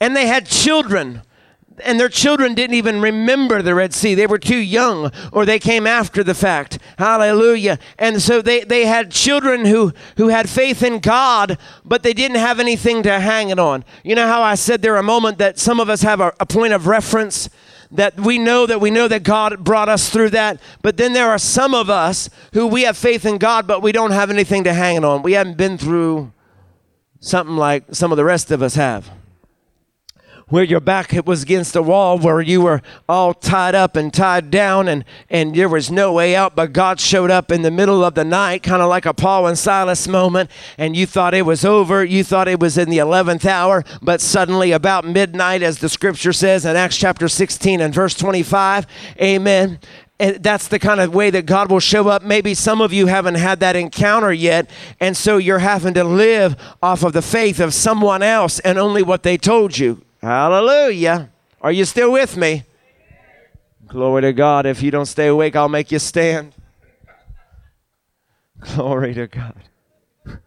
and 0.00 0.16
they 0.16 0.26
had 0.26 0.46
children 0.46 1.22
and 1.84 1.98
their 1.98 2.08
children 2.08 2.54
didn't 2.54 2.76
even 2.76 3.00
remember 3.00 3.62
the 3.62 3.74
Red 3.74 3.92
Sea. 3.94 4.14
They 4.14 4.26
were 4.26 4.38
too 4.38 4.58
young 4.58 5.12
or 5.32 5.44
they 5.44 5.58
came 5.58 5.86
after 5.86 6.22
the 6.22 6.34
fact. 6.34 6.78
Hallelujah. 6.98 7.78
And 7.98 8.20
so 8.20 8.42
they, 8.42 8.60
they 8.64 8.86
had 8.86 9.10
children 9.10 9.64
who, 9.64 9.92
who 10.16 10.28
had 10.28 10.48
faith 10.48 10.82
in 10.82 11.00
God, 11.00 11.58
but 11.84 12.02
they 12.02 12.12
didn't 12.12 12.38
have 12.38 12.60
anything 12.60 13.02
to 13.04 13.20
hang 13.20 13.50
it 13.50 13.58
on. 13.58 13.84
You 14.04 14.14
know 14.14 14.26
how 14.26 14.42
I 14.42 14.54
said 14.54 14.82
there 14.82 14.96
a 14.96 15.02
moment 15.02 15.38
that 15.38 15.58
some 15.58 15.80
of 15.80 15.88
us 15.88 16.02
have 16.02 16.20
a, 16.20 16.32
a 16.40 16.46
point 16.46 16.72
of 16.72 16.86
reference 16.86 17.48
that 17.92 18.18
we 18.20 18.38
know 18.38 18.66
that 18.66 18.80
we 18.80 18.90
know 18.90 19.08
that 19.08 19.24
God 19.24 19.64
brought 19.64 19.88
us 19.88 20.10
through 20.10 20.30
that. 20.30 20.60
But 20.80 20.96
then 20.96 21.12
there 21.12 21.30
are 21.30 21.38
some 21.38 21.74
of 21.74 21.90
us 21.90 22.30
who 22.52 22.66
we 22.68 22.82
have 22.82 22.96
faith 22.96 23.26
in 23.26 23.38
God, 23.38 23.66
but 23.66 23.82
we 23.82 23.90
don't 23.90 24.12
have 24.12 24.30
anything 24.30 24.62
to 24.64 24.72
hang 24.72 24.96
it 24.96 25.04
on. 25.04 25.22
We 25.22 25.32
haven't 25.32 25.56
been 25.56 25.76
through 25.76 26.32
something 27.18 27.56
like 27.56 27.84
some 27.90 28.12
of 28.12 28.16
the 28.16 28.24
rest 28.24 28.50
of 28.50 28.62
us 28.62 28.76
have 28.76 29.10
where 30.50 30.64
your 30.64 30.80
back 30.80 31.14
was 31.24 31.42
against 31.42 31.72
the 31.72 31.82
wall, 31.82 32.18
where 32.18 32.40
you 32.40 32.60
were 32.60 32.82
all 33.08 33.32
tied 33.32 33.74
up 33.74 33.96
and 33.96 34.12
tied 34.12 34.50
down, 34.50 34.88
and, 34.88 35.04
and 35.30 35.54
there 35.54 35.68
was 35.68 35.90
no 35.90 36.12
way 36.12 36.36
out, 36.36 36.54
but 36.54 36.72
God 36.72 37.00
showed 37.00 37.30
up 37.30 37.50
in 37.50 37.62
the 37.62 37.70
middle 37.70 38.04
of 38.04 38.14
the 38.14 38.24
night, 38.24 38.62
kind 38.62 38.82
of 38.82 38.88
like 38.88 39.06
a 39.06 39.14
Paul 39.14 39.46
and 39.46 39.58
Silas 39.58 40.06
moment, 40.06 40.50
and 40.76 40.96
you 40.96 41.06
thought 41.06 41.34
it 41.34 41.46
was 41.46 41.64
over. 41.64 42.04
You 42.04 42.22
thought 42.24 42.48
it 42.48 42.60
was 42.60 42.76
in 42.76 42.90
the 42.90 42.98
11th 42.98 43.46
hour, 43.46 43.84
but 44.02 44.20
suddenly 44.20 44.72
about 44.72 45.04
midnight, 45.04 45.62
as 45.62 45.78
the 45.78 45.88
scripture 45.88 46.32
says 46.32 46.64
in 46.66 46.76
Acts 46.76 46.96
chapter 46.96 47.28
16 47.28 47.80
and 47.80 47.94
verse 47.94 48.14
25, 48.14 48.86
amen. 49.20 49.78
And 50.18 50.42
that's 50.42 50.68
the 50.68 50.78
kind 50.78 51.00
of 51.00 51.14
way 51.14 51.30
that 51.30 51.46
God 51.46 51.70
will 51.70 51.80
show 51.80 52.08
up. 52.08 52.22
Maybe 52.22 52.52
some 52.52 52.82
of 52.82 52.92
you 52.92 53.06
haven't 53.06 53.36
had 53.36 53.60
that 53.60 53.74
encounter 53.74 54.32
yet, 54.32 54.68
and 54.98 55.16
so 55.16 55.38
you're 55.38 55.60
having 55.60 55.94
to 55.94 56.04
live 56.04 56.56
off 56.82 57.02
of 57.02 57.14
the 57.14 57.22
faith 57.22 57.58
of 57.58 57.72
someone 57.72 58.22
else 58.22 58.58
and 58.58 58.78
only 58.78 59.02
what 59.02 59.22
they 59.22 59.38
told 59.38 59.78
you. 59.78 60.02
Hallelujah. 60.22 61.30
Are 61.62 61.72
you 61.72 61.84
still 61.84 62.12
with 62.12 62.36
me? 62.36 62.64
Glory 63.86 64.22
to 64.22 64.32
God. 64.32 64.66
If 64.66 64.82
you 64.82 64.90
don't 64.90 65.06
stay 65.06 65.28
awake, 65.28 65.56
I'll 65.56 65.68
make 65.68 65.90
you 65.90 65.98
stand. 65.98 66.54
Glory 68.74 69.14
to 69.14 69.26
God. 69.26 69.62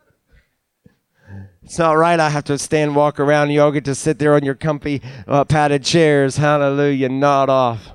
It's 1.63 1.79
not 1.79 1.93
right. 1.93 2.19
I 2.19 2.29
have 2.29 2.43
to 2.45 2.57
stand, 2.57 2.93
walk 2.93 3.21
around. 3.21 3.49
You 3.51 3.61
all 3.61 3.71
get 3.71 3.85
to 3.85 3.95
sit 3.95 4.19
there 4.19 4.35
on 4.35 4.43
your 4.43 4.53
comfy, 4.53 5.01
uh, 5.25 5.45
padded 5.45 5.83
chairs. 5.83 6.35
Hallelujah. 6.35 7.07
Nod 7.07 7.49
off. 7.49 7.93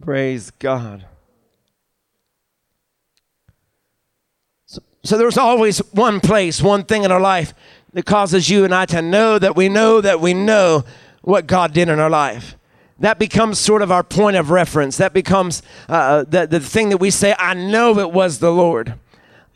Praise 0.00 0.52
God. 0.52 1.04
So, 4.66 4.80
so 5.02 5.18
there's 5.18 5.36
always 5.36 5.78
one 5.92 6.20
place, 6.20 6.62
one 6.62 6.84
thing 6.84 7.02
in 7.02 7.10
our 7.10 7.20
life 7.20 7.52
that 7.94 8.04
causes 8.04 8.50
you 8.50 8.64
and 8.64 8.74
I 8.74 8.84
to 8.86 9.00
know 9.00 9.38
that 9.38 9.56
we 9.56 9.68
know 9.68 10.00
that 10.00 10.20
we 10.20 10.34
know 10.34 10.84
what 11.22 11.46
God 11.46 11.72
did 11.72 11.88
in 11.88 11.98
our 11.98 12.10
life. 12.10 12.56
That 12.98 13.18
becomes 13.18 13.58
sort 13.58 13.82
of 13.82 13.90
our 13.90 14.02
point 14.02 14.36
of 14.36 14.50
reference. 14.50 14.98
That 14.98 15.12
becomes 15.12 15.62
uh, 15.88 15.92
uh 15.92 16.24
the, 16.24 16.46
the 16.46 16.60
thing 16.60 16.90
that 16.90 16.98
we 16.98 17.10
say, 17.10 17.34
I 17.38 17.54
know 17.54 17.98
it 17.98 18.12
was 18.12 18.38
the 18.38 18.52
Lord. 18.52 18.94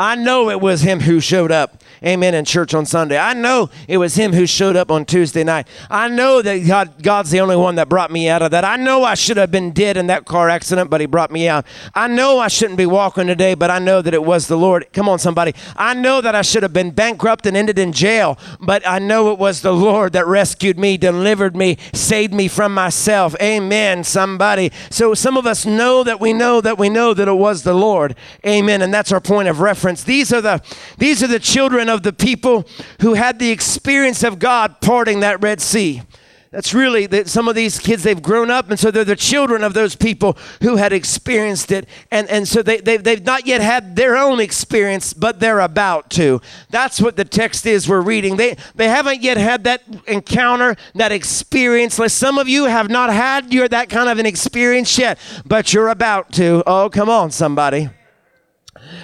I 0.00 0.14
know 0.14 0.50
it 0.50 0.60
was 0.60 0.82
Him 0.82 1.00
who 1.00 1.20
showed 1.20 1.52
up 1.52 1.82
amen, 2.04 2.34
in 2.34 2.44
church 2.44 2.74
on 2.74 2.86
Sunday. 2.86 3.18
I 3.18 3.34
know 3.34 3.70
it 3.86 3.98
was 3.98 4.14
him 4.14 4.32
who 4.32 4.46
showed 4.46 4.76
up 4.76 4.90
on 4.90 5.04
Tuesday 5.04 5.44
night. 5.44 5.66
I 5.90 6.08
know 6.08 6.42
that 6.42 6.58
God, 6.58 7.02
God's 7.02 7.30
the 7.30 7.40
only 7.40 7.56
one 7.56 7.76
that 7.76 7.88
brought 7.88 8.10
me 8.10 8.28
out 8.28 8.42
of 8.42 8.50
that. 8.50 8.64
I 8.64 8.76
know 8.76 9.04
I 9.04 9.14
should 9.14 9.36
have 9.36 9.50
been 9.50 9.72
dead 9.72 9.96
in 9.96 10.06
that 10.08 10.24
car 10.24 10.48
accident, 10.48 10.90
but 10.90 11.00
he 11.00 11.06
brought 11.06 11.30
me 11.30 11.48
out. 11.48 11.66
I 11.94 12.08
know 12.08 12.38
I 12.38 12.48
shouldn't 12.48 12.78
be 12.78 12.86
walking 12.86 13.26
today, 13.26 13.54
but 13.54 13.70
I 13.70 13.78
know 13.78 14.02
that 14.02 14.14
it 14.14 14.24
was 14.24 14.46
the 14.46 14.56
Lord. 14.56 14.86
Come 14.92 15.08
on, 15.08 15.18
somebody. 15.18 15.54
I 15.76 15.94
know 15.94 16.20
that 16.20 16.34
I 16.34 16.42
should 16.42 16.62
have 16.62 16.72
been 16.72 16.90
bankrupt 16.90 17.46
and 17.46 17.56
ended 17.56 17.78
in 17.78 17.92
jail, 17.92 18.38
but 18.60 18.86
I 18.86 18.98
know 18.98 19.32
it 19.32 19.38
was 19.38 19.62
the 19.62 19.74
Lord 19.74 20.12
that 20.12 20.26
rescued 20.26 20.78
me, 20.78 20.96
delivered 20.96 21.56
me, 21.56 21.78
saved 21.92 22.32
me 22.32 22.48
from 22.48 22.74
myself. 22.74 23.34
Amen, 23.40 24.04
somebody. 24.04 24.70
So 24.90 25.14
some 25.14 25.36
of 25.36 25.46
us 25.46 25.66
know 25.66 26.04
that 26.04 26.20
we 26.20 26.32
know 26.32 26.60
that 26.60 26.78
we 26.78 26.88
know 26.88 27.14
that 27.14 27.28
it 27.28 27.32
was 27.32 27.62
the 27.62 27.74
Lord. 27.74 28.14
Amen. 28.46 28.82
And 28.82 28.92
that's 28.92 29.12
our 29.12 29.20
point 29.20 29.48
of 29.48 29.60
reference. 29.60 30.04
These 30.04 30.32
are 30.32 30.40
the 30.40 30.62
these 30.98 31.22
are 31.22 31.26
the 31.26 31.38
children 31.38 31.87
of 31.88 32.02
the 32.02 32.12
people 32.12 32.66
who 33.00 33.14
had 33.14 33.38
the 33.38 33.50
experience 33.50 34.22
of 34.22 34.38
God 34.38 34.80
parting 34.80 35.20
that 35.20 35.42
Red 35.42 35.60
Sea. 35.60 36.02
That's 36.50 36.72
really 36.72 37.04
that 37.06 37.28
some 37.28 37.46
of 37.46 37.54
these 37.54 37.78
kids, 37.78 38.02
they've 38.02 38.22
grown 38.22 38.50
up, 38.50 38.70
and 38.70 38.80
so 38.80 38.90
they're 38.90 39.04
the 39.04 39.16
children 39.16 39.62
of 39.62 39.74
those 39.74 39.94
people 39.94 40.38
who 40.62 40.76
had 40.76 40.94
experienced 40.94 41.70
it. 41.70 41.86
And, 42.10 42.26
and 42.30 42.48
so 42.48 42.62
they, 42.62 42.78
they, 42.80 42.96
they've 42.96 43.22
not 43.22 43.46
yet 43.46 43.60
had 43.60 43.96
their 43.96 44.16
own 44.16 44.40
experience, 44.40 45.12
but 45.12 45.40
they're 45.40 45.60
about 45.60 46.08
to. 46.10 46.40
That's 46.70 47.02
what 47.02 47.16
the 47.16 47.26
text 47.26 47.66
is 47.66 47.86
we're 47.86 48.00
reading. 48.00 48.36
They, 48.36 48.56
they 48.74 48.88
haven't 48.88 49.22
yet 49.22 49.36
had 49.36 49.64
that 49.64 49.82
encounter, 50.06 50.76
that 50.94 51.12
experience. 51.12 51.98
Like 51.98 52.10
some 52.10 52.38
of 52.38 52.48
you 52.48 52.64
have 52.64 52.88
not 52.88 53.12
had 53.12 53.52
your, 53.52 53.68
that 53.68 53.90
kind 53.90 54.08
of 54.08 54.18
an 54.18 54.24
experience 54.24 54.96
yet, 54.96 55.18
but 55.44 55.74
you're 55.74 55.88
about 55.88 56.32
to. 56.32 56.62
Oh, 56.66 56.88
come 56.88 57.10
on, 57.10 57.30
somebody. 57.30 57.90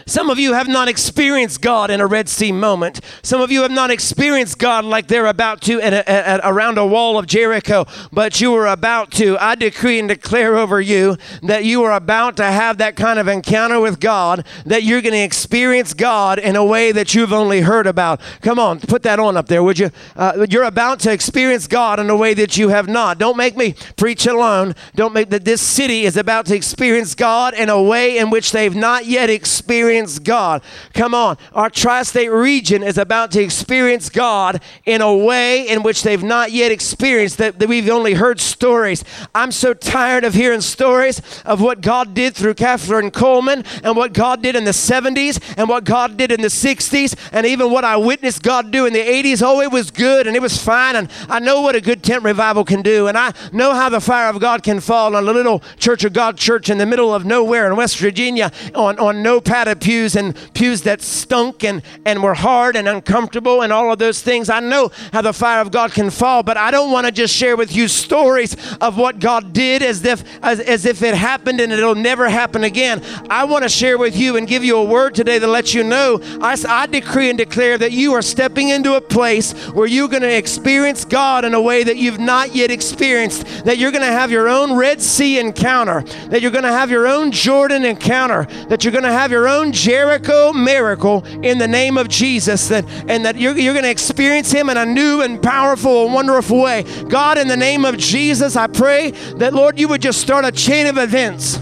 Some 0.07 0.29
of 0.29 0.39
you 0.39 0.53
have 0.53 0.69
not 0.69 0.87
experienced 0.87 1.63
God 1.63 1.91
in 1.91 2.01
a 2.01 2.07
Red 2.07 2.29
Sea 2.29 2.53
moment. 2.53 3.01
Some 3.23 3.41
of 3.41 3.51
you 3.51 3.63
have 3.63 3.71
not 3.71 3.91
experienced 3.91 4.59
God 4.59 4.85
like 4.85 5.09
they're 5.09 5.27
about 5.27 5.63
to 5.63 5.81
at, 5.81 5.95
a, 5.95 6.11
at, 6.11 6.41
around 6.45 6.77
a 6.77 6.87
wall 6.87 7.19
of 7.19 7.27
Jericho, 7.27 7.87
but 8.13 8.39
you 8.39 8.55
are 8.55 8.67
about 8.67 9.11
to. 9.13 9.39
I 9.39 9.55
decree 9.55 9.99
and 9.99 10.09
declare 10.09 10.57
over 10.57 10.79
you 10.79 11.17
that 11.43 11.65
you 11.65 11.83
are 11.85 11.93
about 11.93 12.37
to 12.37 12.45
have 12.45 12.77
that 12.79 12.97
kind 12.97 13.19
of 13.19 13.29
encounter 13.29 13.81
with 13.81 13.99
God, 13.99 14.47
that 14.67 14.83
you're 14.83 15.01
going 15.01 15.15
to 15.15 15.23
experience 15.23 15.95
God 15.95 16.39
in 16.39 16.55
a 16.55 16.65
way 16.65 16.93
that 16.93 17.15
you've 17.15 17.33
only 17.33 17.63
heard 17.63 17.87
about. 17.87 18.21
Come 18.43 18.59
on, 18.59 18.81
put 18.81 19.03
that 19.05 19.19
on 19.19 19.39
up 19.39 19.47
there, 19.47 19.63
would 19.63 19.79
you? 19.79 19.91
Uh, 20.17 20.47
you're 20.51 20.65
about 20.65 21.01
to 21.01 21.13
experience 21.13 21.67
God 21.67 21.99
in 21.99 22.11
a 22.11 22.17
way 22.17 22.35
that 22.35 22.59
you 22.59 22.69
have 22.69 22.89
not. 22.89 23.19
Don't 23.19 23.39
make 23.39 23.57
me 23.57 23.75
preach 23.97 24.27
alone. 24.27 24.75
Don't 24.95 25.15
make 25.15 25.31
that 25.31 25.47
this 25.47 25.63
city 25.63 26.03
is 26.03 26.19
about 26.19 26.45
to 26.47 26.55
experience 26.55 27.15
God 27.15 27.55
in 27.55 27.71
a 27.71 27.83
way 27.83 28.19
in 28.19 28.29
which 28.29 28.53
they've 28.53 28.77
not 28.77 29.07
yet 29.07 29.31
experienced 29.31 29.94
experience 29.95 30.19
God. 30.19 30.63
Come 30.93 31.15
on. 31.15 31.37
Our 31.53 31.71
tri 31.71 32.03
state 32.03 32.29
region 32.29 32.83
is 32.83 32.99
about 32.99 33.31
to 33.33 33.41
experience 33.41 34.09
God 34.09 34.61
in 34.85 35.01
a 35.01 35.15
way 35.15 35.69
in 35.69 35.83
which 35.83 36.03
they've 36.03 36.23
not 36.23 36.53
yet 36.53 36.73
experienced, 36.73 37.39
that, 37.39 37.59
that 37.59 37.69
we've 37.69 37.89
only 37.89 38.15
heard 38.15 38.41
stories. 38.41 39.05
I'm 39.35 39.53
so 39.53 39.73
tired 39.73 40.25
of 40.25 40.35
hearing 40.35 40.61
stories 40.61 41.21
of 41.45 41.61
what 41.61 41.81
God 41.81 42.15
did 42.15 42.35
through 42.35 42.55
Kathryn 42.55 43.11
Kuhlman 43.11 43.65
and 43.85 43.97
what 43.97 44.13
God 44.13 44.43
did 44.43 44.57
in 44.57 44.65
the 44.65 44.73
70s 44.73 45.41
and 45.57 45.69
what 45.69 45.85
God 45.85 46.17
did 46.17 46.33
in 46.33 46.41
the 46.41 46.49
60s 46.49 47.15
and 47.33 47.47
even 47.47 47.71
what 47.71 47.85
I 47.85 47.97
witnessed 47.97 48.43
God 48.43 48.71
do 48.71 48.87
in 48.87 48.93
the 48.93 48.99
80s. 48.99 49.43
Oh, 49.45 49.61
it 49.61 49.71
was 49.71 49.91
good 49.91 50.27
and 50.27 50.35
it 50.35 50.43
was 50.43 50.63
fine. 50.63 50.97
And 50.97 51.11
I 51.29 51.39
know 51.39 51.61
what 51.61 51.77
a 51.77 51.81
good 51.81 52.03
tent 52.03 52.25
revival 52.25 52.65
can 52.65 52.83
do. 52.83 53.07
And 53.07 53.17
I 53.17 53.33
know 53.53 53.75
how 53.75 53.89
the 53.89 54.01
fire 54.01 54.29
of 54.29 54.41
God 54.41 54.63
can 54.63 54.81
fall 54.81 55.15
on 55.15 55.29
a 55.29 55.33
little 55.33 55.63
Church 55.79 56.05
of 56.05 56.13
God 56.13 56.37
church 56.37 56.69
in 56.69 56.79
the 56.79 56.87
middle 56.87 57.15
of 57.15 57.25
nowhere 57.25 57.67
in 57.67 57.77
West 57.77 57.99
Virginia 57.99 58.51
on, 58.75 58.99
on 58.99 59.23
no 59.23 59.41
of 59.45 59.81
pews 59.85 60.17
and 60.17 60.35
pews 60.55 60.81
that 60.83 61.03
stunk 61.03 61.63
and, 61.63 61.83
and 62.07 62.23
were 62.23 62.33
hard 62.33 62.75
and 62.75 62.89
uncomfortable 62.89 63.61
and 63.61 63.71
all 63.71 63.93
of 63.93 63.99
those 63.99 64.23
things. 64.23 64.49
I 64.49 64.61
know 64.61 64.91
how 65.13 65.21
the 65.21 65.35
fire 65.35 65.61
of 65.61 65.71
God 65.71 65.93
can 65.93 66.09
fall, 66.09 66.43
but 66.43 66.57
I 66.57 66.71
don't 66.71 66.91
want 66.91 67.05
to 67.07 67.13
just 67.13 67.37
share 67.37 67.55
with 67.55 67.77
you 67.77 67.87
stories 67.87 68.57
of 68.81 68.97
what 68.97 69.19
God 69.19 69.53
did 69.53 69.83
as 69.83 70.03
if 70.03 70.25
as, 70.43 70.59
as 70.59 70.87
if 70.87 71.03
it 71.03 71.15
happened 71.15 71.61
and 71.61 71.71
it'll 71.71 71.95
never 71.95 72.31
happen 72.31 72.65
again. 72.65 73.03
I 73.29 73.45
want 73.45 73.65
to 73.65 73.69
share 73.69 73.99
with 73.99 74.17
you 74.17 74.39
and 74.39 74.49
give 74.49 74.65
you 74.65 74.79
a 74.79 74.85
word 74.85 75.15
today 75.15 75.39
to 75.39 75.47
let 75.47 75.75
you 75.75 75.85
know 75.85 76.19
I, 76.41 76.57
I 76.67 76.87
decree 76.87 77.29
and 77.29 77.37
declare 77.37 77.77
that 77.77 77.93
you 77.93 78.15
are 78.15 78.23
stepping 78.23 78.71
into 78.71 78.95
a 78.95 79.03
place 79.03 79.53
where 79.69 79.87
you're 79.87 80.09
going 80.09 80.23
to 80.23 80.35
experience 80.35 81.05
God 81.05 81.45
in 81.45 81.53
a 81.53 81.61
way 81.61 81.85
that 81.85 81.99
you've 81.99 82.21
not 82.21 82.55
yet 82.55 82.71
experienced, 82.71 83.67
that 83.67 83.77
you're 83.77 83.93
going 83.93 84.01
to 84.03 84.07
have 84.07 84.31
your 84.31 84.49
own 84.49 84.73
Red 84.73 85.03
Sea 85.03 85.39
encounter, 85.39 86.03
that 86.31 86.41
you're 86.41 86.51
going 86.51 86.65
to 86.65 86.73
have 86.73 86.91
your 86.91 87.07
own 87.07 87.33
Jordan 87.33 87.85
encounter, 87.85 88.47
that 88.69 88.83
you're 88.83 88.93
going 88.93 89.05
to 89.05 89.13
have 89.13 89.31
your 89.31 89.47
own 89.47 89.74
Jericho 89.75 90.53
miracle 90.53 91.25
in 91.43 91.59
the 91.59 91.69
name 91.69 91.99
of 91.99 92.09
Jesus, 92.09 92.69
that, 92.69 92.87
and 93.09 93.25
that 93.27 93.37
you're, 93.37 93.59
you're 93.59 93.75
going 93.75 93.85
to 93.85 93.91
experience 93.91 94.51
Him 94.51 94.71
in 94.71 94.77
a 94.77 94.87
new 94.87 95.21
and 95.21 95.43
powerful 95.43 96.07
and 96.07 96.15
wonderful 96.15 96.63
way. 96.63 96.85
God, 97.09 97.37
in 97.37 97.49
the 97.49 97.57
name 97.57 97.85
of 97.85 97.99
Jesus, 97.99 98.57
I 98.57 98.69
pray 98.69 99.11
that, 99.37 99.53
Lord, 99.53 99.79
you 99.79 99.89
would 99.89 100.01
just 100.01 100.21
start 100.21 100.45
a 100.45 100.53
chain 100.53 100.87
of 100.87 100.97
events 100.97 101.57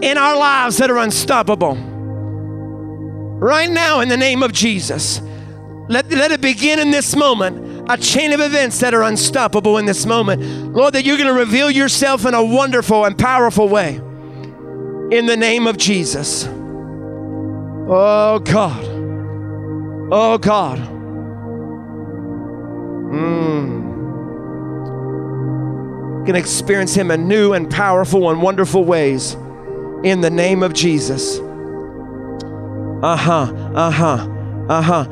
in 0.00 0.16
our 0.16 0.36
lives 0.36 0.76
that 0.76 0.90
are 0.90 0.98
unstoppable. 0.98 1.74
Right 1.74 3.70
now, 3.70 4.00
in 4.00 4.08
the 4.08 4.16
name 4.16 4.42
of 4.42 4.52
Jesus, 4.52 5.20
let, 5.88 6.10
let 6.10 6.30
it 6.30 6.40
begin 6.40 6.78
in 6.78 6.90
this 6.90 7.16
moment 7.16 7.90
a 7.90 7.96
chain 7.96 8.32
of 8.32 8.40
events 8.40 8.80
that 8.80 8.92
are 8.92 9.02
unstoppable 9.02 9.78
in 9.78 9.86
this 9.86 10.04
moment. 10.04 10.42
Lord, 10.74 10.92
that 10.94 11.04
you're 11.04 11.16
going 11.16 11.28
to 11.28 11.38
reveal 11.38 11.70
yourself 11.70 12.26
in 12.26 12.34
a 12.34 12.44
wonderful 12.44 13.06
and 13.06 13.16
powerful 13.18 13.68
way. 13.68 14.00
In 15.10 15.24
the 15.24 15.36
name 15.38 15.66
of 15.66 15.78
Jesus. 15.78 16.46
Oh 17.88 18.40
God. 18.44 18.84
Oh 20.12 20.36
God. 20.36 20.78
Mm. 23.08 23.86
Can 26.26 26.36
experience 26.36 26.94
Him 26.94 27.10
in 27.10 27.26
new 27.26 27.54
and 27.54 27.70
powerful 27.70 28.28
and 28.28 28.42
wonderful 28.42 28.84
ways 28.84 29.32
in 30.04 30.20
the 30.20 30.28
name 30.28 30.62
of 30.62 30.74
Jesus. 30.74 31.38
Uh 33.02 33.16
huh, 33.16 33.52
uh 33.74 33.90
huh, 33.90 34.28
uh 34.68 34.82
huh. 34.82 35.04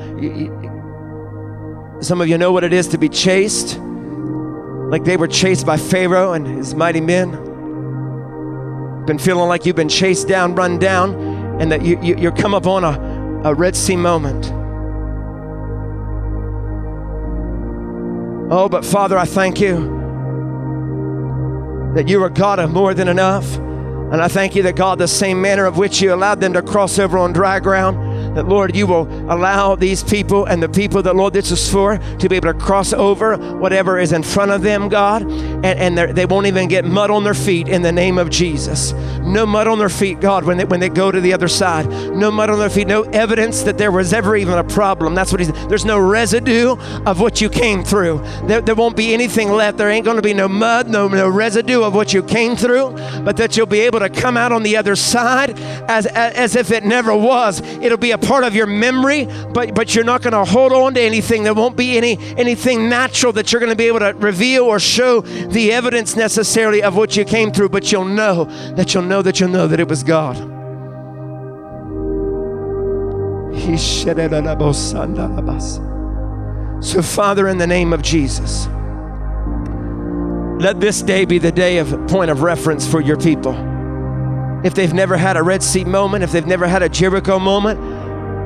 Some 2.02 2.20
of 2.20 2.28
you 2.28 2.36
know 2.36 2.52
what 2.52 2.64
it 2.64 2.74
is 2.74 2.88
to 2.88 2.98
be 2.98 3.08
chased, 3.08 3.78
like 3.78 5.04
they 5.04 5.16
were 5.16 5.28
chased 5.28 5.64
by 5.64 5.78
Pharaoh 5.78 6.34
and 6.34 6.46
his 6.46 6.74
mighty 6.74 7.00
men. 7.00 7.55
Been 9.06 9.18
feeling 9.18 9.48
like 9.48 9.64
you've 9.64 9.76
been 9.76 9.88
chased 9.88 10.28
down, 10.28 10.54
run 10.54 10.78
down, 10.78 11.14
and 11.60 11.70
that 11.70 11.82
you, 11.82 12.00
you, 12.02 12.16
you 12.16 12.32
come 12.32 12.54
up 12.54 12.66
on 12.66 12.84
a, 12.84 13.48
a 13.48 13.54
Red 13.54 13.76
Sea 13.76 13.96
moment. 13.96 14.52
Oh, 18.52 18.68
but 18.68 18.84
Father, 18.84 19.18
I 19.18 19.24
thank 19.24 19.60
you 19.60 19.96
that 21.94 22.08
you 22.08 22.22
are 22.22 22.28
God 22.28 22.58
of 22.58 22.70
more 22.70 22.94
than 22.94 23.08
enough. 23.08 23.56
And 23.56 24.22
I 24.22 24.28
thank 24.28 24.54
you 24.54 24.62
that 24.64 24.76
God, 24.76 24.98
the 24.98 25.08
same 25.08 25.40
manner 25.40 25.64
of 25.64 25.78
which 25.78 26.00
you 26.00 26.14
allowed 26.14 26.40
them 26.40 26.52
to 26.52 26.62
cross 26.62 26.98
over 26.98 27.18
on 27.18 27.32
dry 27.32 27.58
ground, 27.58 27.96
that 28.34 28.48
Lord, 28.48 28.74
you 28.74 28.86
will 28.86 29.06
allow 29.32 29.74
these 29.74 30.02
people 30.02 30.44
and 30.46 30.62
the 30.62 30.68
people 30.68 31.02
that 31.02 31.16
Lord 31.16 31.32
this 31.32 31.50
is 31.50 31.70
for 31.70 31.98
to 31.98 32.28
be 32.28 32.36
able 32.36 32.52
to 32.52 32.58
cross 32.58 32.92
over 32.92 33.36
whatever 33.58 33.98
is 33.98 34.12
in 34.12 34.22
front 34.22 34.50
of 34.50 34.62
them, 34.62 34.88
God, 34.88 35.22
and, 35.22 35.98
and 35.98 36.16
they 36.16 36.26
won't 36.26 36.46
even 36.46 36.68
get 36.68 36.84
mud 36.84 37.10
on 37.10 37.24
their 37.24 37.34
feet 37.34 37.68
in 37.68 37.82
the 37.82 37.92
name 37.92 38.18
of 38.18 38.30
Jesus. 38.30 38.92
No 39.22 39.44
mud 39.44 39.66
on 39.66 39.78
their 39.78 39.88
feet, 39.88 40.20
God, 40.20 40.44
when 40.44 40.56
they, 40.56 40.64
when 40.64 40.80
they 40.80 40.88
go 40.88 41.10
to 41.10 41.20
the 41.20 41.32
other 41.32 41.48
side. 41.48 41.88
No 42.14 42.30
mud 42.30 42.50
on 42.50 42.58
their 42.58 42.70
feet. 42.70 42.86
No 42.86 43.02
evidence 43.02 43.62
that 43.62 43.76
there 43.76 43.90
was 43.90 44.12
ever 44.12 44.36
even 44.36 44.54
a 44.54 44.64
problem. 44.64 45.14
That's 45.14 45.32
what 45.32 45.40
he's. 45.40 45.52
There's 45.66 45.84
no 45.84 45.98
residue 45.98 46.76
of 47.06 47.20
what 47.20 47.40
you 47.40 47.48
came 47.48 47.82
through. 47.82 48.22
There, 48.44 48.60
there 48.60 48.74
won't 48.74 48.96
be 48.96 49.12
anything 49.12 49.50
left. 49.50 49.78
There 49.78 49.90
ain't 49.90 50.04
going 50.04 50.16
to 50.16 50.22
be 50.22 50.34
no 50.34 50.48
mud, 50.48 50.88
no 50.88 51.08
no 51.08 51.28
residue 51.28 51.82
of 51.82 51.94
what 51.94 52.14
you 52.14 52.22
came 52.22 52.56
through, 52.56 52.92
but 53.24 53.36
that 53.38 53.56
you'll 53.56 53.66
be 53.66 53.80
able 53.80 53.98
to 53.98 54.08
come 54.08 54.36
out 54.36 54.52
on 54.52 54.62
the 54.62 54.76
other 54.76 54.94
side 54.94 55.58
as 55.88 56.06
as, 56.06 56.34
as 56.34 56.56
if 56.56 56.70
it 56.70 56.84
never 56.84 57.14
was. 57.14 57.60
It'll 57.60 57.98
be 57.98 58.05
a 58.10 58.18
part 58.18 58.44
of 58.44 58.54
your 58.54 58.66
memory, 58.66 59.26
but 59.52 59.74
but 59.74 59.94
you're 59.94 60.04
not 60.04 60.22
going 60.22 60.32
to 60.32 60.44
hold 60.44 60.72
on 60.72 60.94
to 60.94 61.00
anything. 61.00 61.42
There 61.42 61.54
won't 61.54 61.76
be 61.76 61.96
any 61.96 62.18
anything 62.36 62.88
natural 62.88 63.32
that 63.34 63.52
you're 63.52 63.60
going 63.60 63.70
to 63.70 63.76
be 63.76 63.86
able 63.86 64.00
to 64.00 64.12
reveal 64.14 64.64
or 64.64 64.78
show 64.78 65.20
the 65.20 65.72
evidence 65.72 66.16
necessarily 66.16 66.82
of 66.82 66.96
what 66.96 67.16
you 67.16 67.24
came 67.24 67.52
through, 67.52 67.70
but 67.70 67.90
you'll 67.92 68.04
know 68.04 68.44
that 68.76 68.94
you'll 68.94 69.02
know 69.02 69.22
that 69.22 69.40
you'll 69.40 69.50
know 69.50 69.66
that 69.66 69.80
it 69.80 69.88
was 69.88 70.02
God. 70.02 70.36
So, 76.80 77.02
Father, 77.02 77.48
in 77.48 77.58
the 77.58 77.66
name 77.66 77.92
of 77.92 78.02
Jesus, 78.02 78.68
let 80.62 80.80
this 80.80 81.02
day 81.02 81.24
be 81.24 81.38
the 81.38 81.52
day 81.52 81.78
of 81.78 81.90
point 82.06 82.30
of 82.30 82.42
reference 82.42 82.86
for 82.86 83.00
your 83.00 83.16
people. 83.16 83.54
If 84.64 84.74
they've 84.74 84.92
never 84.92 85.16
had 85.16 85.36
a 85.36 85.42
Red 85.42 85.62
Sea 85.62 85.84
moment, 85.84 86.24
if 86.24 86.32
they've 86.32 86.46
never 86.46 86.66
had 86.66 86.82
a 86.82 86.88
Jericho 86.88 87.38
moment, 87.38 87.78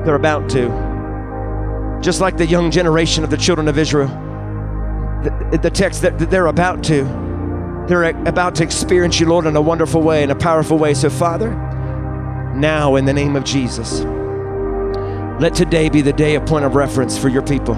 they're 0.05 0.15
about 0.15 0.49
to. 0.51 1.99
Just 2.01 2.21
like 2.21 2.37
the 2.37 2.45
young 2.45 2.71
generation 2.71 3.23
of 3.23 3.29
the 3.29 3.37
children 3.37 3.67
of 3.67 3.77
Israel. 3.77 4.07
The, 5.23 5.59
the 5.61 5.69
text 5.69 6.01
that 6.01 6.17
they're 6.17 6.47
about 6.47 6.83
to. 6.85 7.03
They're 7.87 8.03
about 8.27 8.55
to 8.55 8.63
experience 8.63 9.19
you, 9.19 9.27
Lord, 9.27 9.45
in 9.45 9.55
a 9.55 9.61
wonderful 9.61 10.01
way, 10.01 10.23
in 10.23 10.31
a 10.31 10.35
powerful 10.35 10.77
way. 10.77 10.93
So, 10.93 11.09
Father, 11.09 11.51
now 12.55 12.95
in 12.95 13.05
the 13.05 13.13
name 13.13 13.35
of 13.35 13.43
Jesus, 13.43 14.01
let 15.41 15.53
today 15.55 15.89
be 15.89 16.01
the 16.01 16.13
day 16.13 16.35
of 16.35 16.45
point 16.45 16.65
of 16.65 16.75
reference 16.75 17.17
for 17.17 17.29
your 17.29 17.41
people. 17.41 17.75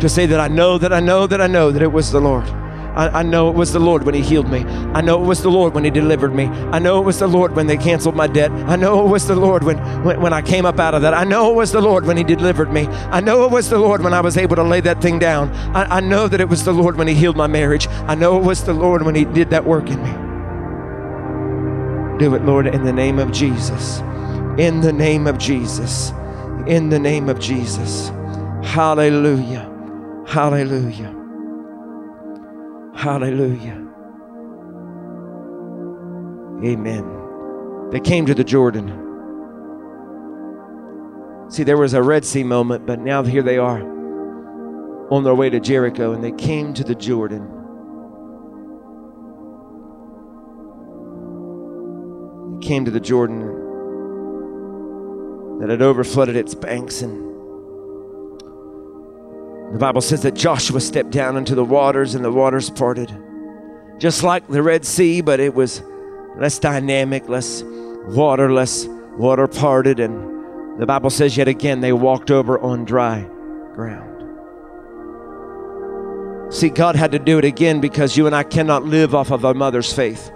To 0.00 0.08
say 0.08 0.26
that 0.26 0.40
I 0.40 0.48
know, 0.48 0.78
that 0.78 0.92
I 0.92 1.00
know, 1.00 1.26
that 1.26 1.40
I 1.40 1.46
know 1.46 1.70
that 1.70 1.82
it 1.82 1.92
was 1.92 2.10
the 2.10 2.20
Lord. 2.20 2.61
I, 2.94 3.20
I, 3.20 3.22
know 3.22 3.48
it 3.48 3.54
was 3.54 3.72
the 3.72 3.78
Lord 3.78 4.04
when 4.04 4.14
He 4.14 4.22
healed 4.22 4.50
me. 4.50 4.60
I 4.60 5.00
know 5.00 5.22
it 5.22 5.26
was 5.26 5.42
the 5.42 5.50
Lord 5.50 5.74
when 5.74 5.84
He 5.84 5.90
delivered 5.90 6.34
me. 6.34 6.46
I 6.46 6.78
know 6.78 7.00
it 7.00 7.04
was 7.04 7.18
the 7.18 7.26
Lord 7.26 7.54
when 7.56 7.66
they 7.66 7.76
canceled 7.76 8.14
my 8.14 8.26
debt. 8.26 8.50
I 8.50 8.76
know 8.76 9.04
it 9.06 9.08
was 9.10 9.26
the 9.26 9.34
Lord 9.34 9.64
when, 9.64 9.78
when, 10.04 10.20
when 10.20 10.32
I 10.32 10.42
came 10.42 10.66
up 10.66 10.78
out 10.78 10.94
of 10.94 11.02
that. 11.02 11.14
I 11.14 11.24
know 11.24 11.50
it 11.50 11.56
was 11.56 11.72
the 11.72 11.80
Lord 11.80 12.04
when 12.06 12.16
He 12.16 12.24
delivered 12.24 12.72
me. 12.72 12.86
I 12.86 13.20
know 13.20 13.44
it 13.44 13.50
was 13.50 13.70
the 13.70 13.78
Lord 13.78 14.02
when 14.02 14.12
I 14.12 14.20
was 14.20 14.36
able 14.36 14.56
to 14.56 14.62
lay 14.62 14.80
that 14.80 15.00
thing 15.00 15.18
down. 15.18 15.50
I, 15.74 15.96
I 15.96 16.00
know 16.00 16.28
that 16.28 16.40
it 16.40 16.48
was 16.48 16.64
the 16.64 16.72
Lord 16.72 16.96
when 16.96 17.08
He 17.08 17.14
healed 17.14 17.36
my 17.36 17.46
marriage. 17.46 17.86
I 17.88 18.14
know 18.14 18.38
it 18.38 18.44
was 18.44 18.64
the 18.64 18.74
Lord 18.74 19.02
when 19.02 19.14
He 19.14 19.24
did 19.24 19.50
that 19.50 19.64
work 19.64 19.88
in 19.88 20.02
me. 20.02 20.10
Do 22.18 22.34
it, 22.34 22.44
Lord, 22.44 22.66
in 22.66 22.84
the 22.84 22.92
name 22.92 23.18
of 23.18 23.32
Jesus. 23.32 24.00
In 24.58 24.80
the 24.80 24.92
name 24.92 25.26
of 25.26 25.38
Jesus. 25.38 26.12
In 26.66 26.88
the 26.88 26.98
name 26.98 27.28
of 27.28 27.40
Jesus. 27.40 28.10
Hallelujah. 28.62 29.68
Hallelujah. 30.26 31.21
Hallelujah. 32.94 33.88
Amen. 36.64 37.88
They 37.90 38.00
came 38.00 38.26
to 38.26 38.34
the 38.34 38.44
Jordan. 38.44 38.88
See, 41.50 41.64
there 41.64 41.76
was 41.76 41.94
a 41.94 42.02
Red 42.02 42.24
Sea 42.24 42.44
moment, 42.44 42.86
but 42.86 43.00
now 43.00 43.22
here 43.22 43.42
they 43.42 43.58
are 43.58 43.82
on 45.10 45.24
their 45.24 45.34
way 45.34 45.50
to 45.50 45.60
Jericho, 45.60 46.12
and 46.12 46.22
they 46.22 46.32
came 46.32 46.72
to 46.74 46.84
the 46.84 46.94
Jordan. 46.94 47.42
They 52.60 52.66
came 52.66 52.84
to 52.84 52.90
the 52.90 53.00
Jordan 53.00 53.40
that 55.60 55.68
had 55.68 55.80
overflooded 55.80 56.36
its 56.36 56.54
banks 56.54 57.02
and 57.02 57.31
the 59.72 59.78
Bible 59.78 60.02
says 60.02 60.22
that 60.22 60.34
Joshua 60.34 60.80
stepped 60.80 61.10
down 61.10 61.38
into 61.38 61.54
the 61.54 61.64
waters 61.64 62.14
and 62.14 62.22
the 62.22 62.30
waters 62.30 62.68
parted. 62.68 63.10
Just 63.98 64.22
like 64.22 64.46
the 64.46 64.62
Red 64.62 64.84
Sea, 64.84 65.22
but 65.22 65.40
it 65.40 65.54
was 65.54 65.82
less 66.36 66.58
dynamic, 66.58 67.26
less 67.28 67.62
water, 67.64 68.52
less 68.52 68.86
water 69.16 69.48
parted. 69.48 69.98
And 69.98 70.78
the 70.78 70.84
Bible 70.84 71.08
says 71.08 71.38
yet 71.38 71.48
again 71.48 71.80
they 71.80 71.92
walked 71.92 72.30
over 72.30 72.58
on 72.58 72.84
dry 72.84 73.22
ground. 73.74 74.10
See, 76.52 76.68
God 76.68 76.94
had 76.94 77.12
to 77.12 77.18
do 77.18 77.38
it 77.38 77.46
again 77.46 77.80
because 77.80 78.14
you 78.14 78.26
and 78.26 78.36
I 78.36 78.42
cannot 78.42 78.84
live 78.84 79.14
off 79.14 79.30
of 79.30 79.46
our 79.46 79.54
mother's 79.54 79.90
faith. 79.90 80.30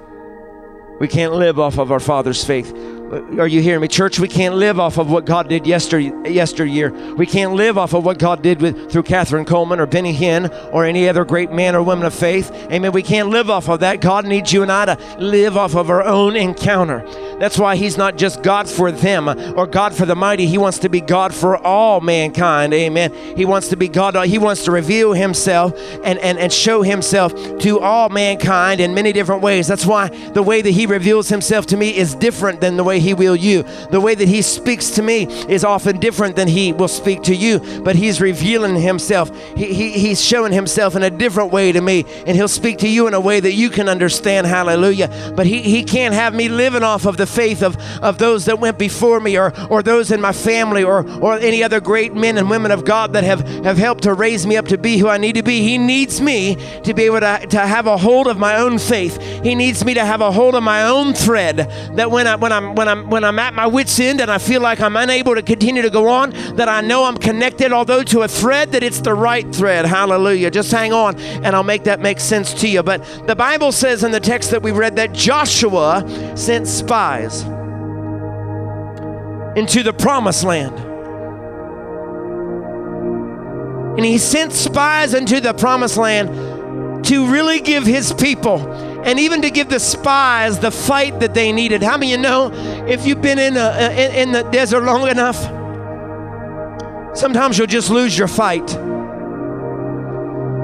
We 0.98 1.08
can't 1.08 1.34
live 1.34 1.60
off 1.60 1.76
of 1.76 1.92
our 1.92 2.00
father's 2.00 2.42
faith. 2.42 2.72
Uh, 3.12 3.40
are 3.40 3.46
you 3.46 3.62
hearing 3.62 3.80
me? 3.80 3.86
Church, 3.86 4.18
we 4.18 4.26
can't 4.26 4.56
live 4.56 4.80
off 4.80 4.98
of 4.98 5.08
what 5.08 5.24
God 5.24 5.48
did 5.48 5.64
yester, 5.64 6.00
yesteryear. 6.00 6.90
We 7.14 7.24
can't 7.24 7.52
live 7.52 7.78
off 7.78 7.94
of 7.94 8.04
what 8.04 8.18
God 8.18 8.42
did 8.42 8.60
with, 8.60 8.90
through 8.90 9.04
Kathryn 9.04 9.44
Kuhlman 9.44 9.78
or 9.78 9.86
Benny 9.86 10.12
Hinn 10.12 10.50
or 10.72 10.84
any 10.84 11.08
other 11.08 11.24
great 11.24 11.52
man 11.52 11.76
or 11.76 11.84
woman 11.84 12.04
of 12.04 12.12
faith. 12.12 12.50
Amen. 12.72 12.90
We 12.90 13.02
can't 13.02 13.28
live 13.28 13.48
off 13.48 13.68
of 13.68 13.80
that. 13.80 14.00
God 14.00 14.26
needs 14.26 14.52
you 14.52 14.62
and 14.62 14.72
I 14.72 14.86
to 14.86 15.16
live 15.18 15.56
off 15.56 15.76
of 15.76 15.88
our 15.88 16.02
own 16.02 16.34
encounter. 16.34 17.04
That's 17.38 17.58
why 17.58 17.76
He's 17.76 17.96
not 17.96 18.16
just 18.16 18.42
God 18.42 18.68
for 18.68 18.90
them 18.90 19.28
or 19.28 19.68
God 19.68 19.94
for 19.94 20.04
the 20.04 20.16
mighty. 20.16 20.46
He 20.46 20.58
wants 20.58 20.78
to 20.80 20.88
be 20.88 21.00
God 21.00 21.32
for 21.32 21.56
all 21.56 22.00
mankind. 22.00 22.74
Amen. 22.74 23.12
He 23.36 23.44
wants 23.44 23.68
to 23.68 23.76
be 23.76 23.86
God. 23.86 24.16
He 24.26 24.38
wants 24.38 24.64
to 24.64 24.72
reveal 24.72 25.12
Himself 25.12 25.78
and, 26.02 26.18
and, 26.18 26.38
and 26.38 26.52
show 26.52 26.82
Himself 26.82 27.32
to 27.60 27.78
all 27.78 28.08
mankind 28.08 28.80
in 28.80 28.94
many 28.94 29.12
different 29.12 29.42
ways. 29.42 29.68
That's 29.68 29.86
why 29.86 30.08
the 30.08 30.42
way 30.42 30.60
that 30.60 30.70
He 30.70 30.86
reveals 30.86 31.28
Himself 31.28 31.66
to 31.66 31.76
me 31.76 31.96
is 31.96 32.16
different 32.16 32.60
than 32.60 32.76
the 32.76 32.84
way 32.84 32.95
He 32.98 33.14
will 33.14 33.36
you. 33.36 33.64
The 33.90 34.00
way 34.00 34.14
that 34.14 34.28
He 34.28 34.42
speaks 34.42 34.90
to 34.92 35.02
me 35.02 35.24
is 35.48 35.64
often 35.64 35.98
different 35.98 36.36
than 36.36 36.48
He 36.48 36.72
will 36.72 36.88
speak 36.88 37.22
to 37.22 37.34
you, 37.34 37.60
but 37.82 37.96
He's 37.96 38.20
revealing 38.20 38.76
Himself. 38.76 39.30
He, 39.56 39.72
he, 39.72 39.90
he's 39.92 40.22
showing 40.22 40.52
Himself 40.52 40.96
in 40.96 41.02
a 41.02 41.10
different 41.10 41.52
way 41.52 41.72
to 41.72 41.80
me, 41.80 42.04
and 42.26 42.36
He'll 42.36 42.48
speak 42.48 42.78
to 42.78 42.88
you 42.88 43.06
in 43.06 43.14
a 43.14 43.20
way 43.20 43.40
that 43.40 43.52
you 43.52 43.70
can 43.70 43.88
understand. 43.88 44.46
Hallelujah. 44.46 45.32
But 45.36 45.46
He, 45.46 45.62
he 45.62 45.84
can't 45.84 46.14
have 46.14 46.34
me 46.34 46.48
living 46.48 46.82
off 46.82 47.06
of 47.06 47.16
the 47.16 47.26
faith 47.26 47.62
of, 47.62 47.76
of 48.02 48.18
those 48.18 48.44
that 48.46 48.58
went 48.58 48.78
before 48.78 49.20
me 49.20 49.38
or, 49.38 49.52
or 49.70 49.82
those 49.82 50.10
in 50.10 50.20
my 50.20 50.32
family 50.32 50.84
or, 50.84 51.08
or 51.20 51.38
any 51.38 51.62
other 51.62 51.80
great 51.80 52.14
men 52.14 52.38
and 52.38 52.50
women 52.50 52.70
of 52.70 52.84
God 52.84 53.12
that 53.12 53.24
have, 53.24 53.46
have 53.64 53.76
helped 53.76 54.02
to 54.04 54.14
raise 54.14 54.46
me 54.46 54.56
up 54.56 54.68
to 54.68 54.78
be 54.78 54.98
who 54.98 55.08
I 55.08 55.18
need 55.18 55.34
to 55.34 55.42
be. 55.42 55.60
He 55.60 55.78
needs 55.78 56.20
me 56.20 56.56
to 56.84 56.94
be 56.94 57.04
able 57.04 57.20
to, 57.20 57.46
to 57.50 57.60
have 57.60 57.86
a 57.86 57.96
hold 57.96 58.26
of 58.26 58.38
my 58.38 58.56
own 58.58 58.78
faith. 58.78 59.20
He 59.42 59.54
needs 59.54 59.84
me 59.84 59.94
to 59.94 60.04
have 60.04 60.20
a 60.20 60.32
hold 60.32 60.54
of 60.54 60.62
my 60.62 60.84
own 60.84 61.14
thread 61.14 61.56
that 61.96 62.10
when 62.10 62.26
I 62.26 62.36
when 62.36 62.52
I'm 62.52 62.74
when 62.74 62.85
I'm 62.88 63.10
when 63.10 63.24
I'm 63.24 63.38
at 63.38 63.54
my 63.54 63.66
wits 63.66 63.98
end 64.00 64.20
and 64.20 64.30
I 64.30 64.38
feel 64.38 64.60
like 64.60 64.80
I'm 64.80 64.96
unable 64.96 65.34
to 65.34 65.42
continue 65.42 65.82
to 65.82 65.90
go 65.90 66.08
on, 66.08 66.30
that 66.56 66.68
I 66.68 66.80
know 66.80 67.04
I'm 67.04 67.16
connected, 67.16 67.72
although 67.72 68.02
to 68.04 68.22
a 68.22 68.28
thread, 68.28 68.72
that 68.72 68.82
it's 68.82 69.00
the 69.00 69.14
right 69.14 69.54
thread. 69.54 69.86
Hallelujah. 69.86 70.50
Just 70.50 70.70
hang 70.70 70.92
on 70.92 71.18
and 71.18 71.54
I'll 71.54 71.62
make 71.62 71.84
that 71.84 72.00
make 72.00 72.20
sense 72.20 72.54
to 72.54 72.68
you. 72.68 72.82
But 72.82 73.04
the 73.26 73.36
Bible 73.36 73.72
says 73.72 74.04
in 74.04 74.12
the 74.12 74.20
text 74.20 74.50
that 74.50 74.62
we 74.62 74.72
read 74.72 74.96
that 74.96 75.12
Joshua 75.12 76.04
sent 76.36 76.66
spies 76.66 77.42
into 79.56 79.82
the 79.82 79.92
promised 79.92 80.44
land. 80.44 80.76
And 83.96 84.04
he 84.04 84.18
sent 84.18 84.52
spies 84.52 85.14
into 85.14 85.40
the 85.40 85.54
promised 85.54 85.96
land 85.96 86.55
to 87.06 87.30
really 87.30 87.60
give 87.60 87.84
his 87.84 88.12
people 88.12 88.72
and 89.04 89.20
even 89.20 89.42
to 89.42 89.50
give 89.50 89.68
the 89.68 89.78
spies 89.78 90.58
the 90.58 90.70
fight 90.70 91.20
that 91.20 91.34
they 91.34 91.52
needed. 91.52 91.82
How 91.82 91.96
many 91.96 92.10
you 92.10 92.18
know 92.18 92.50
if 92.88 93.06
you've 93.06 93.22
been 93.22 93.38
in, 93.38 93.56
a, 93.56 93.92
in, 93.92 94.28
in 94.28 94.32
the 94.32 94.42
desert 94.50 94.82
long 94.82 95.08
enough, 95.08 95.36
sometimes 97.16 97.58
you'll 97.58 97.68
just 97.68 97.90
lose 97.90 98.18
your 98.18 98.28
fight. 98.28 98.68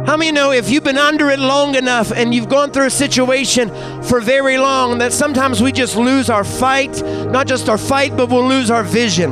How 0.05 0.17
many 0.17 0.33
know 0.33 0.51
if 0.51 0.69
you've 0.69 0.83
been 0.83 0.99
under 0.99 1.31
it 1.31 1.39
long 1.39 1.77
enough 1.77 2.11
and 2.11 2.35
you've 2.35 2.49
gone 2.49 2.73
through 2.73 2.87
a 2.87 2.91
situation 2.91 3.69
for 4.03 4.21
very 4.21 4.59
long 4.59 4.99
that 4.99 5.13
sometimes 5.13 5.63
we 5.63 5.71
just 5.71 5.97
lose 5.97 6.29
our 6.29 6.43
fight, 6.43 7.01
not 7.31 7.47
just 7.47 7.69
our 7.69 7.79
fight, 7.79 8.17
but 8.17 8.29
we'll 8.29 8.49
lose 8.49 8.69
our 8.69 8.83
vision. 8.83 9.31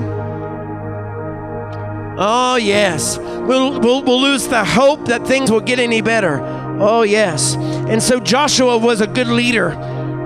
Oh, 2.23 2.57
yes. 2.61 3.18
We'll, 3.18 3.81
we'll, 3.81 4.05
we'll 4.05 4.23
lose 4.23 4.46
the 4.46 4.64
hope 4.64 5.07
that 5.07 5.27
things 5.27 5.51
will 5.51 5.61
get 5.61 5.81
any 5.81 6.03
better. 6.03 6.60
Oh, 6.81 7.03
yes. 7.03 7.57
And 7.57 8.03
so 8.03 8.21
Joshua 8.21 8.79
was 8.79 9.01
a 9.01 9.07
good 9.07 9.29
leader 9.29 9.77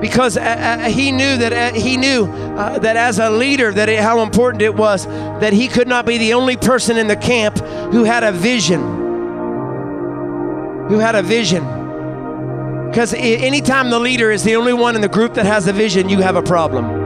because 0.00 0.36
uh, 0.36 0.40
uh, 0.40 0.88
he 0.88 1.10
knew 1.10 1.36
that 1.38 1.52
uh, 1.52 1.78
he 1.78 1.96
knew 1.96 2.26
uh, 2.26 2.78
that 2.78 2.96
as 2.96 3.18
a 3.18 3.30
leader 3.30 3.72
that 3.72 3.88
it, 3.88 4.00
how 4.00 4.20
important 4.22 4.62
it 4.62 4.74
was 4.74 5.06
that 5.06 5.52
he 5.52 5.66
could 5.66 5.88
not 5.88 6.04
be 6.04 6.18
the 6.18 6.34
only 6.34 6.56
person 6.56 6.98
in 6.98 7.06
the 7.06 7.16
camp 7.16 7.58
who 7.90 8.04
had 8.04 8.22
a 8.22 8.30
vision 8.30 8.80
who 10.88 10.98
had 10.98 11.14
a 11.14 11.22
vision 11.22 11.64
because 12.90 13.14
anytime 13.14 13.88
the 13.88 13.98
leader 13.98 14.30
is 14.30 14.44
the 14.44 14.56
only 14.56 14.74
one 14.74 14.94
in 14.94 15.00
the 15.00 15.08
group 15.08 15.32
that 15.34 15.46
has 15.46 15.66
a 15.68 15.72
vision 15.72 16.08
you 16.08 16.18
have 16.18 16.36
a 16.36 16.42
problem 16.42 17.03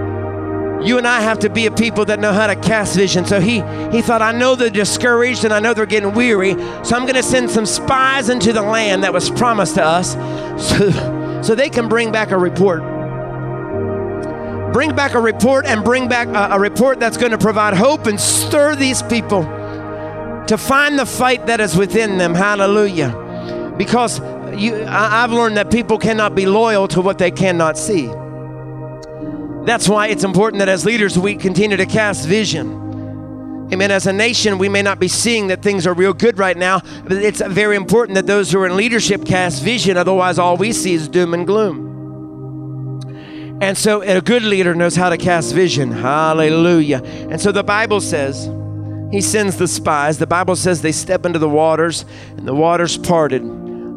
you 0.82 0.96
and 0.96 1.06
I 1.06 1.20
have 1.20 1.40
to 1.40 1.50
be 1.50 1.66
a 1.66 1.70
people 1.70 2.04
that 2.06 2.20
know 2.20 2.32
how 2.32 2.46
to 2.46 2.56
cast 2.56 2.96
vision. 2.96 3.24
So 3.24 3.40
he 3.40 3.62
he 3.90 4.02
thought, 4.02 4.22
I 4.22 4.32
know 4.32 4.54
they're 4.54 4.70
discouraged 4.70 5.44
and 5.44 5.52
I 5.52 5.60
know 5.60 5.74
they're 5.74 5.86
getting 5.86 6.14
weary, 6.14 6.52
so 6.84 6.96
I'm 6.96 7.02
going 7.02 7.14
to 7.14 7.22
send 7.22 7.50
some 7.50 7.66
spies 7.66 8.28
into 8.28 8.52
the 8.52 8.62
land 8.62 9.02
that 9.04 9.12
was 9.12 9.30
promised 9.30 9.74
to 9.74 9.84
us, 9.84 10.12
so 10.68 11.42
so 11.42 11.54
they 11.54 11.70
can 11.70 11.88
bring 11.88 12.12
back 12.12 12.30
a 12.30 12.38
report. 12.38 12.82
Bring 14.72 14.94
back 14.94 15.14
a 15.14 15.20
report 15.20 15.64
and 15.66 15.82
bring 15.82 16.08
back 16.08 16.28
a, 16.28 16.56
a 16.56 16.60
report 16.60 17.00
that's 17.00 17.16
going 17.16 17.32
to 17.32 17.38
provide 17.38 17.74
hope 17.74 18.06
and 18.06 18.20
stir 18.20 18.76
these 18.76 19.02
people 19.02 19.42
to 20.46 20.56
find 20.58 20.98
the 20.98 21.06
fight 21.06 21.46
that 21.46 21.60
is 21.60 21.76
within 21.76 22.18
them. 22.18 22.34
Hallelujah. 22.34 23.74
Because 23.76 24.20
you, 24.58 24.82
I, 24.82 25.24
I've 25.24 25.32
learned 25.32 25.56
that 25.56 25.70
people 25.70 25.98
cannot 25.98 26.34
be 26.34 26.46
loyal 26.46 26.88
to 26.88 27.00
what 27.00 27.18
they 27.18 27.30
cannot 27.30 27.78
see. 27.78 28.10
That's 29.64 29.88
why 29.88 30.08
it's 30.08 30.24
important 30.24 30.60
that 30.60 30.68
as 30.68 30.84
leaders 30.84 31.18
we 31.18 31.36
continue 31.36 31.76
to 31.76 31.86
cast 31.86 32.26
vision. 32.26 32.88
Amen. 33.70 33.90
As 33.90 34.06
a 34.06 34.12
nation, 34.14 34.56
we 34.56 34.70
may 34.70 34.80
not 34.80 34.98
be 34.98 35.08
seeing 35.08 35.48
that 35.48 35.60
things 35.60 35.86
are 35.86 35.92
real 35.92 36.14
good 36.14 36.38
right 36.38 36.56
now, 36.56 36.80
but 37.02 37.12
it's 37.12 37.42
very 37.42 37.76
important 37.76 38.14
that 38.14 38.26
those 38.26 38.50
who 38.50 38.60
are 38.60 38.66
in 38.66 38.76
leadership 38.76 39.26
cast 39.26 39.62
vision. 39.62 39.98
Otherwise, 39.98 40.38
all 40.38 40.56
we 40.56 40.72
see 40.72 40.94
is 40.94 41.06
doom 41.06 41.34
and 41.34 41.46
gloom. 41.46 41.88
And 43.60 43.76
so, 43.76 44.00
a 44.00 44.22
good 44.22 44.42
leader 44.42 44.74
knows 44.74 44.96
how 44.96 45.10
to 45.10 45.18
cast 45.18 45.52
vision. 45.54 45.90
Hallelujah. 45.90 47.02
And 47.04 47.38
so, 47.38 47.52
the 47.52 47.64
Bible 47.64 48.00
says, 48.00 48.48
He 49.12 49.20
sends 49.20 49.58
the 49.58 49.68
spies. 49.68 50.16
The 50.16 50.26
Bible 50.26 50.56
says 50.56 50.80
they 50.80 50.92
step 50.92 51.26
into 51.26 51.38
the 51.38 51.48
waters, 51.48 52.06
and 52.38 52.48
the 52.48 52.54
waters 52.54 52.96
parted. 52.96 53.42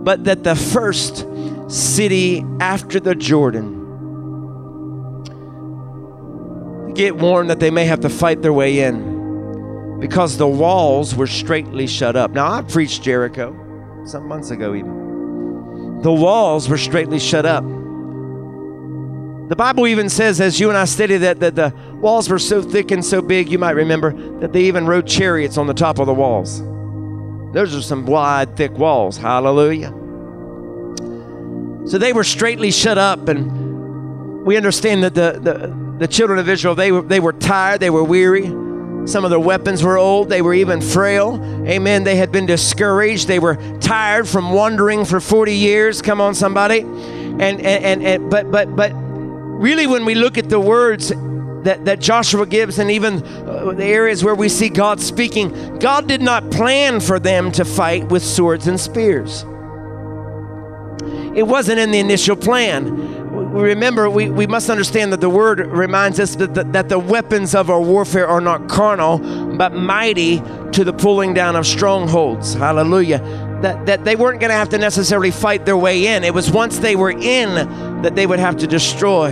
But 0.04 0.26
that 0.26 0.43
the 0.43 0.56
first 0.56 1.26
city 1.69 2.43
after 2.60 3.00
the 3.00 3.15
Jordan, 3.15 3.81
get 6.95 7.15
warned 7.15 7.49
that 7.49 7.60
they 7.60 7.71
may 7.71 7.86
have 7.86 8.01
to 8.01 8.10
fight 8.10 8.41
their 8.41 8.54
way 8.54 8.80
in 8.80 9.99
because 9.99 10.38
the 10.38 10.47
walls 10.47 11.15
were 11.15 11.27
straightly 11.27 11.88
shut 11.88 12.15
up. 12.15 12.32
Now, 12.32 12.51
I 12.51 12.62
preached 12.63 13.04
Jericho 13.04 13.56
some 14.06 14.27
months 14.27 14.49
ago, 14.51 14.73
even. 14.73 16.01
The 16.01 16.12
walls 16.12 16.67
were 16.67 16.77
straightly 16.77 17.19
shut 17.19 17.45
up. 17.45 17.63
The 17.63 19.56
Bible 19.56 19.86
even 19.88 20.10
says, 20.10 20.41
as 20.41 20.60
you 20.60 20.69
and 20.69 20.77
I 20.77 20.86
studied, 20.86 21.17
that, 21.17 21.39
that 21.41 21.56
the 21.56 21.73
walls 21.95 22.30
were 22.30 22.39
so 22.39 22.62
thick 22.62 22.89
and 22.89 23.06
so 23.06 23.21
big, 23.21 23.49
you 23.49 23.60
might 23.60 23.75
remember, 23.75 24.12
that 24.39 24.54
they 24.54 24.63
even 24.63 24.88
rode 24.88 25.06
chariots 25.06 25.58
on 25.58 25.67
the 25.67 25.73
top 25.73 25.99
of 25.99 26.08
the 26.08 26.13
walls. 26.13 26.62
Those 27.54 27.75
are 27.75 27.82
some 27.82 28.06
wide, 28.06 28.56
thick 28.56 28.71
walls. 28.71 29.17
Hallelujah. 29.17 29.89
So 31.86 31.97
they 31.97 32.13
were 32.13 32.23
straightly 32.23 32.71
shut 32.71 32.97
up, 32.97 33.27
and 33.27 34.45
we 34.45 34.56
understand 34.56 35.04
that 35.04 35.13
the, 35.13 35.39
the 35.39 35.81
the 36.02 36.08
children 36.08 36.40
of 36.40 36.50
Israel, 36.50 36.74
they 36.74 36.92
were, 36.92 37.04
they 37.04 37.20
were 37.20 37.32
tired, 37.32 37.80
they 37.80 37.92
were 37.92 38.04
weary. 38.04 38.48
Some 39.06 39.24
of 39.24 39.30
their 39.30 39.40
weapons 39.40 39.84
were 39.84 40.00
old, 40.00 40.30
they 40.30 40.42
were 40.42 40.56
even 40.56 40.82
frail. 40.82 41.40
Amen. 41.68 42.04
They 42.04 42.16
had 42.16 42.32
been 42.32 42.48
discouraged, 42.48 43.28
they 43.28 43.38
were 43.38 43.58
tired 43.80 44.28
from 44.28 44.52
wandering 44.52 45.06
for 45.06 45.20
40 45.20 45.54
years. 45.54 46.02
Come 46.02 46.20
on, 46.20 46.34
somebody. 46.34 46.80
And, 46.80 47.42
and, 47.42 47.64
and, 47.64 48.04
and 48.04 48.32
but, 48.32 48.50
but, 48.50 48.76
but 48.76 48.94
really, 48.94 49.86
when 49.86 50.04
we 50.04 50.16
look 50.16 50.40
at 50.40 50.50
the 50.50 50.60
words 50.60 51.10
that, 51.10 51.86
that 51.86 52.00
Joshua 52.00 52.48
gives 52.48 52.80
and 52.80 52.90
even 52.90 53.22
uh, 53.22 53.74
the 53.74 53.86
areas 53.86 54.24
where 54.24 54.34
we 54.34 54.50
see 54.50 54.70
God 54.70 55.00
speaking, 55.00 55.78
God 55.78 56.08
did 56.08 56.24
not 56.24 56.50
plan 56.50 57.00
for 57.00 57.20
them 57.20 57.52
to 57.52 57.64
fight 57.64 58.10
with 58.10 58.24
swords 58.24 58.66
and 58.66 58.80
spears. 58.80 59.44
It 61.36 61.44
wasn't 61.44 61.78
in 61.78 61.92
the 61.92 62.00
initial 62.00 62.36
plan 62.36 63.20
remember, 63.52 64.10
we, 64.10 64.30
we 64.30 64.48
must 64.48 64.70
understand 64.70 65.12
that 65.14 65.22
the 65.22 65.30
word 65.30 65.60
reminds 65.60 66.20
us 66.20 66.36
that 66.36 66.54
the, 66.54 66.64
that 66.66 66.90
the 66.90 67.00
weapons 67.00 67.54
of 67.54 67.70
our 67.70 67.82
warfare 67.82 68.28
are 68.28 68.42
not 68.42 68.70
carnal, 68.70 69.18
but 69.58 69.74
mighty 69.74 70.42
to 70.72 70.84
the 70.84 70.94
pulling 70.94 71.34
down 71.34 71.56
of 71.56 71.68
strongholds. 71.68 72.54
Hallelujah. 72.54 73.20
That, 73.62 73.86
that 73.86 74.06
they 74.06 74.16
weren't 74.16 74.40
going 74.40 74.50
to 74.50 74.56
have 74.56 74.70
to 74.70 74.78
necessarily 74.78 75.32
fight 75.32 75.66
their 75.66 75.78
way 75.78 76.08
in. 76.08 76.24
It 76.24 76.34
was 76.34 76.50
once 76.50 76.80
they 76.80 76.96
were 76.96 77.12
in 77.12 78.02
that 78.02 78.16
they 78.16 78.26
would 78.26 78.40
have 78.40 78.58
to 78.58 78.68
destroy 78.68 79.32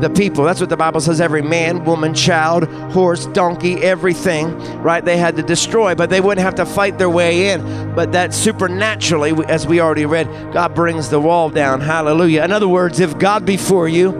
the 0.00 0.10
people. 0.10 0.44
That's 0.44 0.60
what 0.60 0.68
the 0.68 0.76
Bible 0.76 1.00
says 1.00 1.20
every 1.20 1.42
man, 1.42 1.84
woman, 1.84 2.14
child, 2.14 2.64
horse, 2.92 3.26
donkey, 3.26 3.76
everything, 3.76 4.56
right? 4.78 5.04
They 5.04 5.16
had 5.16 5.36
to 5.36 5.42
destroy, 5.42 5.94
but 5.94 6.10
they 6.10 6.20
wouldn't 6.20 6.44
have 6.44 6.54
to 6.56 6.66
fight 6.66 6.98
their 6.98 7.10
way 7.10 7.50
in. 7.50 7.94
But 7.94 8.12
that 8.12 8.34
supernaturally, 8.34 9.32
as 9.46 9.66
we 9.66 9.80
already 9.80 10.06
read, 10.06 10.26
God 10.52 10.74
brings 10.74 11.08
the 11.08 11.20
wall 11.20 11.50
down. 11.50 11.80
Hallelujah. 11.80 12.44
In 12.44 12.52
other 12.52 12.68
words, 12.68 13.00
if 13.00 13.18
God 13.18 13.44
be 13.44 13.56
for 13.56 13.88
you, 13.88 14.10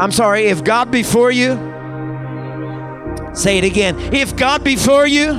I'm 0.00 0.12
sorry, 0.12 0.46
if 0.46 0.62
God 0.62 0.90
be 0.90 1.02
for 1.02 1.30
you, 1.30 1.54
say 3.34 3.58
it 3.58 3.64
again. 3.64 3.98
If 4.14 4.36
God 4.36 4.62
be 4.62 4.76
for 4.76 5.06
you, 5.06 5.32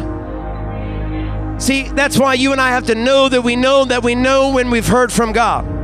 see, 1.60 1.84
that's 1.90 2.18
why 2.18 2.34
you 2.34 2.52
and 2.52 2.60
I 2.60 2.70
have 2.70 2.88
to 2.88 2.96
know 2.96 3.30
that 3.30 3.42
we 3.42 3.56
know 3.56 3.86
that 3.86 4.04
we 4.04 4.16
know 4.16 4.52
when 4.52 4.70
we've 4.70 4.88
heard 4.88 5.14
from 5.14 5.32
God. 5.32 5.79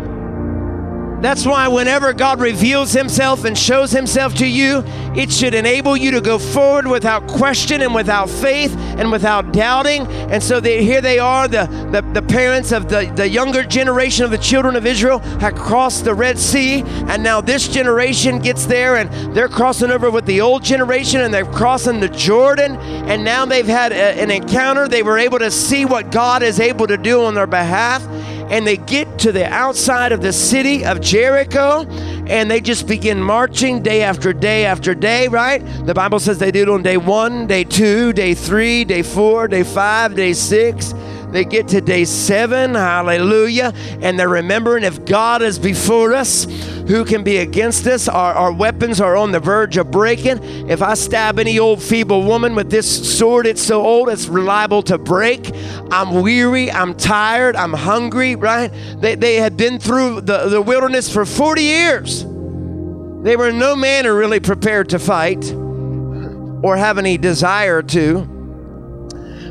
That's 1.26 1.44
why 1.44 1.68
whenever 1.68 2.14
God 2.14 2.40
reveals 2.40 2.94
Himself 2.94 3.46
and 3.46 3.58
shows 3.58 3.90
Himself 3.90 4.36
to 4.36 4.46
you, 4.46 4.84
it 5.16 5.32
should 5.32 5.56
enable 5.56 5.98
you 5.98 6.12
to 6.12 6.22
go 6.22 6.38
forward 6.38 6.86
without 6.86 7.26
question 7.26 7.82
and 7.82 7.96
without 7.96 8.30
faith 8.30 8.78
and 8.78 9.12
without 9.12 9.52
doubting. 9.52 10.06
And 10.06 10.44
so 10.44 10.60
they, 10.60 10.84
here 10.84 11.02
they 11.02 11.18
are, 11.18 11.48
the, 11.48 11.66
the, 11.92 12.04
the 12.14 12.22
parents 12.22 12.72
of 12.72 12.90
the, 12.90 13.12
the 13.16 13.28
younger 13.28 13.64
generation 13.64 14.24
of 14.24 14.30
the 14.30 14.38
children 14.38 14.76
of 14.76 14.86
Israel 14.86 15.18
had 15.18 15.56
crossed 15.56 16.06
the 16.06 16.14
Red 16.14 16.38
Sea. 16.38 16.84
And 17.08 17.24
now 17.24 17.42
this 17.42 17.68
generation 17.70 18.38
gets 18.38 18.68
there 18.68 18.98
and 18.98 19.36
they're 19.36 19.50
crossing 19.50 19.90
over 19.90 20.12
with 20.12 20.28
the 20.28 20.42
old 20.42 20.64
generation 20.64 21.22
and 21.22 21.34
they're 21.34 21.44
crossing 21.44 22.02
the 22.02 22.10
Jordan. 22.10 22.76
And 22.76 23.24
now 23.24 23.46
they've 23.46 23.66
had 23.66 23.94
a, 23.94 24.22
an 24.22 24.30
encounter. 24.30 24.88
They 24.88 25.02
were 25.02 25.18
able 25.18 25.40
to 25.40 25.50
see 25.50 25.86
what 25.86 26.12
God 26.12 26.44
is 26.44 26.60
able 26.60 26.86
to 26.86 26.98
do 26.98 27.24
on 27.24 27.34
their 27.34 27.48
behalf 27.48 28.04
and 28.50 28.66
they 28.66 28.78
get 28.78 29.20
to 29.20 29.32
the 29.32 29.46
outside 29.52 30.12
of 30.12 30.22
the 30.22 30.34
city 30.34 30.86
of 30.86 31.02
Jericho 31.02 31.86
and 32.28 32.50
they 32.50 32.62
just 32.62 32.88
begin 32.88 33.22
marching 33.22 33.82
day 33.82 34.02
after 34.04 34.34
day 34.34 34.66
after 34.66 34.94
day, 34.94 35.28
right? 35.28 35.60
The 35.86 35.94
Bible 35.94 36.20
says 36.20 36.40
they 36.40 36.52
did 36.52 36.70
on 36.70 36.84
day 36.84 36.98
one, 36.98 37.48
day 37.48 37.64
two, 37.64 38.14
day 38.14 38.34
three, 38.34 38.84
day 38.86 39.02
four, 39.02 39.48
day 39.48 39.64
five, 39.64 40.16
day 40.16 40.34
six. 40.34 40.94
They 41.32 41.46
get 41.46 41.68
to 41.70 41.82
day 41.82 42.06
seven, 42.06 42.76
hallelujah, 42.76 43.74
and 44.02 44.18
they're 44.18 44.30
remembering 44.30 44.84
if 44.84 45.06
God 45.06 45.42
is 45.42 45.60
before 45.60 46.14
us, 46.14 46.46
who 46.88 47.04
can 47.04 47.24
be 47.24 47.38
against 47.38 47.88
us? 47.88 48.08
Our, 48.08 48.34
our 48.34 48.52
weapons 48.52 49.02
are 49.02 49.16
on 49.16 49.32
the 49.32 49.40
verge 49.40 49.78
of 49.78 49.92
breaking. 49.92 50.70
If 50.70 50.82
I 50.82 50.94
stab 50.94 51.40
any 51.40 51.58
old 51.58 51.82
feeble 51.82 52.24
woman 52.24 52.56
with 52.56 52.70
this 52.70 53.18
sword, 53.18 53.48
it's 53.48 53.62
so 53.62 53.82
old, 53.82 54.10
it's 54.10 54.28
reliable 54.28 54.84
to 54.84 54.98
break. 54.98 55.50
I'm 55.92 56.22
weary, 56.22 56.72
I'm 56.72 56.96
tired, 56.96 57.56
I'm 57.56 57.74
hungry, 57.74 58.36
right? 58.36 58.72
They, 59.00 59.16
they 59.16 59.36
had 59.36 59.58
been 59.58 59.80
through 59.80 60.22
the, 60.22 60.48
the 60.48 60.62
wilderness 60.62 61.12
for 61.12 61.26
40 61.26 61.62
years. 61.62 62.24
They 62.24 63.36
were 63.36 63.50
in 63.50 63.58
no 63.58 63.76
manner 63.76 64.14
really 64.14 64.40
prepared 64.40 64.90
to 64.90 65.00
fight 65.00 65.52
or 65.52 66.78
have 66.78 67.00
any 67.00 67.18
desire 67.18 67.82
to. 67.82 68.35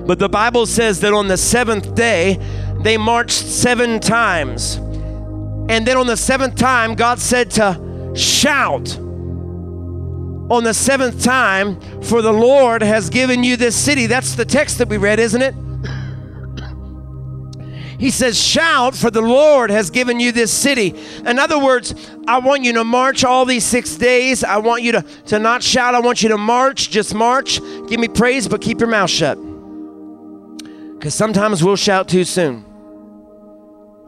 But 0.07 0.19
the 0.19 0.29
Bible 0.29 0.67
says 0.67 1.01
that 1.01 1.13
on 1.13 1.29
the 1.29 1.37
seventh 1.37 1.95
day, 1.95 2.39
they 2.81 2.97
marched 2.97 3.33
seven 3.33 4.01
times. 4.01 4.77
And 5.69 5.87
then 5.87 5.97
on 5.97 6.07
the 6.07 6.17
seventh 6.17 6.57
time, 6.57 6.95
God 6.95 7.19
said 7.19 7.51
to 7.53 8.13
shout 8.15 8.99
on 10.51 10.63
the 10.63 10.75
seventh 10.75 11.25
time, 11.25 11.81
for 12.03 12.21
the 12.21 12.33
Lord 12.33 12.83
has 12.83 13.09
given 13.09 13.43
you 13.43 13.57
this 13.57 13.75
city. 13.75 14.07
That's 14.07 14.35
the 14.35 14.45
text 14.45 14.77
that 14.79 14.89
we 14.89 14.99
read, 14.99 15.19
isn't 15.19 15.41
it? 15.41 15.55
He 17.99 18.11
says, 18.11 18.39
Shout, 18.39 18.95
for 18.95 19.11
the 19.11 19.23
Lord 19.23 19.71
has 19.71 19.89
given 19.89 20.21
you 20.21 20.33
this 20.33 20.53
city. 20.53 20.95
In 21.25 21.39
other 21.39 21.59
words, 21.59 21.95
I 22.27 22.39
want 22.39 22.63
you 22.63 22.75
to 22.75 22.85
march 22.85 23.25
all 23.25 23.47
these 23.47 23.65
six 23.65 23.95
days. 23.95 24.45
I 24.45 24.59
want 24.59 24.83
you 24.83 24.93
to, 24.93 25.03
to 25.29 25.39
not 25.39 25.63
shout. 25.63 25.95
I 25.95 26.01
want 26.01 26.23
you 26.23 26.29
to 26.29 26.37
march, 26.37 26.91
just 26.91 27.15
march. 27.15 27.61
Give 27.89 27.99
me 27.99 28.09
praise, 28.09 28.47
but 28.47 28.61
keep 28.61 28.81
your 28.81 28.91
mouth 28.91 29.09
shut. 29.09 29.39
Because 31.05 31.15
sometimes 31.15 31.63
we'll 31.63 31.77
shout 31.77 32.09
too 32.09 32.25
soon. 32.25 32.65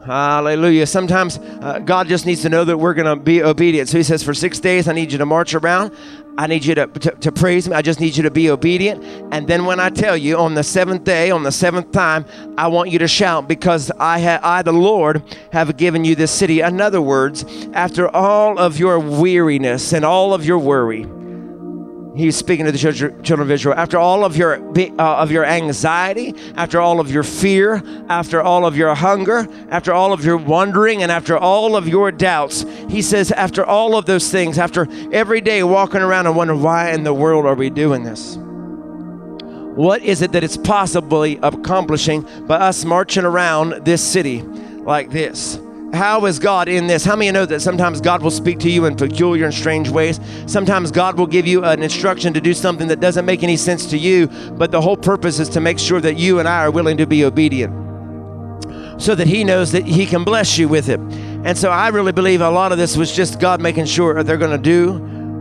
Hallelujah. 0.03 0.87
Sometimes 0.87 1.37
uh, 1.37 1.77
God 1.77 2.07
just 2.07 2.25
needs 2.25 2.41
to 2.41 2.49
know 2.49 2.65
that 2.65 2.75
we're 2.75 2.95
going 2.95 3.05
to 3.05 3.15
be 3.15 3.43
obedient. 3.43 3.87
So 3.87 3.99
he 3.99 4.03
says, 4.03 4.23
For 4.23 4.33
six 4.33 4.59
days, 4.59 4.87
I 4.87 4.93
need 4.93 5.11
you 5.11 5.19
to 5.19 5.25
march 5.27 5.53
around. 5.53 5.95
I 6.39 6.47
need 6.47 6.65
you 6.65 6.73
to, 6.73 6.87
to, 6.87 7.11
to, 7.11 7.31
praise 7.31 7.69
me. 7.69 7.75
I 7.75 7.83
just 7.83 7.99
need 7.99 8.17
you 8.17 8.23
to 8.23 8.31
be 8.31 8.49
obedient. 8.49 9.03
And 9.31 9.47
then 9.47 9.65
when 9.65 9.79
I 9.79 9.91
tell 9.91 10.17
you 10.17 10.39
on 10.39 10.55
the 10.55 10.63
seventh 10.63 11.03
day, 11.03 11.29
on 11.29 11.43
the 11.43 11.51
seventh 11.51 11.91
time, 11.91 12.25
I 12.57 12.67
want 12.67 12.89
you 12.89 12.97
to 12.97 13.07
shout 13.07 13.47
because 13.47 13.91
I, 13.99 14.19
ha- 14.19 14.39
I 14.41 14.63
the 14.63 14.73
Lord, 14.73 15.21
have 15.51 15.77
given 15.77 16.03
you 16.03 16.15
this 16.15 16.31
city. 16.31 16.61
In 16.61 16.81
other 16.81 16.99
words, 16.99 17.45
after 17.73 18.09
all 18.09 18.57
of 18.57 18.79
your 18.79 18.97
weariness 18.97 19.93
and 19.93 20.03
all 20.03 20.33
of 20.33 20.45
your 20.47 20.57
worry, 20.57 21.05
He's 22.17 22.35
speaking 22.35 22.65
to 22.65 22.71
the 22.71 22.79
children 22.79 23.41
of 23.41 23.51
Israel. 23.51 23.75
After 23.77 23.99
all 23.99 24.25
of 24.25 24.35
your 24.35 24.55
uh, 24.55 25.17
of 25.17 25.31
your 25.31 25.45
anxiety, 25.45 26.33
after 26.55 26.81
all 26.81 26.99
of 26.99 27.11
your 27.11 27.21
fear, 27.21 27.83
after 28.09 28.41
all 28.41 28.65
of 28.65 28.75
your 28.75 28.95
hunger, 28.95 29.47
after 29.69 29.93
all 29.93 30.13
of 30.13 30.25
your 30.25 30.37
wondering, 30.37 31.03
and 31.03 31.11
after 31.11 31.37
all 31.37 31.75
of 31.75 31.87
your 31.87 32.11
doubts, 32.11 32.65
he 32.89 33.03
says, 33.03 33.31
after 33.31 33.63
all 33.63 33.95
of 33.95 34.07
those 34.07 34.31
things, 34.31 34.57
after 34.57 34.87
every 35.13 35.41
day 35.41 35.61
walking 35.61 36.01
around 36.01 36.25
and 36.25 36.35
wondering 36.35 36.63
why 36.63 36.89
in 36.89 37.03
the 37.03 37.13
world 37.13 37.45
are 37.45 37.55
we 37.55 37.69
doing 37.69 38.03
this? 38.03 38.37
What 39.75 40.01
is 40.01 40.23
it 40.23 40.31
that 40.31 40.43
it's 40.43 40.57
possibly 40.57 41.37
accomplishing 41.43 42.23
by 42.47 42.55
us 42.55 42.83
marching 42.83 43.25
around 43.25 43.85
this 43.85 44.01
city 44.01 44.41
like 44.41 45.11
this? 45.11 45.59
How 45.93 46.25
is 46.25 46.37
God 46.37 46.67
in 46.67 46.87
this? 46.87 47.05
How 47.05 47.15
many 47.15 47.31
know 47.31 47.45
that 47.45 47.61
sometimes 47.61 48.01
God 48.01 48.21
will 48.21 48.31
speak 48.31 48.59
to 48.59 48.69
you 48.69 48.85
in 48.85 48.95
peculiar 48.95 49.45
and 49.45 49.53
strange 49.53 49.89
ways? 49.89 50.19
Sometimes 50.45 50.91
God 50.91 51.17
will 51.17 51.27
give 51.27 51.47
you 51.47 51.63
an 51.63 51.81
instruction 51.81 52.33
to 52.33 52.41
do 52.41 52.53
something 52.53 52.89
that 52.89 52.99
doesn't 52.99 53.25
make 53.25 53.41
any 53.41 53.55
sense 53.55 53.85
to 53.87 53.97
you, 53.97 54.27
but 54.57 54.71
the 54.71 54.81
whole 54.81 54.97
purpose 54.97 55.39
is 55.39 55.47
to 55.49 55.61
make 55.61 55.79
sure 55.79 56.01
that 56.01 56.17
you 56.17 56.39
and 56.39 56.47
I 56.47 56.65
are 56.65 56.71
willing 56.71 56.97
to 56.97 57.07
be 57.07 57.23
obedient 57.23 57.73
so 59.01 59.15
that 59.15 59.27
He 59.27 59.43
knows 59.43 59.71
that 59.71 59.85
He 59.85 60.05
can 60.05 60.23
bless 60.23 60.57
you 60.57 60.67
with 60.67 60.89
it. 60.89 60.99
And 60.99 61.57
so 61.57 61.69
I 61.69 61.87
really 61.87 62.11
believe 62.11 62.41
a 62.41 62.49
lot 62.49 62.71
of 62.71 62.77
this 62.77 62.97
was 62.97 63.15
just 63.15 63.39
God 63.39 63.61
making 63.61 63.85
sure 63.85 64.23
they're 64.23 64.37
going 64.37 64.51
to 64.51 64.57
do 64.57 64.93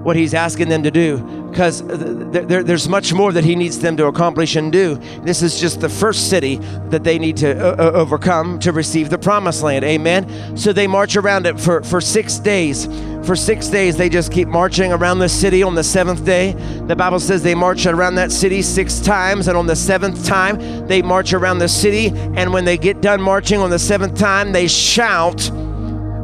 what 0.05 0.15
He's 0.15 0.35
asking 0.35 0.69
them 0.69 0.85
to 0.85 0.91
do 0.91 1.46
because 1.57 1.83
there, 1.87 2.63
there's 2.63 2.87
much 2.87 3.15
more 3.15 3.33
that 3.33 3.43
He 3.43 3.57
needs 3.57 3.79
them 3.79 3.97
to 3.97 4.09
accomplish 4.09 4.57
and 4.57 4.71
do. 4.71 4.97
This 5.23 5.41
is 5.41 5.59
just 5.59 5.81
the 5.81 5.89
first 5.89 6.29
city 6.29 6.57
that 6.91 7.03
they 7.03 7.19
need 7.19 7.39
to 7.39 7.59
uh, 7.59 7.77
uh, 7.83 7.93
overcome 7.95 8.59
to 8.59 8.73
receive 8.73 9.09
the 9.09 9.17
promised 9.17 9.63
land. 9.63 9.83
Amen. 9.83 10.59
So 10.59 10.75
they 10.75 10.87
march 10.87 11.17
around 11.17 11.47
it 11.47 11.59
for, 11.59 11.83
for 11.83 12.03
six 12.03 12.39
days. 12.39 12.85
For 13.27 13.35
six 13.35 13.69
days, 13.69 13.97
they 13.97 14.11
just 14.11 14.33
keep 14.33 14.49
marching 14.49 14.93
around 14.93 15.21
the 15.21 15.31
city. 15.31 15.63
On 15.63 15.75
the 15.75 15.83
seventh 15.83 16.27
day, 16.27 16.53
the 16.89 16.95
Bible 16.95 17.21
says 17.21 17.43
they 17.43 17.55
march 17.55 17.87
around 17.87 18.17
that 18.17 18.33
city 18.33 18.61
six 18.61 19.01
times. 19.01 19.49
And 19.49 19.57
on 19.57 19.67
the 19.67 19.77
seventh 19.77 20.27
time, 20.27 20.87
they 20.87 21.01
march 21.01 21.33
around 21.33 21.61
the 21.61 21.69
city. 21.69 22.09
And 22.09 22.53
when 22.53 22.67
they 22.67 22.77
get 22.77 23.01
done 23.01 23.23
marching 23.23 23.61
on 23.61 23.71
the 23.71 23.79
seventh 23.79 24.19
time, 24.19 24.53
they 24.53 24.69
shout 24.69 25.51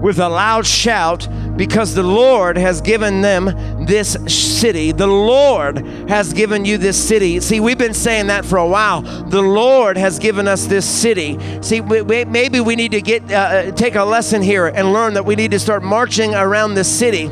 with 0.03 0.18
a 0.18 0.28
loud 0.28 0.66
shout 0.66 1.26
because 1.57 1.95
the 1.95 2.03
Lord 2.03 2.57
has 2.57 2.81
given 2.81 3.21
them 3.21 3.47
this 3.87 4.17
city. 4.27 4.93
The 4.93 5.07
Lord 5.07 5.79
has 6.09 6.33
given 6.33 6.65
you 6.65 6.79
this 6.79 7.03
city. 7.03 7.41
See, 7.41 7.61
we've 7.61 7.79
been 7.79 7.95
saying 7.95 8.29
that 8.29 8.45
for 8.45 8.59
a 8.59 8.67
while. 8.67 9.03
The 9.03 9.43
Lord 9.43 9.97
has 9.97 10.19
given 10.19 10.49
us 10.49 10.67
this 10.67 10.89
city. 10.89 11.39
See, 11.63 11.81
we, 11.81 12.03
we, 12.03 12.25
maybe 12.25 12.61
we 12.61 12.77
need 12.77 12.93
to 12.93 13.03
get 13.03 13.31
uh, 13.31 13.35
uh, 13.35 13.71
take 13.73 13.97
a 13.97 14.05
lesson 14.05 14.43
here 14.43 14.67
and 14.67 14.93
learn 14.93 15.15
that 15.15 15.25
we 15.25 15.37
need 15.37 15.51
to 15.51 15.59
start 15.59 15.83
marching 15.83 16.35
around 16.35 16.75
the 16.75 16.85
city 16.85 17.31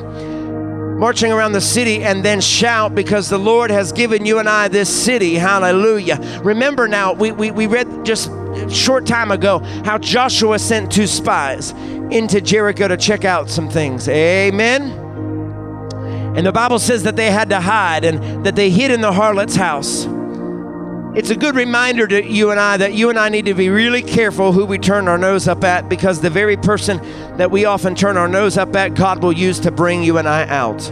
marching 1.01 1.33
around 1.33 1.53
the 1.53 1.61
city 1.63 2.05
and 2.05 2.23
then 2.23 2.43
shout 2.43 2.95
because 2.95 3.31
the 3.31 3.39
Lord 3.39 3.71
has 3.71 3.91
given 3.91 4.27
you 4.27 4.39
and 4.39 4.47
I 4.47 4.69
this 4.69 4.91
city. 4.91 5.35
Hallelujah. 5.35 6.21
Remember 6.45 6.87
now, 6.87 7.15
we, 7.15 7.33
we, 7.33 7.51
we 7.51 7.67
read 7.67 8.05
just 8.05 8.31
short 8.69 9.07
time 9.07 9.31
ago 9.31 9.61
how 9.85 9.97
Joshua 9.97 10.59
sent 10.59 10.93
two 10.93 11.07
spies 11.07 11.71
into 12.11 12.43
Jericho 12.43 12.87
to 12.87 12.99
check 12.99 13.25
out 13.25 13.49
some 13.49 13.71
things. 13.71 14.09
Amen. 14.11 14.91
And 16.37 16.47
the 16.47 16.53
Bible 16.53 16.79
says 16.79 17.03
that 17.05 17.17
they 17.17 17.31
had 17.31 17.49
to 17.49 17.61
hide 17.61 18.05
and 18.05 18.45
that 18.45 18.55
they 18.55 18.69
hid 18.69 18.91
in 18.91 19.01
the 19.01 19.13
harlot's 19.13 19.57
house. 19.57 20.07
It's 21.13 21.31
a 21.31 21.37
good 21.37 21.57
reminder 21.57 22.07
to 22.07 22.25
you 22.25 22.53
and 22.53 22.61
I 22.61 22.77
that 22.77 22.95
you 22.95 23.11
and 23.11 23.19
I 23.19 23.31
need 23.31 23.47
to 23.47 23.55
be 23.55 23.69
really 23.69 24.01
careful 24.01 24.53
who 24.53 24.65
we 24.65 24.79
turn 24.79 25.09
our 25.09 25.19
nose 25.19 25.49
up 25.49 25.65
at 25.65 25.89
because 25.89 26.21
the 26.21 26.31
very 26.31 26.57
person 26.57 26.99
that 27.37 27.51
we 27.51 27.65
often 27.65 27.97
turn 27.97 28.17
our 28.17 28.29
nose 28.29 28.57
up 28.57 28.77
at, 28.77 28.95
God 28.95 29.21
will 29.21 29.33
use 29.33 29.59
to 29.61 29.73
bring 29.73 30.05
you 30.05 30.19
and 30.19 30.29
I 30.29 30.47
out. 30.47 30.89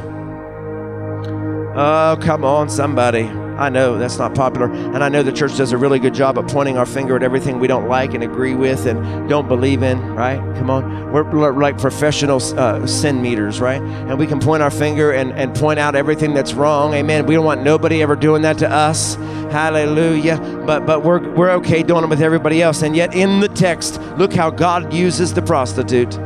Oh, 1.76 2.18
come 2.20 2.44
on, 2.44 2.68
somebody. 2.68 3.30
I 3.58 3.68
know 3.68 3.98
that's 3.98 4.18
not 4.18 4.34
popular, 4.34 4.70
and 4.72 5.02
I 5.02 5.08
know 5.08 5.22
the 5.22 5.32
church 5.32 5.56
does 5.56 5.72
a 5.72 5.78
really 5.78 5.98
good 5.98 6.14
job 6.14 6.38
of 6.38 6.46
pointing 6.46 6.78
our 6.78 6.86
finger 6.86 7.16
at 7.16 7.22
everything 7.22 7.58
we 7.58 7.66
don't 7.66 7.88
like 7.88 8.14
and 8.14 8.22
agree 8.22 8.54
with 8.54 8.86
and 8.86 9.28
don't 9.28 9.48
believe 9.48 9.82
in, 9.82 10.00
right? 10.14 10.38
Come 10.56 10.70
on. 10.70 11.12
We're 11.12 11.52
like 11.52 11.78
professional 11.78 12.42
uh, 12.58 12.86
sin 12.86 13.20
meters, 13.20 13.60
right? 13.60 13.82
And 13.82 14.18
we 14.18 14.26
can 14.26 14.40
point 14.40 14.62
our 14.62 14.70
finger 14.70 15.12
and, 15.12 15.32
and 15.32 15.54
point 15.54 15.78
out 15.78 15.94
everything 15.94 16.34
that's 16.34 16.54
wrong. 16.54 16.94
Amen. 16.94 17.26
We 17.26 17.34
don't 17.34 17.44
want 17.44 17.62
nobody 17.62 18.02
ever 18.02 18.16
doing 18.16 18.42
that 18.42 18.58
to 18.58 18.70
us. 18.70 19.16
Hallelujah. 19.50 20.38
But 20.66 20.86
but 20.86 21.02
we're 21.02 21.34
we're 21.34 21.50
okay 21.52 21.82
doing 21.82 22.04
it 22.04 22.10
with 22.10 22.22
everybody 22.22 22.62
else. 22.62 22.82
And 22.82 22.94
yet 22.94 23.14
in 23.14 23.40
the 23.40 23.48
text, 23.48 24.00
look 24.18 24.32
how 24.32 24.50
God 24.50 24.92
uses 24.92 25.34
the 25.34 25.42
prostitute. 25.42 26.18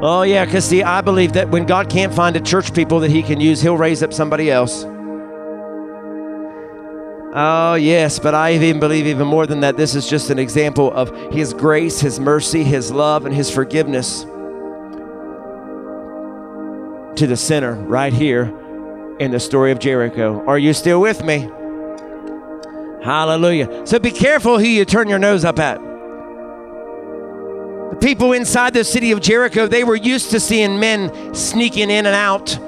Oh 0.00 0.22
yeah, 0.22 0.44
because 0.44 0.64
see, 0.64 0.82
I 0.82 1.00
believe 1.00 1.32
that 1.32 1.48
when 1.48 1.66
God 1.66 1.90
can't 1.90 2.14
find 2.14 2.36
a 2.36 2.40
church 2.40 2.72
people 2.72 3.00
that 3.00 3.10
he 3.10 3.22
can 3.22 3.40
use, 3.40 3.60
he'll 3.60 3.76
raise 3.76 4.02
up 4.02 4.12
somebody 4.12 4.50
else. 4.50 4.84
Oh, 7.34 7.74
yes, 7.74 8.18
but 8.18 8.34
I 8.34 8.54
even 8.54 8.80
believe 8.80 9.06
even 9.06 9.26
more 9.26 9.46
than 9.46 9.60
that. 9.60 9.76
This 9.76 9.94
is 9.94 10.08
just 10.08 10.30
an 10.30 10.38
example 10.38 10.90
of 10.92 11.14
His 11.32 11.52
grace, 11.52 12.00
His 12.00 12.18
mercy, 12.18 12.64
His 12.64 12.90
love, 12.90 13.26
and 13.26 13.34
His 13.34 13.50
forgiveness 13.50 14.22
to 17.16 17.26
the 17.26 17.36
sinner 17.36 17.74
right 17.74 18.12
here 18.12 18.54
in 19.18 19.30
the 19.30 19.40
story 19.40 19.72
of 19.72 19.78
Jericho. 19.78 20.42
Are 20.46 20.58
you 20.58 20.72
still 20.72 21.00
with 21.00 21.22
me? 21.22 21.50
Hallelujah. 23.04 23.86
So 23.86 23.98
be 23.98 24.10
careful 24.10 24.58
who 24.58 24.66
you 24.66 24.84
turn 24.84 25.08
your 25.08 25.18
nose 25.18 25.44
up 25.44 25.58
at. 25.58 25.80
The 27.90 27.96
people 28.00 28.32
inside 28.32 28.72
the 28.72 28.84
city 28.84 29.12
of 29.12 29.20
Jericho, 29.20 29.66
they 29.66 29.84
were 29.84 29.96
used 29.96 30.30
to 30.30 30.40
seeing 30.40 30.80
men 30.80 31.34
sneaking 31.34 31.90
in 31.90 32.06
and 32.06 32.14
out 32.14 32.58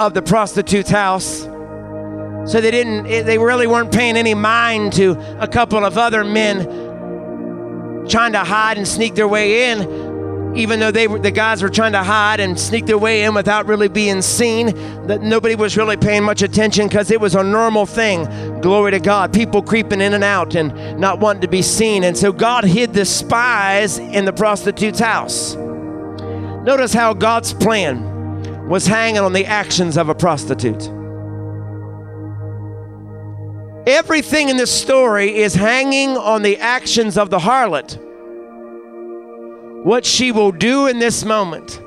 of 0.00 0.12
the 0.12 0.22
prostitute's 0.22 0.90
house. 0.90 1.48
So 2.46 2.60
they 2.60 2.70
didn't, 2.70 3.06
eh, 3.06 3.22
they 3.22 3.38
really 3.38 3.66
weren't 3.66 3.92
paying 3.92 4.16
any 4.16 4.34
mind 4.34 4.92
to 4.94 5.12
a 5.40 5.48
couple 5.48 5.84
of 5.84 5.98
other 5.98 6.22
men 6.22 6.86
trying 8.08 8.32
to 8.32 8.38
hide 8.38 8.78
and 8.78 8.86
sneak 8.86 9.16
their 9.16 9.26
way 9.26 9.70
in, 9.70 10.54
even 10.56 10.78
though 10.80 10.92
they 10.92 11.08
were, 11.08 11.18
the 11.18 11.30
guys 11.30 11.60
were 11.62 11.68
trying 11.68 11.92
to 11.92 12.02
hide 12.02 12.40
and 12.40 12.58
sneak 12.58 12.86
their 12.86 12.98
way 12.98 13.24
in 13.24 13.34
without 13.34 13.66
really 13.66 13.88
being 13.88 14.22
seen. 14.22 14.68
That 15.06 15.22
nobody 15.22 15.54
was 15.54 15.76
really 15.76 15.96
paying 15.96 16.22
much 16.22 16.40
attention 16.40 16.88
because 16.88 17.10
it 17.10 17.20
was 17.20 17.34
a 17.34 17.42
normal 17.42 17.84
thing. 17.84 18.24
Glory 18.60 18.92
to 18.92 19.00
God. 19.00 19.32
People 19.32 19.60
creeping 19.60 20.00
in 20.00 20.14
and 20.14 20.24
out 20.24 20.54
and 20.54 20.98
not 20.98 21.20
wanting 21.20 21.42
to 21.42 21.48
be 21.48 21.62
seen. 21.62 22.04
And 22.04 22.16
so 22.16 22.32
God 22.32 22.64
hid 22.64 22.94
the 22.94 23.04
spies 23.04 23.98
in 23.98 24.24
the 24.24 24.32
prostitute's 24.32 25.00
house. 25.00 25.56
Notice 25.56 26.92
how 26.92 27.12
God's 27.12 27.52
plan 27.52 28.68
was 28.68 28.86
hanging 28.86 29.20
on 29.20 29.32
the 29.32 29.46
actions 29.46 29.98
of 29.98 30.08
a 30.08 30.14
prostitute. 30.14 30.95
Everything 33.86 34.48
in 34.48 34.56
this 34.56 34.70
story 34.72 35.36
is 35.36 35.54
hanging 35.54 36.16
on 36.16 36.42
the 36.42 36.58
actions 36.58 37.16
of 37.16 37.30
the 37.30 37.38
harlot. 37.38 37.96
What 39.84 40.04
she 40.04 40.32
will 40.32 40.50
do 40.50 40.88
in 40.88 40.98
this 40.98 41.24
moment. 41.24 41.80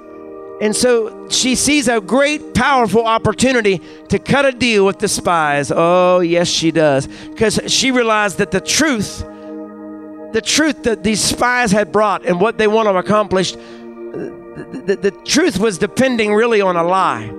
And 0.62 0.74
so 0.74 1.28
she 1.30 1.56
sees 1.56 1.90
a 1.90 2.00
great, 2.00 2.54
powerful 2.54 3.06
opportunity 3.06 3.82
to 4.08 4.18
cut 4.18 4.46
a 4.46 4.54
deal 4.54 4.86
with 4.86 5.00
the 5.00 5.10
spies. 5.10 5.74
Oh, 5.76 6.22
yes, 6.22 6.48
she 6.48 6.72
does. 6.72 7.08
Because 7.08 7.60
she 7.68 7.92
realized 7.92 8.38
that 8.38 8.52
the 8.52 8.62
truth, 8.62 9.20
the 9.20 10.42
truth 10.44 10.84
that 10.84 11.04
these 11.04 11.22
spies 11.22 11.72
had 11.72 11.92
brought 11.92 12.26
and 12.26 12.40
what 12.40 12.58
they 12.58 12.68
want 12.68 12.88
to 12.88 12.96
accomplish, 12.96 13.52
the, 13.52 14.84
the, 14.86 14.96
the 14.96 15.12
truth 15.26 15.60
was 15.60 15.78
depending 15.78 16.34
really 16.34 16.62
on 16.62 16.78
a 16.78 16.84
lie 16.84 17.30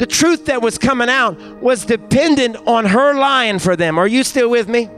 the 0.00 0.06
truth 0.06 0.46
that 0.46 0.62
was 0.62 0.78
coming 0.78 1.10
out 1.10 1.38
was 1.60 1.84
dependent 1.84 2.56
on 2.66 2.86
her 2.86 3.12
lying 3.12 3.58
for 3.58 3.76
them. 3.76 3.98
Are 3.98 4.06
you 4.06 4.24
still 4.24 4.48
with 4.48 4.66
me? 4.66 4.88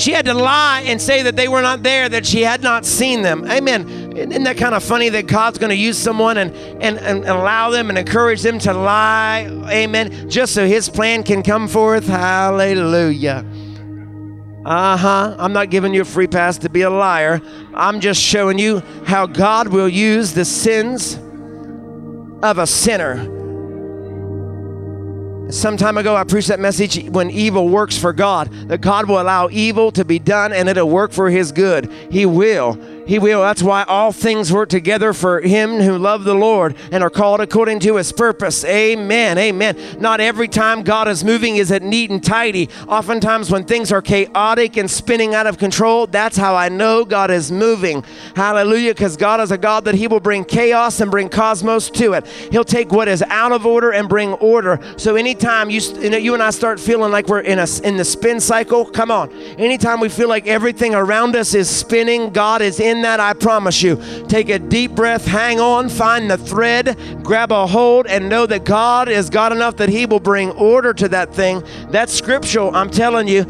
She 0.00 0.12
had 0.12 0.24
to 0.24 0.32
lie 0.32 0.84
and 0.86 0.98
say 0.98 1.24
that 1.24 1.36
they 1.36 1.46
were 1.46 1.60
not 1.60 1.82
there, 1.82 2.08
that 2.08 2.24
she 2.24 2.40
had 2.40 2.62
not 2.62 2.86
seen 2.86 3.20
them. 3.20 3.44
Amen. 3.50 4.16
Isn't 4.16 4.44
that 4.44 4.56
kind 4.56 4.74
of 4.74 4.82
funny 4.82 5.10
that 5.10 5.26
God's 5.26 5.58
going 5.58 5.68
to 5.68 5.76
use 5.76 5.98
someone 5.98 6.38
and, 6.38 6.56
and, 6.82 6.96
and 7.00 7.26
allow 7.26 7.68
them 7.68 7.90
and 7.90 7.98
encourage 7.98 8.40
them 8.40 8.58
to 8.60 8.72
lie? 8.72 9.40
Amen. 9.68 10.30
Just 10.30 10.54
so 10.54 10.66
his 10.66 10.88
plan 10.88 11.22
can 11.22 11.42
come 11.42 11.68
forth. 11.68 12.06
Hallelujah. 12.06 13.44
Uh 14.64 14.96
huh. 14.96 15.36
I'm 15.38 15.52
not 15.52 15.68
giving 15.68 15.92
you 15.92 16.00
a 16.00 16.06
free 16.06 16.28
pass 16.28 16.56
to 16.58 16.70
be 16.70 16.80
a 16.80 16.90
liar. 16.90 17.42
I'm 17.74 18.00
just 18.00 18.22
showing 18.22 18.58
you 18.58 18.80
how 19.04 19.26
God 19.26 19.68
will 19.68 19.86
use 19.86 20.32
the 20.32 20.46
sins 20.46 21.16
of 22.42 22.56
a 22.56 22.66
sinner. 22.66 23.39
Some 25.50 25.76
time 25.76 25.98
ago, 25.98 26.14
I 26.14 26.24
preached 26.24 26.48
that 26.48 26.60
message 26.60 27.08
when 27.10 27.30
evil 27.30 27.68
works 27.68 27.98
for 27.98 28.12
God, 28.12 28.50
that 28.68 28.80
God 28.80 29.08
will 29.08 29.20
allow 29.20 29.48
evil 29.50 29.90
to 29.92 30.04
be 30.04 30.18
done 30.18 30.52
and 30.52 30.68
it'll 30.68 30.88
work 30.88 31.12
for 31.12 31.28
His 31.28 31.50
good. 31.50 31.90
He 32.10 32.24
will. 32.24 32.74
He 33.10 33.18
will. 33.18 33.40
That's 33.40 33.60
why 33.60 33.82
all 33.88 34.12
things 34.12 34.52
work 34.52 34.68
together 34.68 35.12
for 35.12 35.40
him 35.40 35.80
who 35.80 35.98
love 35.98 36.22
the 36.22 36.32
Lord 36.32 36.76
and 36.92 37.02
are 37.02 37.10
called 37.10 37.40
according 37.40 37.80
to 37.80 37.96
his 37.96 38.12
purpose. 38.12 38.64
Amen. 38.64 39.36
Amen. 39.36 39.76
Not 39.98 40.20
every 40.20 40.46
time 40.46 40.84
God 40.84 41.08
is 41.08 41.24
moving 41.24 41.56
is 41.56 41.72
it 41.72 41.82
neat 41.82 42.10
and 42.10 42.22
tidy. 42.22 42.68
Oftentimes, 42.86 43.50
when 43.50 43.64
things 43.64 43.90
are 43.90 44.00
chaotic 44.00 44.76
and 44.76 44.88
spinning 44.88 45.34
out 45.34 45.48
of 45.48 45.58
control, 45.58 46.06
that's 46.06 46.36
how 46.36 46.54
I 46.54 46.68
know 46.68 47.04
God 47.04 47.32
is 47.32 47.50
moving. 47.50 48.04
Hallelujah. 48.36 48.94
Because 48.94 49.16
God 49.16 49.40
is 49.40 49.50
a 49.50 49.58
God 49.58 49.86
that 49.86 49.96
he 49.96 50.06
will 50.06 50.20
bring 50.20 50.44
chaos 50.44 51.00
and 51.00 51.10
bring 51.10 51.28
cosmos 51.28 51.90
to 51.90 52.12
it. 52.12 52.28
He'll 52.52 52.62
take 52.62 52.92
what 52.92 53.08
is 53.08 53.22
out 53.22 53.50
of 53.50 53.66
order 53.66 53.90
and 53.90 54.08
bring 54.08 54.34
order. 54.34 54.78
So, 54.98 55.16
anytime 55.16 55.68
you, 55.68 55.80
you 55.80 56.34
and 56.34 56.42
I 56.44 56.50
start 56.50 56.78
feeling 56.78 57.10
like 57.10 57.26
we're 57.26 57.40
in, 57.40 57.58
a, 57.58 57.66
in 57.82 57.96
the 57.96 58.04
spin 58.04 58.38
cycle, 58.38 58.84
come 58.84 59.10
on. 59.10 59.32
Anytime 59.58 59.98
we 59.98 60.08
feel 60.08 60.28
like 60.28 60.46
everything 60.46 60.94
around 60.94 61.34
us 61.34 61.54
is 61.54 61.68
spinning, 61.68 62.30
God 62.30 62.62
is 62.62 62.78
in 62.78 62.99
that, 63.02 63.20
I 63.20 63.32
promise 63.32 63.82
you. 63.82 64.00
Take 64.28 64.48
a 64.48 64.58
deep 64.58 64.92
breath, 64.92 65.26
hang 65.26 65.60
on, 65.60 65.88
find 65.88 66.30
the 66.30 66.36
thread, 66.36 66.96
grab 67.22 67.52
a 67.52 67.66
hold, 67.66 68.06
and 68.06 68.28
know 68.28 68.46
that 68.46 68.64
God 68.64 69.08
is 69.08 69.30
God 69.30 69.52
enough 69.52 69.76
that 69.76 69.88
He 69.88 70.06
will 70.06 70.20
bring 70.20 70.50
order 70.52 70.92
to 70.94 71.08
that 71.08 71.34
thing. 71.34 71.62
That's 71.90 72.12
scriptural. 72.12 72.74
I'm 72.74 72.90
telling 72.90 73.28
you, 73.28 73.44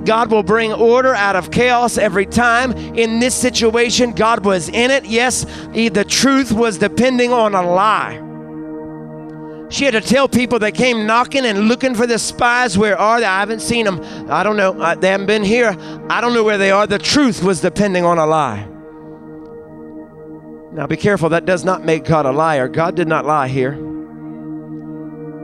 God 0.00 0.30
will 0.30 0.42
bring 0.42 0.72
order 0.72 1.14
out 1.14 1.36
of 1.36 1.50
chaos 1.50 1.98
every 1.98 2.26
time. 2.26 2.72
In 2.72 3.20
this 3.20 3.34
situation, 3.34 4.12
God 4.12 4.44
was 4.44 4.68
in 4.68 4.90
it. 4.90 5.04
Yes, 5.04 5.44
the 5.72 6.04
truth 6.06 6.52
was 6.52 6.78
depending 6.78 7.32
on 7.32 7.54
a 7.54 7.62
lie. 7.62 8.22
She 9.68 9.84
had 9.84 9.94
to 9.94 10.00
tell 10.00 10.28
people 10.28 10.60
that 10.60 10.74
came 10.74 11.06
knocking 11.06 11.44
and 11.44 11.66
looking 11.66 11.96
for 11.96 12.06
the 12.06 12.20
spies, 12.20 12.78
where 12.78 12.96
are 12.96 13.18
they? 13.18 13.26
I 13.26 13.40
haven't 13.40 13.62
seen 13.62 13.84
them. 13.84 14.00
I 14.30 14.44
don't 14.44 14.56
know. 14.56 14.94
They 14.94 15.08
haven't 15.08 15.26
been 15.26 15.42
here. 15.42 15.76
I 16.08 16.20
don't 16.20 16.34
know 16.34 16.44
where 16.44 16.56
they 16.56 16.70
are. 16.70 16.86
The 16.86 17.00
truth 17.00 17.42
was 17.42 17.60
depending 17.60 18.04
on 18.04 18.16
a 18.16 18.26
lie. 18.26 18.68
Now 20.76 20.86
be 20.86 20.98
careful, 20.98 21.30
that 21.30 21.46
does 21.46 21.64
not 21.64 21.86
make 21.86 22.04
God 22.04 22.26
a 22.26 22.32
liar. 22.32 22.68
God 22.68 22.96
did 22.96 23.08
not 23.08 23.24
lie 23.24 23.48
here. 23.48 23.72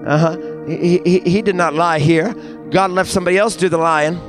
Uh 0.06 0.18
huh. 0.18 0.36
He, 0.66 0.98
he, 0.98 1.20
he 1.20 1.40
did 1.40 1.56
not 1.56 1.72
lie 1.72 2.00
here. 2.00 2.34
God 2.70 2.90
left 2.90 3.08
somebody 3.08 3.38
else 3.38 3.56
do 3.56 3.70
the 3.70 3.78
lying 3.78 4.20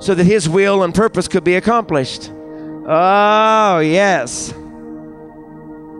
so 0.00 0.12
that 0.12 0.24
his 0.24 0.48
will 0.48 0.82
and 0.82 0.92
purpose 0.92 1.28
could 1.28 1.44
be 1.44 1.54
accomplished. 1.54 2.32
Oh, 2.32 3.78
yes. 3.78 4.52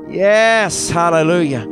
Yes, 0.08 0.90
hallelujah. 0.90 1.64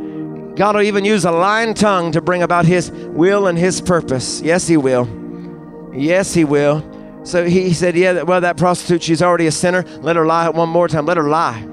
God 0.55 0.75
will 0.75 0.83
even 0.83 1.03
use 1.03 1.25
a 1.25 1.31
lying 1.31 1.73
tongue 1.73 2.13
to 2.13 2.21
bring 2.21 2.43
about 2.43 2.63
his 2.63 2.91
will 2.91 3.47
and 3.47 3.57
his 3.57 3.81
purpose. 3.81 4.39
Yes, 4.39 4.67
he 4.67 4.77
will. 4.77 5.05
Yes, 5.93 6.33
he 6.33 6.45
will. 6.45 6.81
So 7.25 7.43
he 7.43 7.73
said, 7.73 7.97
Yeah, 7.97 8.21
well, 8.21 8.39
that 8.39 8.55
prostitute, 8.55 9.03
she's 9.03 9.21
already 9.21 9.47
a 9.47 9.51
sinner. 9.51 9.83
Let 9.99 10.15
her 10.15 10.25
lie 10.25 10.47
one 10.47 10.69
more 10.69 10.87
time. 10.87 11.05
Let 11.05 11.17
her 11.17 11.27
lie 11.27 11.67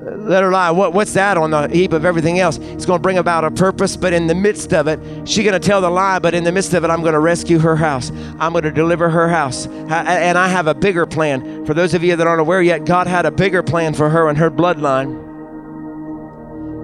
let 0.00 0.42
her 0.42 0.50
lie. 0.50 0.70
What, 0.70 0.94
what's 0.94 1.12
that 1.12 1.36
on 1.36 1.50
the 1.50 1.68
heap 1.68 1.92
of 1.92 2.04
everything 2.04 2.38
else? 2.38 2.58
It's 2.58 2.86
going 2.86 2.98
to 2.98 3.02
bring 3.02 3.18
about 3.18 3.44
a 3.44 3.50
purpose, 3.50 3.96
but 3.96 4.12
in 4.12 4.26
the 4.26 4.34
midst 4.34 4.72
of 4.72 4.88
it, 4.88 4.98
she's 5.28 5.44
going 5.44 5.60
to 5.60 5.66
tell 5.66 5.80
the 5.80 5.90
lie, 5.90 6.18
but 6.18 6.34
in 6.34 6.44
the 6.44 6.52
midst 6.52 6.72
of 6.74 6.84
it, 6.84 6.90
I'm 6.90 7.02
going 7.02 7.12
to 7.12 7.20
rescue 7.20 7.58
her 7.58 7.76
house. 7.76 8.10
I'm 8.38 8.52
going 8.52 8.64
to 8.64 8.70
deliver 8.70 9.10
her 9.10 9.28
house. 9.28 9.66
And 9.66 10.38
I 10.38 10.48
have 10.48 10.66
a 10.66 10.74
bigger 10.74 11.04
plan. 11.06 11.66
For 11.66 11.74
those 11.74 11.92
of 11.94 12.02
you 12.02 12.16
that 12.16 12.26
aren't 12.26 12.40
aware 12.40 12.62
yet, 12.62 12.86
God 12.86 13.06
had 13.06 13.26
a 13.26 13.30
bigger 13.30 13.62
plan 13.62 13.92
for 13.92 14.08
her 14.08 14.28
and 14.28 14.38
her 14.38 14.50
bloodline. 14.50 15.26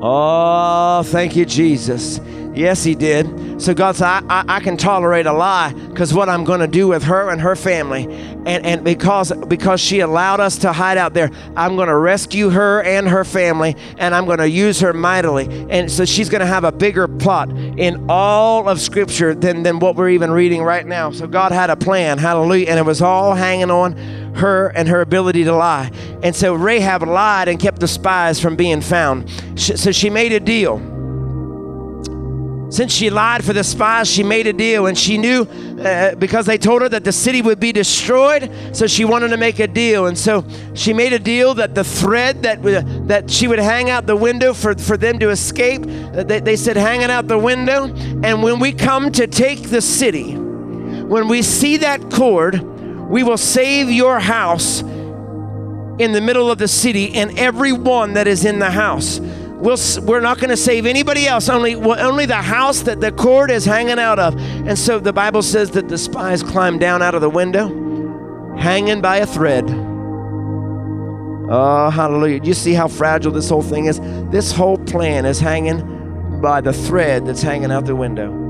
Oh, 0.02 1.02
thank 1.04 1.36
you, 1.36 1.46
Jesus. 1.46 2.18
Yes, 2.56 2.82
he 2.82 2.94
did. 2.94 3.60
So 3.60 3.74
God 3.74 3.96
said, 3.96 4.06
I, 4.06 4.22
I, 4.30 4.44
I 4.56 4.60
can 4.60 4.78
tolerate 4.78 5.26
a 5.26 5.32
lie 5.32 5.74
because 5.74 6.14
what 6.14 6.30
I'm 6.30 6.42
going 6.42 6.60
to 6.60 6.66
do 6.66 6.88
with 6.88 7.02
her 7.02 7.28
and 7.28 7.38
her 7.42 7.54
family. 7.54 8.04
And, 8.46 8.64
and 8.64 8.82
because, 8.82 9.30
because 9.46 9.78
she 9.78 10.00
allowed 10.00 10.40
us 10.40 10.56
to 10.58 10.72
hide 10.72 10.96
out 10.96 11.12
there, 11.12 11.30
I'm 11.54 11.76
going 11.76 11.88
to 11.88 11.96
rescue 11.96 12.48
her 12.48 12.82
and 12.82 13.06
her 13.08 13.24
family 13.24 13.76
and 13.98 14.14
I'm 14.14 14.24
going 14.24 14.38
to 14.38 14.48
use 14.48 14.80
her 14.80 14.94
mightily. 14.94 15.66
And 15.68 15.92
so 15.92 16.06
she's 16.06 16.30
going 16.30 16.40
to 16.40 16.46
have 16.46 16.64
a 16.64 16.72
bigger 16.72 17.06
plot 17.06 17.50
in 17.50 18.06
all 18.08 18.70
of 18.70 18.80
Scripture 18.80 19.34
than, 19.34 19.62
than 19.62 19.78
what 19.78 19.94
we're 19.94 20.08
even 20.08 20.30
reading 20.30 20.62
right 20.62 20.86
now. 20.86 21.10
So 21.10 21.26
God 21.26 21.52
had 21.52 21.68
a 21.68 21.76
plan. 21.76 22.16
Hallelujah. 22.16 22.68
And 22.68 22.78
it 22.78 22.86
was 22.86 23.02
all 23.02 23.34
hanging 23.34 23.70
on 23.70 23.92
her 24.36 24.68
and 24.68 24.88
her 24.88 25.02
ability 25.02 25.44
to 25.44 25.54
lie. 25.54 25.90
And 26.22 26.34
so 26.34 26.54
Rahab 26.54 27.02
lied 27.02 27.48
and 27.48 27.60
kept 27.60 27.80
the 27.80 27.88
spies 27.88 28.40
from 28.40 28.56
being 28.56 28.80
found. 28.80 29.28
So 29.56 29.92
she 29.92 30.08
made 30.08 30.32
a 30.32 30.40
deal. 30.40 30.95
Since 32.68 32.92
she 32.92 33.10
lied 33.10 33.44
for 33.44 33.52
the 33.52 33.62
spies, 33.62 34.10
she 34.10 34.24
made 34.24 34.46
a 34.48 34.52
deal 34.52 34.86
and 34.86 34.98
she 34.98 35.18
knew 35.18 35.42
uh, 35.42 36.16
because 36.16 36.46
they 36.46 36.58
told 36.58 36.82
her 36.82 36.88
that 36.88 37.04
the 37.04 37.12
city 37.12 37.40
would 37.40 37.60
be 37.60 37.70
destroyed, 37.70 38.50
so 38.72 38.86
she 38.86 39.04
wanted 39.04 39.28
to 39.28 39.36
make 39.36 39.60
a 39.60 39.68
deal. 39.68 40.06
And 40.06 40.18
so 40.18 40.44
she 40.74 40.92
made 40.92 41.12
a 41.12 41.18
deal 41.18 41.54
that 41.54 41.74
the 41.74 41.84
thread 41.84 42.42
that, 42.42 42.58
uh, 42.66 42.82
that 43.06 43.30
she 43.30 43.46
would 43.46 43.60
hang 43.60 43.88
out 43.88 44.06
the 44.06 44.16
window 44.16 44.52
for, 44.52 44.74
for 44.74 44.96
them 44.96 45.18
to 45.20 45.30
escape, 45.30 45.82
uh, 45.82 46.24
they, 46.24 46.40
they 46.40 46.56
said, 46.56 46.76
hang 46.76 47.02
it 47.02 47.10
out 47.10 47.28
the 47.28 47.38
window. 47.38 47.84
And 48.24 48.42
when 48.42 48.58
we 48.58 48.72
come 48.72 49.12
to 49.12 49.26
take 49.28 49.70
the 49.70 49.80
city, 49.80 50.34
when 50.34 51.28
we 51.28 51.42
see 51.42 51.76
that 51.78 52.10
cord, 52.10 52.60
we 53.08 53.22
will 53.22 53.36
save 53.36 53.90
your 53.90 54.18
house 54.18 54.80
in 54.80 56.12
the 56.12 56.20
middle 56.20 56.50
of 56.50 56.58
the 56.58 56.68
city 56.68 57.14
and 57.14 57.38
everyone 57.38 58.14
that 58.14 58.26
is 58.26 58.44
in 58.44 58.58
the 58.58 58.70
house. 58.70 59.20
We'll, 59.58 59.78
we're 60.02 60.20
not 60.20 60.38
going 60.38 60.50
to 60.50 60.56
save 60.56 60.84
anybody 60.84 61.26
else, 61.26 61.48
only, 61.48 61.74
only 61.74 62.26
the 62.26 62.34
house 62.36 62.82
that 62.82 63.00
the 63.00 63.10
cord 63.10 63.50
is 63.50 63.64
hanging 63.64 63.98
out 63.98 64.18
of. 64.18 64.36
And 64.38 64.78
so 64.78 64.98
the 64.98 65.14
Bible 65.14 65.42
says 65.42 65.70
that 65.70 65.88
the 65.88 65.96
spies 65.96 66.42
climbed 66.42 66.80
down 66.80 67.00
out 67.00 67.14
of 67.14 67.22
the 67.22 67.30
window, 67.30 67.68
hanging 68.58 69.00
by 69.00 69.16
a 69.16 69.26
thread. 69.26 69.64
Oh, 71.48 71.90
hallelujah. 71.90 72.42
You 72.42 72.54
see 72.54 72.74
how 72.74 72.88
fragile 72.88 73.32
this 73.32 73.48
whole 73.48 73.62
thing 73.62 73.86
is? 73.86 73.98
This 74.30 74.52
whole 74.52 74.76
plan 74.78 75.24
is 75.24 75.40
hanging 75.40 76.40
by 76.42 76.60
the 76.60 76.72
thread 76.72 77.24
that's 77.24 77.40
hanging 77.40 77.70
out 77.70 77.86
the 77.86 77.96
window. 77.96 78.42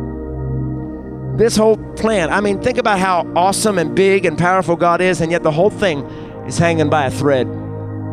This 1.36 1.56
whole 1.56 1.76
plan, 1.94 2.30
I 2.30 2.40
mean, 2.40 2.60
think 2.62 2.78
about 2.78 2.98
how 2.98 3.30
awesome 3.36 3.78
and 3.78 3.94
big 3.94 4.24
and 4.24 4.38
powerful 4.38 4.74
God 4.74 5.00
is, 5.00 5.20
and 5.20 5.30
yet 5.30 5.42
the 5.42 5.52
whole 5.52 5.70
thing 5.70 6.00
is 6.46 6.58
hanging 6.58 6.88
by 6.88 7.06
a 7.06 7.10
thread. 7.10 7.46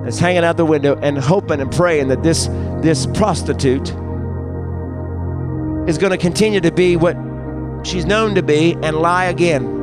It's 0.05 0.19
hanging 0.19 0.43
out 0.43 0.57
the 0.57 0.65
window 0.65 0.99
and 1.01 1.17
hoping 1.17 1.61
and 1.61 1.71
praying 1.71 2.09
that 2.09 2.23
this, 2.23 2.47
this 2.81 3.05
prostitute 3.07 3.89
is 5.87 5.97
going 5.97 6.11
to 6.11 6.17
continue 6.17 6.61
to 6.61 6.71
be 6.71 6.95
what 6.95 7.15
she's 7.83 8.05
known 8.05 8.35
to 8.35 8.43
be 8.43 8.73
and 8.81 8.97
lie 8.97 9.25
again. 9.25 9.73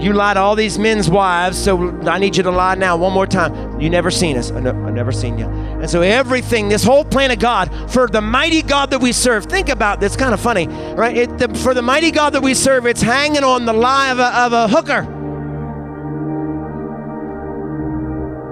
You 0.00 0.12
lied 0.12 0.34
to 0.34 0.40
all 0.40 0.56
these 0.56 0.76
men's 0.76 1.08
wives, 1.08 1.56
so 1.56 1.90
I 2.02 2.18
need 2.18 2.36
you 2.36 2.42
to 2.42 2.50
lie 2.50 2.74
now 2.74 2.96
one 2.96 3.12
more 3.12 3.28
time. 3.28 3.80
You 3.80 3.88
never 3.88 4.10
seen 4.10 4.36
us. 4.36 4.50
I 4.50 4.60
have 4.60 4.92
never 4.92 5.12
seen 5.12 5.38
you. 5.38 5.46
And 5.46 5.88
so 5.88 6.02
everything, 6.02 6.68
this 6.68 6.82
whole 6.82 7.04
plan 7.04 7.30
of 7.30 7.38
God, 7.38 7.72
for 7.90 8.08
the 8.08 8.20
mighty 8.20 8.62
God 8.62 8.90
that 8.90 9.00
we 9.00 9.12
serve, 9.12 9.44
think 9.44 9.68
about 9.68 10.00
this. 10.00 10.16
Kind 10.16 10.34
of 10.34 10.40
funny, 10.40 10.66
right? 10.66 11.16
It, 11.16 11.38
the, 11.38 11.54
for 11.54 11.74
the 11.74 11.82
mighty 11.82 12.10
God 12.10 12.30
that 12.30 12.42
we 12.42 12.54
serve, 12.54 12.86
it's 12.86 13.02
hanging 13.02 13.44
on 13.44 13.66
the 13.66 13.72
lie 13.72 14.10
of 14.10 14.18
a, 14.18 14.36
of 14.36 14.52
a 14.52 14.68
hooker. 14.68 15.06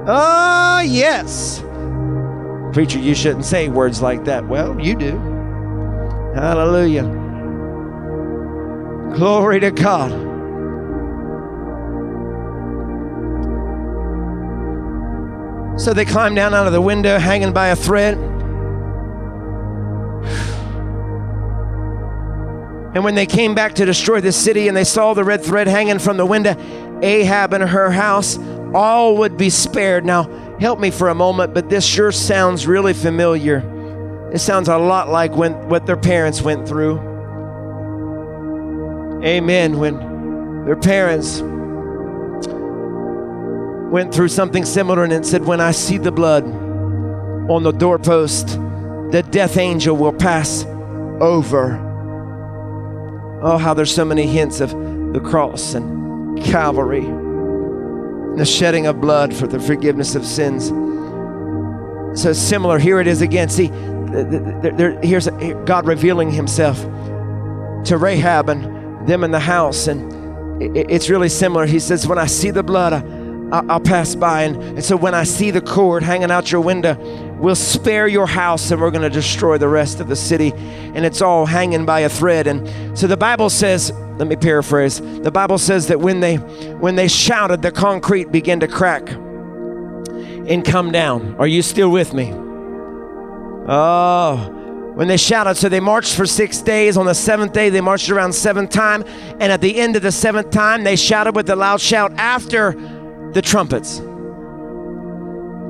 Oh, 0.06 0.80
yes. 0.84 1.62
Preacher, 2.72 2.98
you 2.98 3.14
shouldn't 3.14 3.44
say 3.44 3.68
words 3.68 4.02
like 4.02 4.24
that. 4.24 4.48
Well, 4.48 4.80
you 4.80 4.96
do. 4.96 5.16
Hallelujah. 6.34 7.04
Glory 9.14 9.60
to 9.60 9.70
God. 9.70 10.10
So 15.78 15.92
they 15.92 16.04
climbed 16.04 16.36
down 16.36 16.54
out 16.54 16.66
of 16.66 16.72
the 16.72 16.80
window, 16.80 17.18
hanging 17.18 17.52
by 17.52 17.68
a 17.68 17.76
thread. 17.76 18.16
And 22.94 23.04
when 23.04 23.14
they 23.14 23.26
came 23.26 23.54
back 23.54 23.74
to 23.74 23.84
destroy 23.86 24.20
the 24.20 24.32
city 24.32 24.68
and 24.68 24.76
they 24.76 24.84
saw 24.84 25.14
the 25.14 25.24
red 25.24 25.42
thread 25.42 25.66
hanging 25.66 25.98
from 25.98 26.18
the 26.18 26.26
window, 26.26 26.54
Rahab 27.00 27.54
and 27.54 27.64
her 27.64 27.90
house, 27.90 28.36
all 28.74 29.16
would 29.18 29.36
be 29.36 29.50
spared. 29.50 30.04
Now, 30.04 30.24
help 30.58 30.80
me 30.80 30.90
for 30.90 31.08
a 31.08 31.14
moment, 31.14 31.54
but 31.54 31.68
this 31.68 31.84
sure 31.84 32.12
sounds 32.12 32.66
really 32.66 32.92
familiar. 32.92 33.68
It 34.32 34.38
sounds 34.38 34.68
a 34.68 34.78
lot 34.78 35.08
like 35.08 35.36
when 35.36 35.68
what 35.68 35.86
their 35.86 35.96
parents 35.96 36.42
went 36.42 36.66
through. 36.66 36.98
Amen. 39.24 39.78
When 39.78 40.64
their 40.64 40.76
parents 40.76 41.40
went 43.92 44.14
through 44.14 44.28
something 44.28 44.64
similar 44.64 45.04
and 45.04 45.12
it 45.12 45.26
said, 45.26 45.44
When 45.44 45.60
I 45.60 45.72
see 45.72 45.98
the 45.98 46.10
blood 46.10 46.44
on 46.44 47.62
the 47.62 47.72
doorpost, 47.72 48.58
the 49.10 49.22
death 49.30 49.58
angel 49.58 49.96
will 49.96 50.14
pass 50.14 50.64
over. 51.20 51.78
Oh, 53.42 53.58
how 53.58 53.74
there's 53.74 53.94
so 53.94 54.04
many 54.04 54.26
hints 54.26 54.60
of 54.60 54.70
the 55.12 55.20
cross 55.20 55.74
and 55.74 56.42
Calvary, 56.42 57.04
the 58.36 58.44
shedding 58.44 58.86
of 58.86 59.00
blood 59.00 59.34
for 59.34 59.46
the 59.46 59.60
forgiveness 59.60 60.14
of 60.14 60.24
sins. 60.24 60.68
So 62.20 62.32
similar, 62.32 62.78
here 62.78 63.00
it 63.00 63.06
is 63.06 63.22
again. 63.22 63.48
See, 63.48 63.68
there, 63.68 64.72
there, 64.72 65.00
here's 65.02 65.28
God 65.64 65.86
revealing 65.86 66.30
Himself 66.30 66.80
to 67.86 67.96
Rahab 67.98 68.48
and 68.48 69.08
them 69.08 69.24
in 69.24 69.30
the 69.30 69.40
house, 69.40 69.86
and 69.86 70.76
it's 70.76 71.08
really 71.08 71.28
similar. 71.28 71.66
He 71.66 71.78
says, 71.78 72.06
"When 72.06 72.18
I 72.18 72.26
see 72.26 72.50
the 72.50 72.62
blood, 72.62 72.92
I, 72.92 73.60
will 73.60 73.80
pass 73.80 74.14
by, 74.14 74.42
and, 74.42 74.56
and 74.62 74.84
so 74.84 74.96
when 74.96 75.14
I 75.14 75.24
see 75.24 75.50
the 75.50 75.60
cord 75.60 76.02
hanging 76.02 76.30
out 76.30 76.52
your 76.52 76.60
window, 76.60 76.94
we'll 77.42 77.54
spare 77.54 78.08
your 78.08 78.26
house, 78.26 78.70
and 78.70 78.80
we're 78.80 78.90
going 78.90 79.02
to 79.02 79.10
destroy 79.10 79.58
the 79.58 79.68
rest 79.68 80.00
of 80.00 80.08
the 80.08 80.16
city." 80.16 80.52
And 80.94 81.04
it's 81.04 81.20
all 81.20 81.46
hanging 81.46 81.84
by 81.84 82.00
a 82.00 82.08
thread. 82.08 82.46
And 82.46 82.98
so 82.98 83.06
the 83.06 83.16
Bible 83.16 83.50
says, 83.50 83.92
let 84.18 84.28
me 84.28 84.36
paraphrase. 84.36 85.00
The 85.00 85.30
Bible 85.32 85.58
says 85.58 85.88
that 85.88 86.00
when 86.00 86.20
they 86.20 86.36
when 86.36 86.96
they 86.96 87.08
shouted, 87.08 87.62
the 87.62 87.72
concrete 87.72 88.30
began 88.30 88.60
to 88.60 88.68
crack 88.68 89.10
and 89.10 90.64
come 90.64 90.92
down. 90.92 91.34
Are 91.38 91.46
you 91.46 91.62
still 91.62 91.90
with 91.90 92.12
me? 92.12 92.30
Oh, 93.66 94.92
when 94.94 95.08
they 95.08 95.16
shouted. 95.16 95.56
So 95.56 95.68
they 95.68 95.80
marched 95.80 96.14
for 96.14 96.26
six 96.26 96.60
days. 96.60 96.96
On 96.96 97.06
the 97.06 97.14
seventh 97.14 97.52
day, 97.52 97.70
they 97.70 97.80
marched 97.80 98.10
around 98.10 98.34
seven 98.34 98.68
time. 98.68 99.02
And 99.40 99.50
at 99.50 99.60
the 99.60 99.80
end 99.80 99.96
of 99.96 100.02
the 100.02 100.12
seventh 100.12 100.50
time, 100.50 100.84
they 100.84 100.96
shouted 100.96 101.34
with 101.34 101.48
a 101.48 101.56
loud 101.56 101.80
shout 101.80 102.12
after 102.12 102.72
the 103.32 103.42
trumpets. 103.42 104.00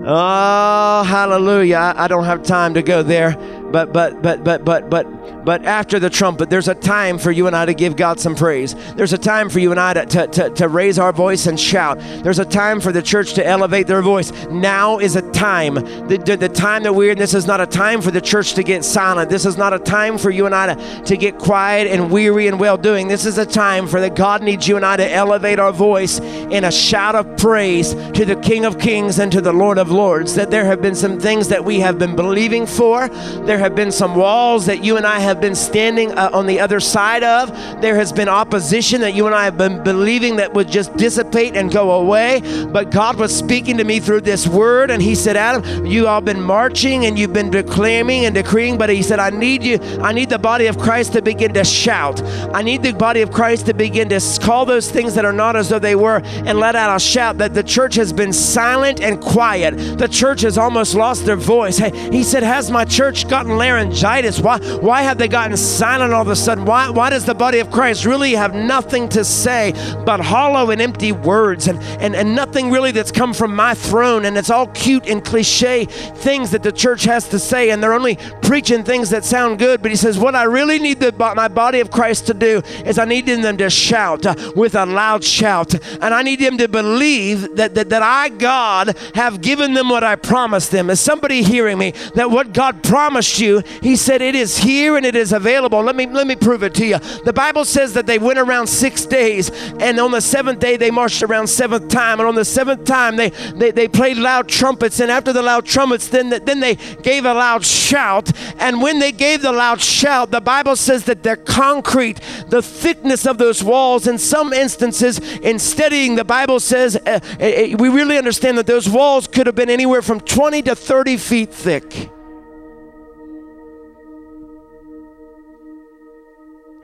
Oh, 0.04 1.04
hallelujah. 1.04 1.94
I, 1.96 2.08
don't 2.08 2.24
have 2.24 2.42
time 2.42 2.74
to 2.74 2.82
go 2.82 3.04
there 3.04 3.36
but 3.72 3.92
but 3.92 4.22
but 4.22 4.44
but 4.44 4.64
but 4.64 4.90
but 4.90 5.44
but 5.44 5.64
after 5.64 5.98
the 5.98 6.10
trumpet 6.10 6.50
there's 6.50 6.68
a 6.68 6.74
time 6.74 7.18
for 7.18 7.32
you 7.32 7.46
and 7.46 7.56
i 7.56 7.64
to 7.64 7.74
give 7.74 7.96
god 7.96 8.20
some 8.20 8.34
praise. 8.34 8.74
There's 8.94 9.12
a 9.12 9.18
time 9.18 9.48
for 9.48 9.58
you 9.58 9.70
and 9.70 9.80
i 9.80 9.94
to, 9.94 10.06
to, 10.06 10.26
to, 10.26 10.50
to, 10.50 10.68
raise 10.68 10.98
our 10.98 11.12
voice 11.12 11.46
and 11.46 11.58
shout. 11.58 11.98
There's 12.22 12.38
a 12.38 12.44
time 12.44 12.80
for 12.80 12.92
the 12.92 13.02
church 13.02 13.34
to 13.34 13.46
elevate 13.46 13.86
their 13.86 14.02
voice. 14.02 14.32
Now 14.50 14.98
is 14.98 15.16
a 15.16 15.30
time. 15.32 15.74
The, 15.74 16.22
the, 16.24 16.36
the 16.36 16.48
time 16.48 16.82
that 16.84 16.94
we're 16.94 17.12
in 17.12 17.18
this 17.18 17.34
is 17.34 17.46
not 17.46 17.60
a 17.60 17.66
time 17.66 18.00
for 18.00 18.10
the 18.10 18.20
church 18.20 18.54
to 18.54 18.62
get 18.62 18.84
silent. 18.84 19.30
This 19.30 19.46
is 19.46 19.56
not 19.56 19.72
a 19.72 19.78
time 19.78 20.18
for 20.18 20.30
you 20.30 20.46
and 20.46 20.54
i 20.54 20.74
to, 20.74 21.02
to 21.04 21.16
get 21.16 21.38
quiet 21.38 21.88
and 21.88 22.10
weary 22.10 22.46
and 22.46 22.60
well 22.60 22.76
doing 22.76 23.08
this 23.08 23.26
is 23.26 23.38
a 23.38 23.46
time 23.46 23.86
for 23.86 24.00
that 24.00 24.14
god 24.14 24.42
needs 24.42 24.68
you 24.68 24.76
and 24.76 24.84
i 24.84 24.96
to 24.96 25.10
elevate 25.10 25.58
our 25.58 25.72
voice 25.72 26.20
in 26.20 26.64
a 26.64 26.72
shout 26.72 27.14
of 27.14 27.36
praise 27.36 27.94
to 28.12 28.24
the 28.24 28.36
king 28.36 28.64
of 28.64 28.78
kings 28.78 29.18
and 29.18 29.32
to 29.32 29.40
the 29.40 29.52
lord 29.52 29.78
of 29.78 29.90
lords. 29.90 30.34
That 30.34 30.50
there 30.50 30.64
have 30.64 30.82
been 30.82 30.94
some 30.94 31.18
things 31.18 31.48
that 31.48 31.64
we 31.64 31.80
have 31.80 31.98
been 31.98 32.16
believing 32.16 32.66
for. 32.66 33.08
There 33.08 33.58
have 33.62 33.76
been 33.76 33.92
some 33.92 34.16
walls 34.16 34.66
that 34.66 34.82
you 34.82 34.96
and 34.96 35.06
I 35.06 35.20
have 35.20 35.40
been 35.40 35.54
standing 35.54 36.12
uh, 36.12 36.30
on 36.32 36.46
the 36.46 36.58
other 36.58 36.80
side 36.80 37.22
of. 37.22 37.48
There 37.80 37.94
has 37.94 38.12
been 38.12 38.28
opposition 38.28 39.00
that 39.02 39.14
you 39.14 39.26
and 39.26 39.34
I 39.34 39.44
have 39.44 39.56
been 39.56 39.82
believing 39.84 40.36
that 40.36 40.52
would 40.52 40.68
just 40.68 40.96
dissipate 40.96 41.56
and 41.56 41.72
go 41.72 41.92
away. 41.92 42.40
But 42.66 42.90
God 42.90 43.16
was 43.16 43.34
speaking 43.34 43.76
to 43.78 43.84
me 43.84 44.00
through 44.00 44.22
this 44.22 44.48
word, 44.48 44.90
and 44.90 45.00
He 45.00 45.14
said, 45.14 45.36
Adam, 45.36 45.86
you 45.86 46.08
all 46.08 46.20
been 46.20 46.42
marching 46.42 47.06
and 47.06 47.16
you've 47.16 47.32
been 47.32 47.50
declaiming 47.50 48.24
and 48.24 48.34
decreeing, 48.34 48.78
but 48.78 48.90
He 48.90 49.02
said, 49.02 49.20
I 49.20 49.30
need 49.30 49.62
you, 49.62 49.78
I 50.00 50.12
need 50.12 50.28
the 50.28 50.38
body 50.38 50.66
of 50.66 50.76
Christ 50.76 51.12
to 51.12 51.22
begin 51.22 51.54
to 51.54 51.64
shout. 51.64 52.20
I 52.52 52.62
need 52.62 52.82
the 52.82 52.92
body 52.92 53.20
of 53.20 53.30
Christ 53.30 53.66
to 53.66 53.74
begin 53.74 54.08
to 54.08 54.20
call 54.42 54.66
those 54.66 54.90
things 54.90 55.14
that 55.14 55.24
are 55.24 55.32
not 55.32 55.54
as 55.54 55.68
though 55.68 55.78
they 55.78 55.94
were 55.94 56.20
and 56.24 56.58
let 56.58 56.74
out 56.74 56.96
a 56.96 57.00
shout 57.00 57.38
that 57.38 57.54
the 57.54 57.62
church 57.62 57.94
has 57.94 58.12
been 58.12 58.32
silent 58.32 59.00
and 59.00 59.20
quiet. 59.20 59.98
The 59.98 60.08
church 60.08 60.40
has 60.40 60.58
almost 60.58 60.94
lost 60.94 61.24
their 61.26 61.36
voice. 61.36 61.78
Hey, 61.78 61.92
he 62.10 62.24
said, 62.24 62.42
Has 62.42 62.70
my 62.70 62.84
church 62.84 63.28
gotten 63.28 63.51
laryngitis? 63.56 64.40
Why, 64.40 64.58
why 64.76 65.02
have 65.02 65.18
they 65.18 65.28
gotten 65.28 65.56
silent 65.56 66.12
all 66.12 66.22
of 66.22 66.28
a 66.28 66.36
sudden? 66.36 66.64
Why, 66.64 66.90
why 66.90 67.10
does 67.10 67.24
the 67.24 67.34
body 67.34 67.58
of 67.58 67.70
Christ 67.70 68.04
really 68.04 68.32
have 68.32 68.54
nothing 68.54 69.08
to 69.10 69.24
say 69.24 69.72
but 70.04 70.20
hollow 70.20 70.70
and 70.70 70.80
empty 70.80 71.12
words 71.12 71.68
and, 71.68 71.78
and, 72.00 72.14
and 72.14 72.34
nothing 72.34 72.70
really 72.70 72.92
that's 72.92 73.12
come 73.12 73.32
from 73.32 73.54
my 73.54 73.74
throne? 73.74 74.24
And 74.24 74.36
it's 74.36 74.50
all 74.50 74.66
cute 74.68 75.06
and 75.06 75.24
cliche 75.24 75.84
things 75.84 76.50
that 76.50 76.62
the 76.62 76.72
church 76.72 77.04
has 77.04 77.28
to 77.28 77.38
say, 77.38 77.70
and 77.70 77.82
they're 77.82 77.92
only 77.92 78.16
preaching 78.42 78.84
things 78.84 79.10
that 79.10 79.24
sound 79.24 79.58
good. 79.58 79.82
But 79.82 79.90
he 79.90 79.96
says, 79.96 80.18
What 80.18 80.34
I 80.34 80.44
really 80.44 80.78
need 80.78 81.00
the, 81.00 81.12
my 81.12 81.48
body 81.48 81.80
of 81.80 81.90
Christ 81.90 82.26
to 82.28 82.34
do 82.34 82.62
is 82.84 82.98
I 82.98 83.04
need 83.04 83.26
them 83.26 83.56
to 83.56 83.70
shout 83.70 84.26
uh, 84.26 84.34
with 84.56 84.74
a 84.74 84.86
loud 84.86 85.24
shout. 85.24 85.74
And 85.74 86.14
I 86.14 86.22
need 86.22 86.40
them 86.40 86.58
to 86.58 86.68
believe 86.68 87.56
that, 87.56 87.74
that, 87.74 87.88
that 87.90 88.02
I, 88.02 88.28
God, 88.28 88.96
have 89.14 89.40
given 89.40 89.74
them 89.74 89.88
what 89.88 90.04
I 90.04 90.16
promised 90.16 90.70
them. 90.70 90.90
Is 90.90 91.00
somebody 91.00 91.42
hearing 91.42 91.78
me? 91.78 91.92
That 92.14 92.30
what 92.30 92.52
God 92.52 92.82
promised 92.82 93.38
you, 93.40 93.41
He 93.42 93.96
said 93.96 94.22
it 94.22 94.34
is 94.34 94.58
here 94.58 94.96
and 94.96 95.04
it 95.04 95.16
is 95.16 95.32
available. 95.32 95.82
Let 95.82 95.96
me 95.96 96.06
let 96.06 96.26
me 96.26 96.36
prove 96.36 96.62
it 96.62 96.74
to 96.74 96.86
you. 96.86 96.98
The 97.24 97.32
Bible 97.32 97.64
says 97.64 97.94
that 97.94 98.06
they 98.06 98.18
went 98.18 98.38
around 98.38 98.68
six 98.68 99.04
days, 99.04 99.50
and 99.80 99.98
on 99.98 100.12
the 100.12 100.20
seventh 100.20 100.60
day 100.60 100.76
they 100.76 100.90
marched 100.90 101.22
around 101.22 101.48
seventh 101.48 101.88
time, 101.88 102.20
and 102.20 102.28
on 102.28 102.34
the 102.34 102.44
seventh 102.44 102.84
time 102.84 103.16
they 103.16 103.30
they, 103.30 103.70
they 103.70 103.88
played 103.88 104.16
loud 104.16 104.48
trumpets, 104.48 105.00
and 105.00 105.10
after 105.10 105.32
the 105.32 105.42
loud 105.42 105.66
trumpets, 105.66 106.08
then 106.08 106.30
then 106.30 106.60
they 106.60 106.76
gave 107.02 107.24
a 107.24 107.34
loud 107.34 107.64
shout, 107.64 108.30
and 108.58 108.80
when 108.80 108.98
they 108.98 109.12
gave 109.12 109.42
the 109.42 109.52
loud 109.52 109.80
shout, 109.80 110.30
the 110.30 110.40
Bible 110.40 110.76
says 110.76 111.04
that 111.04 111.22
the 111.22 111.36
concrete, 111.36 112.20
the 112.48 112.62
thickness 112.62 113.26
of 113.26 113.38
those 113.38 113.62
walls, 113.62 114.06
in 114.06 114.18
some 114.18 114.52
instances, 114.52 115.18
in 115.38 115.58
studying, 115.58 116.14
the 116.14 116.24
Bible 116.24 116.60
says 116.60 116.96
uh, 116.96 117.20
uh, 117.40 117.76
we 117.78 117.88
really 117.88 118.18
understand 118.18 118.58
that 118.58 118.66
those 118.66 118.88
walls 118.88 119.26
could 119.26 119.46
have 119.46 119.56
been 119.56 119.70
anywhere 119.70 120.02
from 120.02 120.20
20 120.20 120.62
to 120.62 120.76
30 120.76 121.16
feet 121.16 121.52
thick. 121.52 122.10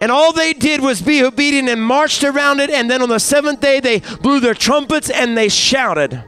And 0.08 0.14
all 0.14 0.32
they 0.32 0.54
did 0.54 0.80
was 0.80 1.02
be 1.02 1.22
obedient 1.22 1.68
and 1.68 1.82
marched 1.82 2.24
around 2.24 2.60
it. 2.60 2.70
And 2.70 2.90
then 2.90 3.02
on 3.02 3.10
the 3.10 3.18
seventh 3.18 3.60
day, 3.60 3.78
they 3.78 3.98
blew 4.22 4.40
their 4.40 4.54
trumpets 4.54 5.10
and 5.10 5.36
they 5.36 5.50
shouted. 5.50 6.24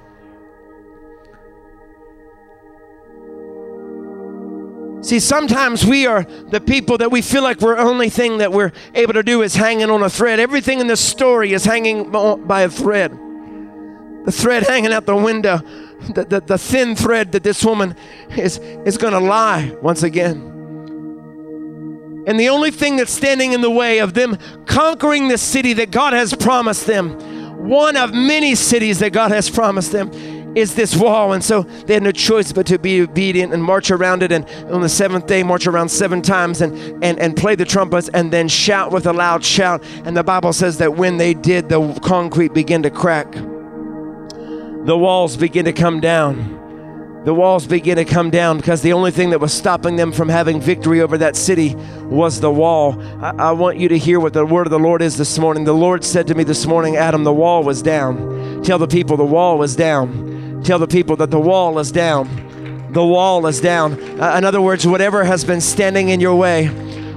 See, 5.00 5.18
sometimes 5.18 5.86
we 5.86 6.06
are 6.06 6.24
the 6.24 6.60
people 6.60 6.98
that 6.98 7.10
we 7.10 7.22
feel 7.22 7.42
like 7.42 7.62
we're 7.62 7.78
only 7.78 8.10
thing 8.10 8.36
that 8.36 8.52
we're 8.52 8.72
able 8.94 9.14
to 9.14 9.22
do 9.22 9.40
is 9.40 9.54
hanging 9.54 9.88
on 9.88 10.02
a 10.02 10.10
thread. 10.10 10.40
Everything 10.40 10.80
in 10.80 10.86
this 10.86 11.00
story 11.00 11.54
is 11.54 11.64
hanging 11.64 12.10
by 12.10 12.60
a 12.60 12.68
thread. 12.68 13.12
The 14.26 14.30
thread 14.30 14.64
hanging 14.64 14.92
out 14.92 15.06
the 15.06 15.16
window, 15.16 15.56
the, 16.12 16.26
the, 16.28 16.40
the 16.42 16.58
thin 16.58 16.96
thread 16.96 17.32
that 17.32 17.44
this 17.44 17.64
woman 17.64 17.96
is, 18.36 18.58
is 18.58 18.98
going 18.98 19.14
to 19.14 19.20
lie 19.20 19.74
once 19.80 20.02
again. 20.02 20.59
And 22.26 22.38
the 22.38 22.48
only 22.48 22.70
thing 22.70 22.96
that's 22.96 23.12
standing 23.12 23.52
in 23.52 23.60
the 23.60 23.70
way 23.70 23.98
of 23.98 24.14
them 24.14 24.36
conquering 24.66 25.28
the 25.28 25.38
city 25.38 25.72
that 25.74 25.90
God 25.90 26.12
has 26.12 26.34
promised 26.34 26.86
them, 26.86 27.18
one 27.66 27.96
of 27.96 28.12
many 28.12 28.54
cities 28.54 28.98
that 28.98 29.12
God 29.12 29.30
has 29.30 29.48
promised 29.48 29.92
them, 29.92 30.10
is 30.56 30.74
this 30.74 30.96
wall. 30.96 31.32
And 31.32 31.42
so 31.42 31.62
they 31.62 31.94
had 31.94 32.02
no 32.02 32.12
choice 32.12 32.52
but 32.52 32.66
to 32.66 32.78
be 32.78 33.00
obedient 33.00 33.54
and 33.54 33.62
march 33.62 33.90
around 33.90 34.22
it. 34.22 34.32
And 34.32 34.48
on 34.70 34.80
the 34.80 34.88
seventh 34.88 35.26
day, 35.26 35.42
march 35.42 35.66
around 35.66 35.88
seven 35.88 36.22
times 36.22 36.60
and, 36.60 36.76
and, 37.04 37.18
and 37.18 37.36
play 37.36 37.54
the 37.54 37.64
trumpets 37.64 38.08
and 38.08 38.32
then 38.32 38.48
shout 38.48 38.92
with 38.92 39.06
a 39.06 39.12
loud 39.12 39.44
shout. 39.44 39.82
And 40.04 40.16
the 40.16 40.24
Bible 40.24 40.52
says 40.52 40.78
that 40.78 40.96
when 40.96 41.18
they 41.18 41.34
did, 41.34 41.68
the 41.68 41.98
concrete 42.02 42.52
began 42.52 42.82
to 42.82 42.90
crack, 42.90 43.30
the 43.32 44.96
walls 44.96 45.36
began 45.36 45.64
to 45.66 45.72
come 45.72 46.00
down 46.00 46.59
the 47.24 47.34
walls 47.34 47.66
begin 47.66 47.96
to 47.96 48.04
come 48.06 48.30
down 48.30 48.56
because 48.56 48.80
the 48.80 48.94
only 48.94 49.10
thing 49.10 49.30
that 49.30 49.40
was 49.40 49.52
stopping 49.52 49.96
them 49.96 50.10
from 50.10 50.28
having 50.28 50.58
victory 50.58 51.02
over 51.02 51.18
that 51.18 51.36
city 51.36 51.74
was 52.04 52.40
the 52.40 52.50
wall. 52.50 52.98
I, 53.22 53.30
I, 53.48 53.52
want 53.52 53.76
you 53.76 53.88
to 53.88 53.98
hear 53.98 54.18
what 54.18 54.32
the 54.32 54.46
word 54.46 54.66
of 54.66 54.70
the 54.70 54.78
Lord 54.78 55.02
is 55.02 55.18
this 55.18 55.38
morning. 55.38 55.64
The 55.64 55.74
Lord 55.74 56.02
said 56.02 56.26
to 56.28 56.34
me 56.34 56.44
this 56.44 56.64
morning, 56.64 56.96
Adam, 56.96 57.24
the 57.24 57.32
wall 57.32 57.62
was 57.62 57.82
down. 57.82 58.62
Tell 58.62 58.78
the 58.78 58.88
people 58.88 59.18
the 59.18 59.24
wall 59.24 59.58
was 59.58 59.76
down. 59.76 60.62
Tell 60.64 60.78
the 60.78 60.86
people 60.86 61.14
that 61.16 61.30
the 61.30 61.38
wall 61.38 61.78
is 61.78 61.92
down. 61.92 62.26
The 62.92 63.04
wall 63.04 63.46
is 63.46 63.60
down. 63.60 64.00
Uh, 64.18 64.36
in 64.38 64.44
other 64.44 64.62
words, 64.62 64.86
whatever 64.86 65.22
has 65.22 65.44
been 65.44 65.60
standing 65.60 66.08
in 66.08 66.20
your 66.20 66.36
way, 66.36 66.68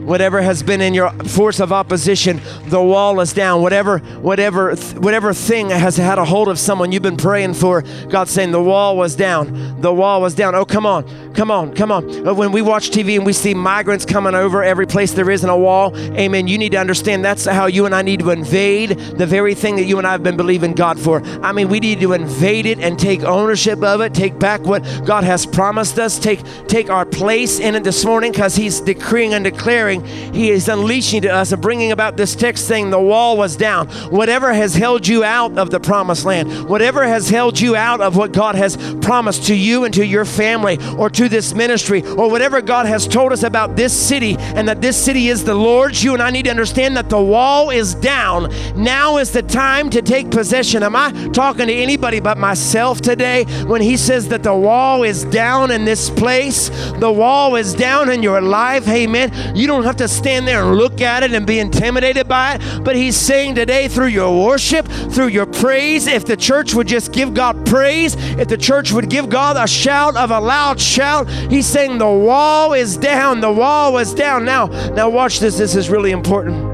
whatever 0.04 0.41
has 0.41 0.64
been 0.64 0.82
in 0.82 0.93
your 0.93 1.12
force 1.26 1.60
of 1.60 1.72
opposition, 1.72 2.41
the 2.66 2.82
wall 2.82 3.20
is 3.20 3.34
down. 3.34 3.62
Whatever, 3.62 3.99
whatever, 3.99 4.76
whatever 4.76 5.34
thing 5.34 5.70
has 5.70 5.97
had 5.97 6.18
a 6.18 6.26
hold 6.26 6.47
of 6.47 6.60
someone 6.60 6.91
you've 6.91 7.04
been 7.04 7.18
praying 7.18 7.54
for, 7.54 7.84
God's 8.10 8.32
saying 8.32 8.51
the 8.51 8.62
wall 8.62 8.97
was 8.97 9.16
down. 9.16 9.82
The 9.82 9.93
wall 9.93 10.22
was 10.22 10.36
down. 10.36 10.56
Oh, 10.56 10.66
come 10.66 10.86
on, 10.86 11.34
come 11.34 11.51
on, 11.51 11.74
come 11.74 11.91
on. 11.91 12.36
When 12.36 12.51
we 12.51 12.62
watch 12.62 12.89
TV 12.89 13.16
and 13.16 13.26
we 13.26 13.34
see 13.34 13.54
migrants 13.54 14.06
coming 14.06 14.36
over 14.36 14.64
every 14.64 14.86
place 14.86 15.14
there 15.14 15.30
isn't 15.30 15.49
a 15.49 15.58
wall, 15.58 15.95
amen. 15.97 16.47
You 16.47 16.58
need 16.58 16.72
to 16.72 16.78
understand 16.78 17.24
that's 17.24 17.45
how 17.45 17.66
you 17.66 17.86
and 17.86 17.95
I 17.95 18.01
need 18.01 18.20
to 18.20 18.30
invade 18.32 18.91
the 18.91 19.26
very 19.26 19.56
thing 19.56 19.76
that 19.78 19.86
you 19.86 19.97
and 19.97 20.08
I 20.08 20.12
have 20.12 20.24
been 20.24 20.38
believing 20.38 20.74
God 20.74 20.99
for. 20.99 21.24
I 21.41 21.51
mean, 21.51 21.70
we 21.70 21.80
need 21.80 21.99
to 22.01 22.14
invade 22.14 22.66
it 22.66 22.80
and 22.80 22.97
take 22.97 23.24
ownership 23.24 23.84
of 23.84 24.01
it, 24.01 24.14
take 24.14 24.39
back 24.39 24.62
what 24.62 24.84
God 25.06 25.24
has 25.24 25.45
promised 25.45 25.99
us, 25.99 26.20
take 26.20 26.41
take 26.68 26.89
our 26.89 27.06
place 27.06 27.60
in 27.60 27.76
it 27.76 27.84
this 27.84 28.06
morning 28.06 28.32
because 28.32 28.56
He's 28.56 28.82
decreeing 28.82 29.34
and 29.34 29.43
declaring 29.43 29.93
he 30.02 30.52
is 30.52 30.68
unleashing 30.70 31.24
to 31.24 31.30
us 31.30 31.52
and 31.52 31.62
bringing 31.62 31.91
about 31.91 32.16
this 32.16 32.36
text 32.36 32.68
saying 32.68 32.91
the 32.91 33.02
wall 33.02 33.38
was 33.38 33.56
down. 33.56 33.88
Whatever 34.12 34.54
has 34.54 34.76
held 34.76 35.08
you 35.08 35.24
out 35.24 35.58
of 35.58 35.72
the 35.72 35.80
promised 35.80 36.26
land, 36.26 36.70
whatever 36.70 37.04
has 37.04 37.30
held 37.30 37.60
you 37.60 37.76
out 37.76 38.02
of 38.02 38.16
what 38.16 38.32
God 38.32 38.56
has 38.56 38.78
promised 39.02 39.48
to 39.48 39.56
you 39.56 39.84
and 39.84 39.94
to 39.96 40.06
your 40.06 40.26
family 40.26 40.78
or 40.98 41.10
to 41.10 41.24
to 41.24 41.30
this 41.30 41.54
ministry 41.54 42.04
or 42.04 42.30
whatever 42.30 42.62
God 42.62 42.86
has 42.86 43.08
told 43.08 43.32
us 43.32 43.44
about 43.44 43.76
this 43.76 43.94
city 43.94 44.36
and 44.38 44.68
that 44.68 44.82
this 44.82 45.02
city 45.02 45.30
is 45.30 45.44
the 45.44 45.56
Lord's, 45.56 46.04
you 46.04 46.14
and 46.14 46.22
I 46.22 46.30
need 46.32 46.44
to 46.44 46.52
understand 46.52 46.98
that 46.98 47.10
the 47.10 47.22
wall 47.22 47.70
is 47.70 47.96
down. 47.96 48.54
Now 48.76 49.18
is 49.18 49.32
the 49.32 49.41
time 49.41 49.89
to 49.91 50.02
take 50.02 50.30
possession. 50.30 50.84
Am 50.84 50.96
I 50.96 51.12
talking 51.32 51.68
to 51.68 51.74
anybody 51.74 52.20
but 52.20 52.38
myself 52.38 53.00
today 53.02 53.46
when 53.66 53.82
he 53.82 53.96
says 53.96 54.28
that 54.30 54.44
the 54.44 54.56
wall 54.56 55.04
is 55.04 55.24
down 55.26 55.72
in 55.72 55.86
this 55.86 56.10
place? 56.10 56.70
The 57.00 57.12
wall 57.12 57.56
is 57.56 57.74
down 57.74 58.10
in 58.10 58.22
your 58.22 58.41
life. 58.41 58.88
Amen. 58.88 59.56
You 59.56 59.68
don't 59.68 59.83
have 59.84 59.98
to 59.98 60.08
stand 60.08 60.48
there 60.48 60.64
and 60.64 60.78
look 60.78 61.02
at 61.02 61.24
it 61.24 61.34
and 61.34 61.46
be 61.46 61.60
intimidated 61.60 62.28
by 62.28 62.56
it, 62.56 62.84
but 62.84 62.96
he's 62.96 63.16
saying 63.16 63.56
today 63.56 63.88
through 63.88 64.08
your 64.08 64.46
worship, 64.46 64.88
through 64.88 65.28
your 65.28 65.46
praise, 65.46 66.08
if 66.08 66.26
the 66.26 66.38
church 66.38 66.74
would 66.74 66.88
just 66.88 67.12
give 67.12 67.34
God 67.34 67.66
praise, 67.66 68.16
if 68.38 68.48
the 68.48 68.58
church 68.58 68.92
would 68.92 69.10
give 69.10 69.30
God 69.30 69.58
a 69.58 69.68
shout 69.68 70.16
of 70.16 70.32
a 70.32 70.40
loud 70.40 70.80
shout, 70.80 71.30
he's 71.30 71.68
saying 71.68 71.98
the 71.98 72.10
wall 72.10 72.74
is 72.74 72.98
down. 72.98 73.42
The 73.42 73.52
wall 73.52 73.98
is 73.98 74.14
down. 74.14 74.46
Now, 74.46 74.68
now 74.68 75.10
watch 75.10 75.40
this. 75.40 75.58
This 75.58 75.76
is 75.76 75.90
really 75.90 76.12
important. 76.12 76.74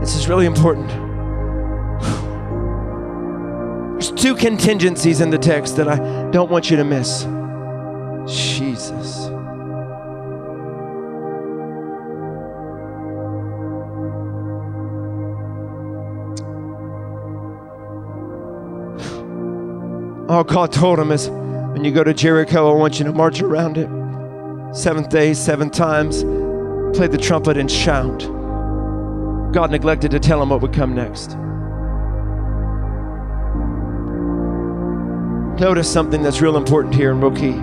This 0.00 0.16
is 0.16 0.28
really 0.28 0.46
important. 0.46 0.88
There's 3.92 4.12
two 4.12 4.34
contingencies 4.34 5.20
in 5.20 5.30
the 5.30 5.38
text 5.38 5.76
that 5.76 5.88
I 5.88 5.96
don't 6.30 6.50
want 6.50 6.70
you 6.70 6.76
to 6.76 6.84
miss. 6.84 7.26
Jesus. 8.26 9.19
All 20.30 20.44
God 20.44 20.70
told 20.70 21.00
him 21.00 21.10
is 21.10 21.28
when 21.28 21.82
you 21.82 21.90
go 21.90 22.04
to 22.04 22.14
Jericho, 22.14 22.70
I 22.70 22.74
want 22.76 23.00
you 23.00 23.04
to 23.04 23.12
march 23.12 23.42
around 23.42 23.76
it. 23.76 23.88
Seventh 24.72 25.08
day, 25.08 25.34
seven 25.34 25.70
times, 25.70 26.22
play 26.96 27.08
the 27.08 27.18
trumpet 27.18 27.56
and 27.56 27.68
shout. 27.68 28.20
God 29.52 29.72
neglected 29.72 30.12
to 30.12 30.20
tell 30.20 30.40
him 30.40 30.50
what 30.50 30.62
would 30.62 30.72
come 30.72 30.94
next. 30.94 31.30
Notice 35.60 35.92
something 35.92 36.22
that's 36.22 36.40
real 36.40 36.56
important 36.56 36.94
here 36.94 37.12
real 37.12 37.32
key. 37.32 37.54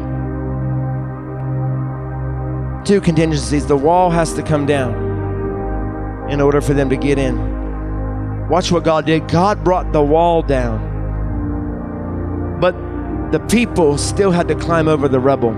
Two 2.86 3.00
contingencies. 3.00 3.66
The 3.66 3.78
wall 3.78 4.10
has 4.10 4.34
to 4.34 4.44
come 4.44 4.66
down 4.66 6.30
in 6.30 6.42
order 6.42 6.60
for 6.60 6.74
them 6.74 6.90
to 6.90 6.98
get 6.98 7.18
in. 7.18 8.50
Watch 8.50 8.74
what 8.74 8.84
God 8.84 9.06
did. 9.06 9.30
God 9.30 9.64
brought 9.64 9.94
the 9.94 10.04
wall 10.04 10.42
down 10.42 10.97
but 12.60 12.74
the 13.32 13.40
people 13.50 13.98
still 13.98 14.32
had 14.32 14.48
to 14.48 14.56
climb 14.56 14.88
over 14.88 15.08
the 15.08 15.20
rubble. 15.20 15.54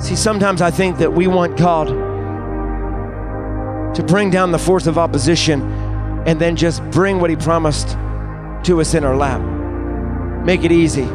See, 0.00 0.16
sometimes 0.16 0.60
I 0.60 0.70
think 0.70 0.98
that 0.98 1.12
we 1.12 1.26
want 1.26 1.56
God 1.56 1.88
to 3.94 4.02
bring 4.02 4.30
down 4.30 4.50
the 4.50 4.58
force 4.58 4.86
of 4.86 4.98
opposition 4.98 5.62
and 6.26 6.40
then 6.40 6.56
just 6.56 6.82
bring 6.90 7.20
what 7.20 7.30
He 7.30 7.36
promised 7.36 7.90
to 8.64 8.80
us 8.80 8.94
in 8.94 9.04
our 9.04 9.16
lap. 9.16 9.40
Make 10.44 10.64
it 10.64 10.72
easy. 10.72 11.06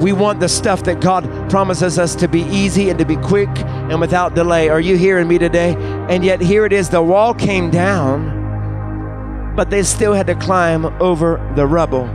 We 0.00 0.12
want 0.12 0.40
the 0.40 0.48
stuff 0.48 0.84
that 0.84 1.00
God 1.00 1.50
promises 1.50 1.98
us 1.98 2.14
to 2.16 2.28
be 2.28 2.42
easy 2.42 2.90
and 2.90 2.98
to 2.98 3.04
be 3.04 3.16
quick 3.16 3.48
and 3.58 4.00
without 4.00 4.34
delay. 4.34 4.68
Are 4.68 4.80
you 4.80 4.96
hearing 4.96 5.26
me 5.26 5.38
today? 5.38 5.74
And 6.08 6.24
yet, 6.24 6.40
here 6.40 6.66
it 6.66 6.72
is 6.72 6.90
the 6.90 7.02
wall 7.02 7.34
came 7.34 7.70
down, 7.70 9.54
but 9.56 9.70
they 9.70 9.82
still 9.82 10.12
had 10.12 10.26
to 10.26 10.34
climb 10.34 10.84
over 11.00 11.52
the 11.56 11.66
rubble. 11.66 12.08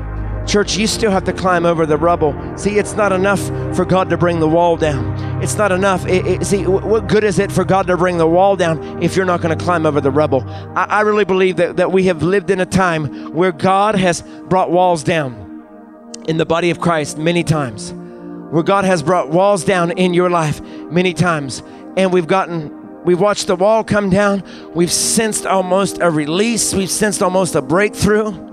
Church, 0.45 0.75
you 0.75 0.87
still 0.87 1.11
have 1.11 1.23
to 1.25 1.33
climb 1.33 1.65
over 1.65 1.85
the 1.85 1.97
rubble. 1.97 2.35
See, 2.57 2.77
it's 2.77 2.93
not 2.93 3.11
enough 3.11 3.39
for 3.75 3.85
God 3.85 4.09
to 4.09 4.17
bring 4.17 4.39
the 4.39 4.47
wall 4.47 4.75
down. 4.75 5.41
It's 5.41 5.55
not 5.55 5.71
enough. 5.71 6.05
It, 6.07 6.25
it, 6.25 6.45
see, 6.45 6.65
what 6.65 7.07
good 7.07 7.23
is 7.23 7.39
it 7.39 7.51
for 7.51 7.63
God 7.63 7.87
to 7.87 7.97
bring 7.97 8.17
the 8.17 8.27
wall 8.27 8.55
down 8.55 9.01
if 9.01 9.15
you're 9.15 9.25
not 9.25 9.41
going 9.41 9.57
to 9.57 9.63
climb 9.63 9.85
over 9.85 10.01
the 10.01 10.11
rubble? 10.11 10.43
I, 10.75 10.85
I 10.89 11.01
really 11.01 11.25
believe 11.25 11.57
that, 11.57 11.77
that 11.77 11.91
we 11.91 12.05
have 12.05 12.23
lived 12.23 12.49
in 12.49 12.59
a 12.59 12.65
time 12.65 13.33
where 13.33 13.51
God 13.51 13.95
has 13.95 14.21
brought 14.21 14.71
walls 14.71 15.03
down 15.03 15.65
in 16.27 16.37
the 16.37 16.45
body 16.45 16.69
of 16.69 16.79
Christ 16.79 17.17
many 17.17 17.43
times, 17.43 17.93
where 18.51 18.63
God 18.63 18.83
has 18.83 19.01
brought 19.01 19.29
walls 19.29 19.63
down 19.63 19.91
in 19.91 20.13
your 20.13 20.29
life 20.29 20.61
many 20.61 21.13
times, 21.13 21.63
and 21.97 22.11
we've 22.11 22.27
gotten 22.27 22.79
We've 23.03 23.19
watched 23.19 23.47
the 23.47 23.55
wall 23.55 23.83
come 23.83 24.11
down. 24.11 24.43
We've 24.75 24.91
sensed 24.91 25.47
almost 25.47 25.97
a 26.01 26.11
release. 26.11 26.71
We've 26.71 26.87
sensed 26.87 27.23
almost 27.23 27.55
a 27.55 27.61
breakthrough. 27.61 28.50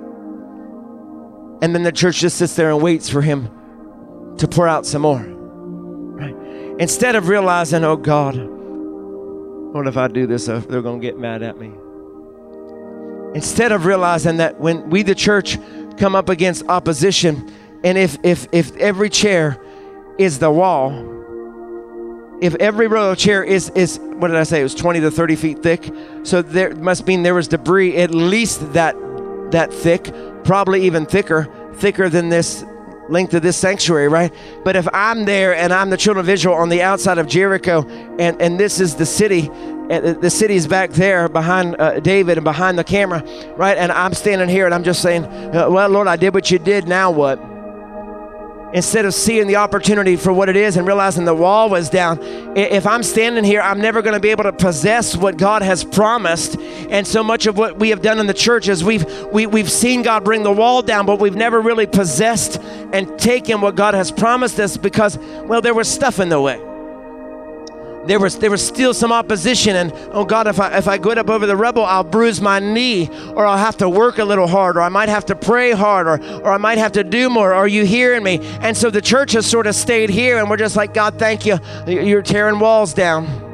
And 1.60 1.74
then 1.74 1.82
the 1.82 1.92
church 1.92 2.20
just 2.20 2.38
sits 2.38 2.54
there 2.54 2.70
and 2.70 2.80
waits 2.80 3.08
for 3.08 3.20
him 3.20 3.50
to 4.38 4.46
pour 4.46 4.68
out 4.68 4.86
some 4.86 5.02
more. 5.02 5.20
Right? 5.20 6.34
Instead 6.80 7.16
of 7.16 7.28
realizing, 7.28 7.84
oh 7.84 7.96
God, 7.96 8.36
what 9.74 9.86
if 9.86 9.96
I 9.96 10.08
do 10.08 10.26
this? 10.26 10.48
Uh, 10.48 10.60
they're 10.68 10.82
going 10.82 11.00
to 11.00 11.06
get 11.06 11.18
mad 11.18 11.42
at 11.42 11.58
me. 11.58 11.72
Instead 13.34 13.72
of 13.72 13.84
realizing 13.84 14.38
that 14.38 14.58
when 14.60 14.88
we, 14.88 15.02
the 15.02 15.14
church, 15.14 15.58
come 15.98 16.14
up 16.14 16.28
against 16.28 16.64
opposition, 16.68 17.52
and 17.84 17.98
if, 17.98 18.16
if, 18.22 18.46
if 18.52 18.74
every 18.76 19.10
chair 19.10 19.60
is 20.18 20.38
the 20.38 20.50
wall, 20.50 20.90
if 22.40 22.54
every 22.56 22.86
row 22.86 23.10
of 23.10 23.18
chair 23.18 23.42
is, 23.42 23.70
is 23.70 23.98
what 23.98 24.28
did 24.28 24.36
I 24.36 24.44
say? 24.44 24.60
It 24.60 24.62
was 24.62 24.74
20 24.74 25.00
to 25.00 25.10
30 25.10 25.36
feet 25.36 25.62
thick. 25.62 25.92
So 26.22 26.40
there 26.40 26.74
must 26.76 27.06
mean 27.06 27.22
there 27.22 27.34
was 27.34 27.48
debris 27.48 27.96
at 27.96 28.12
least 28.12 28.72
that 28.72 28.96
that 29.50 29.72
thick 29.72 30.12
probably 30.44 30.82
even 30.82 31.06
thicker, 31.06 31.48
thicker 31.74 32.08
than 32.08 32.28
this 32.28 32.64
length 33.08 33.34
of 33.34 33.42
this 33.42 33.56
sanctuary, 33.56 34.08
right? 34.08 34.32
But 34.64 34.76
if 34.76 34.86
I'm 34.92 35.24
there 35.24 35.54
and 35.54 35.72
I'm 35.72 35.90
the 35.90 35.96
children 35.96 36.24
of 36.24 36.28
Israel 36.28 36.54
on 36.54 36.68
the 36.68 36.82
outside 36.82 37.18
of 37.18 37.26
Jericho, 37.26 37.86
and, 38.18 38.40
and 38.40 38.58
this 38.60 38.80
is 38.80 38.96
the 38.96 39.06
city, 39.06 39.50
and 39.90 40.20
the 40.20 40.30
city's 40.30 40.66
back 40.66 40.90
there 40.90 41.28
behind 41.28 41.76
uh, 41.78 42.00
David 42.00 42.38
and 42.38 42.44
behind 42.44 42.78
the 42.78 42.84
camera, 42.84 43.22
right? 43.56 43.78
And 43.78 43.90
I'm 43.90 44.14
standing 44.14 44.48
here 44.48 44.66
and 44.66 44.74
I'm 44.74 44.84
just 44.84 45.00
saying, 45.00 45.24
uh, 45.24 45.68
Well, 45.70 45.88
Lord, 45.88 46.08
I 46.08 46.16
did 46.16 46.34
what 46.34 46.50
you 46.50 46.58
did, 46.58 46.86
now 46.86 47.10
what? 47.10 47.57
Instead 48.72 49.04
of 49.04 49.14
seeing 49.14 49.46
the 49.46 49.56
opportunity 49.56 50.16
for 50.16 50.32
what 50.32 50.48
it 50.48 50.56
is 50.56 50.76
and 50.76 50.86
realizing 50.86 51.24
the 51.24 51.34
wall 51.34 51.70
was 51.70 51.88
down. 51.88 52.18
If 52.56 52.86
I'm 52.86 53.02
standing 53.02 53.44
here, 53.44 53.60
I'm 53.60 53.80
never 53.80 54.02
going 54.02 54.14
to 54.14 54.20
be 54.20 54.30
able 54.30 54.44
to 54.44 54.52
possess 54.52 55.16
what 55.16 55.36
God 55.36 55.62
has 55.62 55.84
promised. 55.84 56.58
And 56.90 57.06
so 57.06 57.22
much 57.22 57.46
of 57.46 57.56
what 57.56 57.78
we 57.78 57.90
have 57.90 58.02
done 58.02 58.18
in 58.18 58.26
the 58.26 58.34
church 58.34 58.68
is 58.68 58.84
we've 58.84 59.06
we, 59.32 59.46
we've 59.46 59.70
seen 59.70 60.02
God 60.02 60.24
bring 60.24 60.42
the 60.42 60.52
wall 60.52 60.82
down, 60.82 61.06
but 61.06 61.18
we've 61.18 61.36
never 61.36 61.60
really 61.60 61.86
possessed 61.86 62.60
and 62.92 63.18
taken 63.18 63.60
what 63.60 63.74
God 63.74 63.94
has 63.94 64.10
promised 64.10 64.58
us 64.60 64.76
because, 64.76 65.18
well, 65.18 65.60
there 65.60 65.74
was 65.74 65.88
stuff 65.88 66.20
in 66.20 66.28
the 66.28 66.40
way 66.40 66.67
there 68.06 68.18
was 68.18 68.38
there 68.38 68.50
was 68.50 68.66
still 68.66 68.94
some 68.94 69.12
opposition 69.12 69.76
and 69.76 69.92
oh 70.12 70.24
god 70.24 70.46
if 70.46 70.60
i 70.60 70.76
if 70.78 70.88
i 70.88 70.96
go 70.96 71.10
up 71.10 71.28
over 71.28 71.46
the 71.46 71.56
rubble 71.56 71.84
i'll 71.84 72.04
bruise 72.04 72.40
my 72.40 72.58
knee 72.58 73.08
or 73.34 73.44
i'll 73.44 73.58
have 73.58 73.76
to 73.76 73.88
work 73.88 74.18
a 74.18 74.24
little 74.24 74.46
hard 74.46 74.76
or 74.76 74.80
i 74.80 74.88
might 74.88 75.08
have 75.08 75.26
to 75.26 75.34
pray 75.34 75.72
hard 75.72 76.06
or 76.06 76.18
or 76.40 76.52
i 76.52 76.58
might 76.58 76.78
have 76.78 76.92
to 76.92 77.04
do 77.04 77.28
more. 77.28 77.52
Are 77.54 77.68
you 77.68 77.84
hearing 77.84 78.22
me? 78.22 78.38
And 78.60 78.76
so 78.76 78.90
the 78.90 79.00
church 79.00 79.32
has 79.32 79.46
sort 79.46 79.66
of 79.66 79.74
stayed 79.74 80.10
here 80.10 80.38
and 80.38 80.48
we're 80.48 80.56
just 80.56 80.76
like 80.76 80.94
god 80.94 81.18
thank 81.18 81.46
you. 81.46 81.58
You're 81.86 82.22
tearing 82.22 82.58
walls 82.58 82.94
down. 82.94 83.46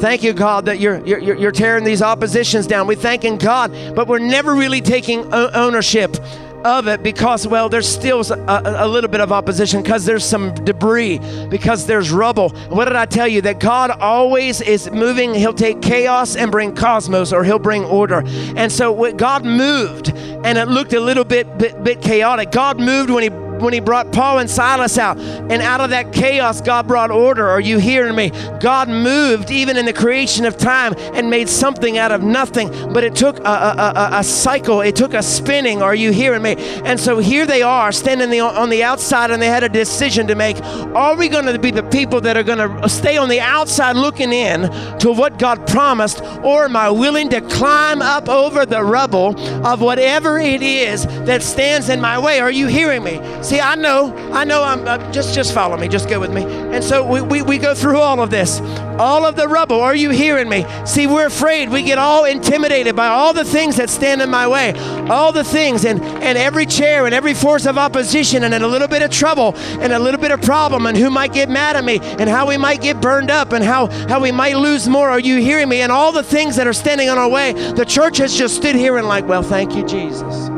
Thank 0.00 0.22
you, 0.22 0.32
God, 0.32 0.66
that 0.66 0.78
you're, 0.78 1.04
you're, 1.04 1.36
you're 1.36 1.50
tearing 1.50 1.82
these 1.82 2.02
oppositions 2.02 2.68
down. 2.68 2.86
We're 2.86 2.94
thanking 2.94 3.36
God, 3.36 3.72
but 3.96 4.06
we're 4.06 4.20
never 4.20 4.54
really 4.54 4.80
taking 4.80 5.32
ownership 5.34 6.16
of 6.64 6.88
it 6.88 7.02
because, 7.02 7.46
well, 7.46 7.68
there's 7.68 7.88
still 7.88 8.20
a, 8.32 8.62
a 8.84 8.88
little 8.88 9.10
bit 9.10 9.20
of 9.20 9.32
opposition 9.32 9.82
because 9.82 10.04
there's 10.04 10.24
some 10.24 10.54
debris, 10.64 11.18
because 11.48 11.86
there's 11.86 12.10
rubble. 12.10 12.50
What 12.68 12.86
did 12.86 12.96
I 12.96 13.06
tell 13.06 13.28
you? 13.28 13.40
That 13.42 13.60
God 13.60 13.90
always 13.90 14.60
is 14.60 14.90
moving. 14.90 15.34
He'll 15.34 15.52
take 15.52 15.80
chaos 15.82 16.36
and 16.36 16.50
bring 16.50 16.74
cosmos, 16.74 17.32
or 17.32 17.44
He'll 17.44 17.58
bring 17.58 17.84
order. 17.84 18.22
And 18.56 18.70
so, 18.70 19.12
God 19.12 19.44
moved, 19.44 20.10
and 20.10 20.58
it 20.58 20.68
looked 20.68 20.92
a 20.92 21.00
little 21.00 21.24
bit, 21.24 21.58
bit, 21.58 21.82
bit 21.82 22.02
chaotic. 22.02 22.50
God 22.50 22.80
moved 22.80 23.10
when 23.10 23.22
He 23.22 23.47
when 23.60 23.72
he 23.72 23.80
brought 23.80 24.12
Paul 24.12 24.38
and 24.38 24.50
Silas 24.50 24.98
out. 24.98 25.18
And 25.18 25.62
out 25.62 25.80
of 25.80 25.90
that 25.90 26.12
chaos, 26.12 26.60
God 26.60 26.86
brought 26.86 27.10
order. 27.10 27.48
Are 27.48 27.60
you 27.60 27.78
hearing 27.78 28.14
me? 28.14 28.30
God 28.60 28.88
moved 28.88 29.50
even 29.50 29.76
in 29.76 29.86
the 29.86 29.92
creation 29.92 30.44
of 30.44 30.56
time 30.56 30.94
and 31.14 31.30
made 31.30 31.48
something 31.48 31.98
out 31.98 32.12
of 32.12 32.22
nothing. 32.22 32.68
But 32.92 33.04
it 33.04 33.14
took 33.14 33.38
a, 33.40 33.42
a, 33.42 33.92
a, 33.96 34.08
a 34.18 34.24
cycle, 34.24 34.80
it 34.80 34.96
took 34.96 35.14
a 35.14 35.22
spinning. 35.22 35.82
Are 35.82 35.94
you 35.94 36.12
hearing 36.12 36.42
me? 36.42 36.54
And 36.84 36.98
so 36.98 37.18
here 37.18 37.46
they 37.46 37.62
are 37.62 37.92
standing 37.92 38.30
the, 38.30 38.40
on 38.40 38.70
the 38.70 38.82
outside 38.82 39.30
and 39.30 39.40
they 39.40 39.46
had 39.46 39.64
a 39.64 39.68
decision 39.68 40.26
to 40.28 40.34
make. 40.34 40.60
Are 40.94 41.16
we 41.16 41.28
going 41.28 41.46
to 41.46 41.58
be 41.58 41.70
the 41.70 41.82
people 41.84 42.20
that 42.22 42.36
are 42.36 42.42
going 42.42 42.58
to 42.58 42.88
stay 42.88 43.16
on 43.16 43.28
the 43.28 43.40
outside 43.40 43.96
looking 43.96 44.32
in 44.32 44.62
to 44.98 45.12
what 45.12 45.38
God 45.38 45.66
promised? 45.66 46.20
Or 46.42 46.64
am 46.64 46.76
I 46.76 46.90
willing 46.90 47.28
to 47.30 47.40
climb 47.42 48.02
up 48.02 48.28
over 48.28 48.66
the 48.66 48.82
rubble 48.82 49.38
of 49.66 49.80
whatever 49.80 50.38
it 50.38 50.62
is 50.62 51.06
that 51.26 51.42
stands 51.42 51.88
in 51.88 52.00
my 52.00 52.18
way? 52.18 52.40
Are 52.40 52.50
you 52.50 52.66
hearing 52.66 53.02
me? 53.02 53.20
See, 53.48 53.60
I 53.62 53.76
know, 53.76 54.14
I 54.30 54.44
know. 54.44 54.62
I'm 54.62 54.86
uh, 54.86 55.10
just, 55.10 55.34
just 55.34 55.54
follow 55.54 55.78
me. 55.78 55.88
Just 55.88 56.06
go 56.06 56.20
with 56.20 56.30
me. 56.30 56.42
And 56.44 56.84
so 56.84 57.02
we, 57.02 57.22
we, 57.22 57.40
we 57.40 57.56
go 57.56 57.74
through 57.74 57.96
all 57.96 58.20
of 58.20 58.28
this, 58.28 58.60
all 58.98 59.24
of 59.24 59.36
the 59.36 59.48
rubble. 59.48 59.80
Are 59.80 59.94
you 59.94 60.10
hearing 60.10 60.50
me? 60.50 60.66
See, 60.84 61.06
we're 61.06 61.28
afraid. 61.28 61.70
We 61.70 61.82
get 61.82 61.96
all 61.96 62.26
intimidated 62.26 62.94
by 62.94 63.06
all 63.06 63.32
the 63.32 63.46
things 63.46 63.76
that 63.76 63.88
stand 63.88 64.20
in 64.20 64.28
my 64.28 64.46
way, 64.46 64.74
all 65.08 65.32
the 65.32 65.44
things, 65.44 65.86
and 65.86 65.98
and 66.02 66.36
every 66.36 66.66
chair 66.66 67.06
and 67.06 67.14
every 67.14 67.32
force 67.32 67.64
of 67.64 67.78
opposition, 67.78 68.44
and 68.44 68.52
a 68.52 68.68
little 68.68 68.86
bit 68.86 69.00
of 69.00 69.10
trouble 69.10 69.54
and 69.80 69.94
a 69.94 69.98
little 69.98 70.20
bit 70.20 70.30
of 70.30 70.42
problem, 70.42 70.84
and 70.84 70.94
who 70.94 71.08
might 71.08 71.32
get 71.32 71.48
mad 71.48 71.74
at 71.74 71.84
me, 71.84 72.00
and 72.02 72.28
how 72.28 72.46
we 72.46 72.58
might 72.58 72.82
get 72.82 73.00
burned 73.00 73.30
up, 73.30 73.52
and 73.52 73.64
how 73.64 73.86
how 74.08 74.20
we 74.20 74.30
might 74.30 74.58
lose 74.58 74.86
more. 74.90 75.08
Are 75.08 75.20
you 75.20 75.40
hearing 75.40 75.70
me? 75.70 75.80
And 75.80 75.90
all 75.90 76.12
the 76.12 76.22
things 76.22 76.56
that 76.56 76.66
are 76.66 76.74
standing 76.74 77.08
on 77.08 77.16
our 77.16 77.30
way. 77.30 77.54
The 77.54 77.86
church 77.86 78.18
has 78.18 78.36
just 78.36 78.56
stood 78.56 78.76
here 78.76 78.98
and 78.98 79.08
like, 79.08 79.26
well, 79.26 79.42
thank 79.42 79.74
you, 79.74 79.86
Jesus. 79.86 80.50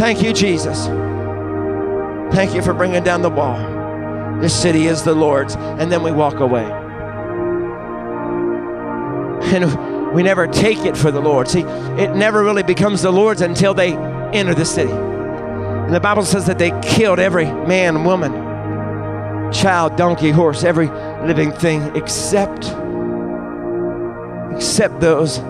Thank 0.00 0.22
you, 0.22 0.32
Jesus. 0.32 0.86
Thank 2.34 2.54
you 2.54 2.62
for 2.62 2.72
bringing 2.72 3.04
down 3.04 3.20
the 3.20 3.28
wall. 3.28 3.58
This 4.40 4.58
city 4.58 4.86
is 4.86 5.02
the 5.02 5.12
Lord's. 5.12 5.56
And 5.56 5.92
then 5.92 6.02
we 6.02 6.10
walk 6.10 6.40
away. 6.40 6.64
And 9.52 10.14
we 10.14 10.22
never 10.22 10.46
take 10.46 10.78
it 10.86 10.96
for 10.96 11.10
the 11.10 11.20
Lord. 11.20 11.48
See, 11.48 11.60
it 11.60 12.16
never 12.16 12.42
really 12.42 12.62
becomes 12.62 13.02
the 13.02 13.10
Lord's 13.10 13.42
until 13.42 13.74
they 13.74 13.92
enter 14.32 14.54
the 14.54 14.64
city. 14.64 14.90
And 14.90 15.94
the 15.94 16.00
Bible 16.00 16.24
says 16.24 16.46
that 16.46 16.58
they 16.58 16.70
killed 16.80 17.18
every 17.18 17.44
man, 17.44 18.04
woman, 18.04 18.32
child, 19.52 19.96
donkey, 19.96 20.30
horse, 20.30 20.64
every 20.64 20.88
living 21.26 21.52
thing 21.52 21.94
except 21.94 22.74
except 24.56 24.98
those 25.00 25.40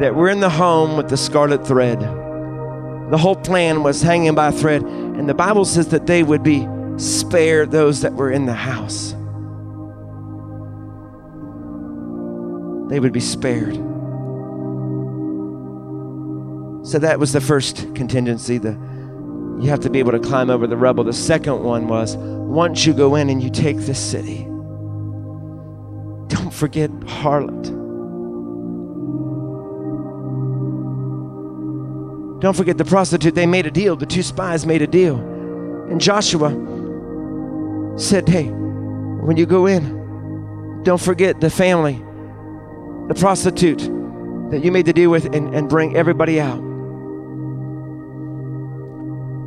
that 0.00 0.14
were 0.14 0.28
in 0.28 0.40
the 0.40 0.50
home 0.50 0.98
with 0.98 1.08
the 1.08 1.16
scarlet 1.16 1.66
thread. 1.66 2.17
The 3.10 3.18
whole 3.18 3.36
plan 3.36 3.82
was 3.82 4.02
hanging 4.02 4.34
by 4.34 4.48
a 4.48 4.52
thread. 4.52 4.82
And 4.82 5.28
the 5.28 5.34
Bible 5.34 5.64
says 5.64 5.88
that 5.88 6.06
they 6.06 6.22
would 6.22 6.42
be 6.42 6.66
spared 6.98 7.70
those 7.70 8.02
that 8.02 8.14
were 8.14 8.30
in 8.30 8.46
the 8.46 8.54
house. 8.54 9.12
They 12.90 13.00
would 13.00 13.12
be 13.12 13.20
spared. 13.20 13.74
So 16.86 16.98
that 16.98 17.18
was 17.18 17.32
the 17.32 17.40
first 17.40 17.94
contingency. 17.94 18.58
The 18.58 18.78
you 19.60 19.70
have 19.70 19.80
to 19.80 19.90
be 19.90 19.98
able 19.98 20.12
to 20.12 20.20
climb 20.20 20.50
over 20.50 20.66
the 20.66 20.76
rubble. 20.76 21.02
The 21.02 21.12
second 21.12 21.64
one 21.64 21.88
was 21.88 22.16
once 22.16 22.86
you 22.86 22.94
go 22.94 23.16
in 23.16 23.28
and 23.28 23.42
you 23.42 23.50
take 23.50 23.76
this 23.78 23.98
city, 23.98 24.44
don't 26.28 26.52
forget 26.52 26.90
harlot. 26.90 27.77
Don't 32.40 32.54
forget 32.54 32.78
the 32.78 32.84
prostitute, 32.84 33.34
they 33.34 33.46
made 33.46 33.66
a 33.66 33.70
deal. 33.70 33.96
The 33.96 34.06
two 34.06 34.22
spies 34.22 34.64
made 34.64 34.82
a 34.82 34.86
deal. 34.86 35.16
And 35.90 36.00
Joshua 36.00 36.50
said, 37.96 38.28
Hey, 38.28 38.48
when 38.48 39.36
you 39.36 39.44
go 39.46 39.66
in, 39.66 40.82
don't 40.84 41.00
forget 41.00 41.40
the 41.40 41.50
family, 41.50 41.96
the 43.08 43.14
prostitute 43.14 43.80
that 44.50 44.60
you 44.62 44.70
made 44.70 44.86
the 44.86 44.92
deal 44.92 45.10
with, 45.10 45.34
and, 45.34 45.54
and 45.54 45.68
bring 45.68 45.96
everybody 45.96 46.40
out. 46.40 46.58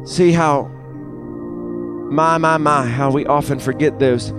See 0.05 0.31
how, 0.31 0.63
my, 2.11 2.37
my, 2.37 2.57
my, 2.57 2.85
how 2.85 3.09
we 3.11 3.25
often 3.25 3.59
forget 3.59 3.99
those 3.99 4.29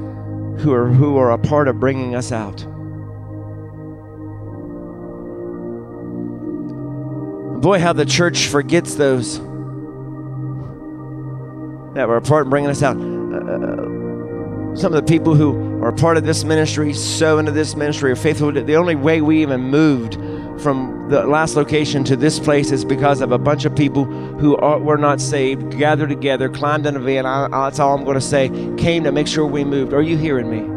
who 0.58 0.72
are, 0.72 0.88
who 0.88 1.16
are 1.16 1.30
a 1.30 1.38
part 1.38 1.68
of 1.68 1.80
bringing 1.80 2.14
us 2.14 2.30
out. 2.32 2.66
Boy, 7.62 7.78
how 7.78 7.92
the 7.92 8.04
church 8.04 8.48
forgets 8.48 8.96
those 8.96 9.38
that 11.94 12.08
were 12.08 12.16
a 12.16 12.20
part 12.20 12.46
of 12.46 12.50
bringing 12.50 12.68
us 12.68 12.82
out. 12.82 12.96
Uh, 12.96 14.74
some 14.74 14.92
of 14.92 14.94
the 14.94 15.04
people 15.06 15.36
who 15.36 15.80
are 15.80 15.92
part 15.92 16.16
of 16.16 16.24
this 16.24 16.42
ministry, 16.42 16.92
so 16.92 17.38
into 17.38 17.52
this 17.52 17.76
ministry, 17.76 18.10
are 18.10 18.16
faithful. 18.16 18.50
The 18.50 18.76
only 18.76 18.96
way 18.96 19.20
we 19.20 19.42
even 19.42 19.60
moved 19.60 20.14
from 20.60 21.06
the 21.08 21.24
last 21.24 21.54
location 21.54 22.02
to 22.04 22.16
this 22.16 22.40
place 22.40 22.72
is 22.72 22.84
because 22.84 23.20
of 23.20 23.30
a 23.30 23.38
bunch 23.38 23.64
of 23.64 23.76
people 23.76 24.06
who 24.06 24.56
are, 24.56 24.80
were 24.80 24.98
not 24.98 25.20
saved, 25.20 25.78
gathered 25.78 26.08
together, 26.08 26.48
climbed 26.48 26.86
in 26.86 26.96
a 26.96 27.00
van. 27.00 27.26
I, 27.26 27.46
that's 27.48 27.78
all 27.78 27.96
I'm 27.96 28.04
going 28.04 28.14
to 28.14 28.20
say. 28.20 28.48
Came 28.76 29.04
to 29.04 29.12
make 29.12 29.28
sure 29.28 29.46
we 29.46 29.62
moved. 29.62 29.92
Are 29.92 30.02
you 30.02 30.16
hearing 30.16 30.50
me? 30.50 30.72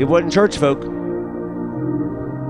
It 0.00 0.06
wasn't 0.06 0.32
church 0.32 0.56
folk. 0.56 0.82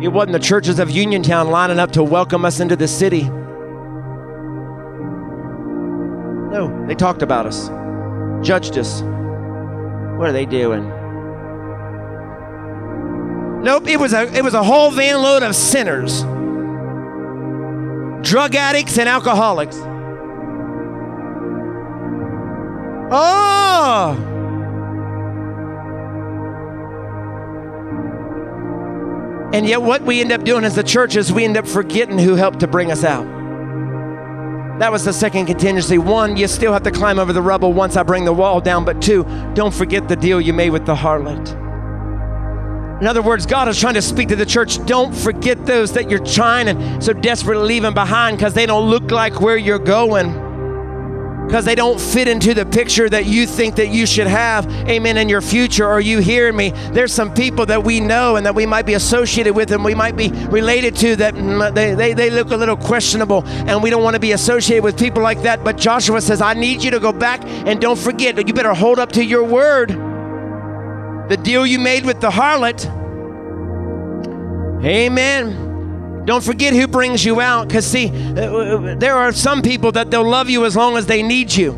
It 0.02 0.08
wasn't 0.08 0.32
the 0.32 0.40
churches 0.40 0.80
of 0.80 0.90
Uniontown 0.90 1.48
lining 1.48 1.78
up 1.78 1.92
to 1.92 2.02
welcome 2.02 2.44
us 2.44 2.58
into 2.58 2.74
the 2.74 2.88
city. 2.88 3.22
No, 6.50 6.84
they 6.88 6.96
talked 6.96 7.22
about 7.22 7.46
us, 7.46 7.68
judged 8.44 8.76
us. 8.76 9.02
What 9.02 10.28
are 10.28 10.32
they 10.32 10.44
doing? 10.44 10.88
Nope, 13.62 13.86
it 13.86 14.00
was 14.00 14.12
a 14.12 14.22
it 14.36 14.42
was 14.42 14.54
a 14.54 14.62
whole 14.64 14.90
van 14.90 15.22
load 15.22 15.44
of 15.44 15.54
sinners. 15.54 16.22
Drug 18.28 18.56
addicts 18.56 18.98
and 18.98 19.08
alcoholics. 19.08 19.76
Oh! 23.14 24.31
And 29.52 29.68
yet, 29.68 29.82
what 29.82 30.02
we 30.02 30.20
end 30.20 30.32
up 30.32 30.44
doing 30.44 30.64
as 30.64 30.74
the 30.74 30.82
church 30.82 31.14
is 31.14 31.32
we 31.32 31.44
end 31.44 31.56
up 31.56 31.66
forgetting 31.66 32.18
who 32.18 32.34
helped 32.36 32.60
to 32.60 32.66
bring 32.66 32.90
us 32.90 33.04
out. 33.04 33.26
That 34.78 34.90
was 34.90 35.04
the 35.04 35.12
second 35.12 35.46
contingency. 35.46 35.98
One, 35.98 36.36
you 36.36 36.48
still 36.48 36.72
have 36.72 36.82
to 36.84 36.90
climb 36.90 37.18
over 37.18 37.32
the 37.32 37.42
rubble 37.42 37.72
once 37.72 37.96
I 37.96 38.02
bring 38.02 38.24
the 38.24 38.32
wall 38.32 38.60
down. 38.60 38.84
But 38.84 39.02
two, 39.02 39.24
don't 39.54 39.74
forget 39.74 40.08
the 40.08 40.16
deal 40.16 40.40
you 40.40 40.52
made 40.52 40.70
with 40.70 40.86
the 40.86 40.94
harlot. 40.94 41.60
In 43.00 43.06
other 43.06 43.20
words, 43.20 43.46
God 43.46 43.68
is 43.68 43.78
trying 43.78 43.94
to 43.94 44.02
speak 44.02 44.28
to 44.28 44.36
the 44.36 44.46
church. 44.46 44.84
Don't 44.86 45.14
forget 45.14 45.66
those 45.66 45.92
that 45.92 46.08
you're 46.08 46.24
trying 46.24 46.68
and 46.68 47.04
so 47.04 47.12
desperately 47.12 47.66
leaving 47.66 47.94
behind 47.94 48.38
because 48.38 48.54
they 48.54 48.64
don't 48.64 48.88
look 48.88 49.10
like 49.10 49.40
where 49.40 49.56
you're 49.56 49.78
going 49.78 50.51
because 51.46 51.64
they 51.64 51.74
don't 51.74 52.00
fit 52.00 52.28
into 52.28 52.54
the 52.54 52.64
picture 52.64 53.08
that 53.10 53.26
you 53.26 53.46
think 53.46 53.76
that 53.76 53.88
you 53.88 54.06
should 54.06 54.26
have, 54.26 54.66
amen, 54.88 55.18
in 55.18 55.28
your 55.28 55.42
future. 55.42 55.86
Are 55.86 56.00
you 56.00 56.18
hearing 56.18 56.56
me? 56.56 56.70
There's 56.92 57.12
some 57.12 57.34
people 57.34 57.66
that 57.66 57.84
we 57.84 58.00
know 58.00 58.36
and 58.36 58.46
that 58.46 58.54
we 58.54 58.64
might 58.64 58.86
be 58.86 58.94
associated 58.94 59.54
with 59.54 59.70
and 59.70 59.84
we 59.84 59.94
might 59.94 60.16
be 60.16 60.30
related 60.48 60.96
to 60.96 61.16
that 61.16 61.34
they, 61.74 61.94
they, 61.94 62.14
they 62.14 62.30
look 62.30 62.52
a 62.52 62.56
little 62.56 62.76
questionable 62.76 63.44
and 63.46 63.82
we 63.82 63.90
don't 63.90 64.02
want 64.02 64.14
to 64.14 64.20
be 64.20 64.32
associated 64.32 64.82
with 64.82 64.98
people 64.98 65.22
like 65.22 65.42
that. 65.42 65.62
But 65.62 65.76
Joshua 65.76 66.20
says, 66.22 66.40
I 66.40 66.54
need 66.54 66.82
you 66.82 66.90
to 66.92 67.00
go 67.00 67.12
back 67.12 67.44
and 67.44 67.80
don't 67.80 67.98
forget, 67.98 68.46
you 68.46 68.54
better 68.54 68.74
hold 68.74 68.98
up 68.98 69.12
to 69.12 69.24
your 69.24 69.44
word. 69.44 69.90
The 71.28 71.36
deal 71.36 71.66
you 71.66 71.78
made 71.78 72.04
with 72.04 72.20
the 72.20 72.30
harlot. 72.30 72.86
Amen. 74.84 75.71
Don't 76.24 76.42
forget 76.44 76.72
who 76.74 76.86
brings 76.86 77.24
you 77.24 77.40
out 77.40 77.68
because, 77.68 77.86
see, 77.86 78.08
uh, 78.08 78.94
there 78.96 79.16
are 79.16 79.32
some 79.32 79.62
people 79.62 79.92
that 79.92 80.10
they'll 80.10 80.28
love 80.28 80.48
you 80.48 80.64
as 80.64 80.76
long 80.76 80.96
as 80.96 81.06
they 81.06 81.22
need 81.22 81.52
you. 81.52 81.72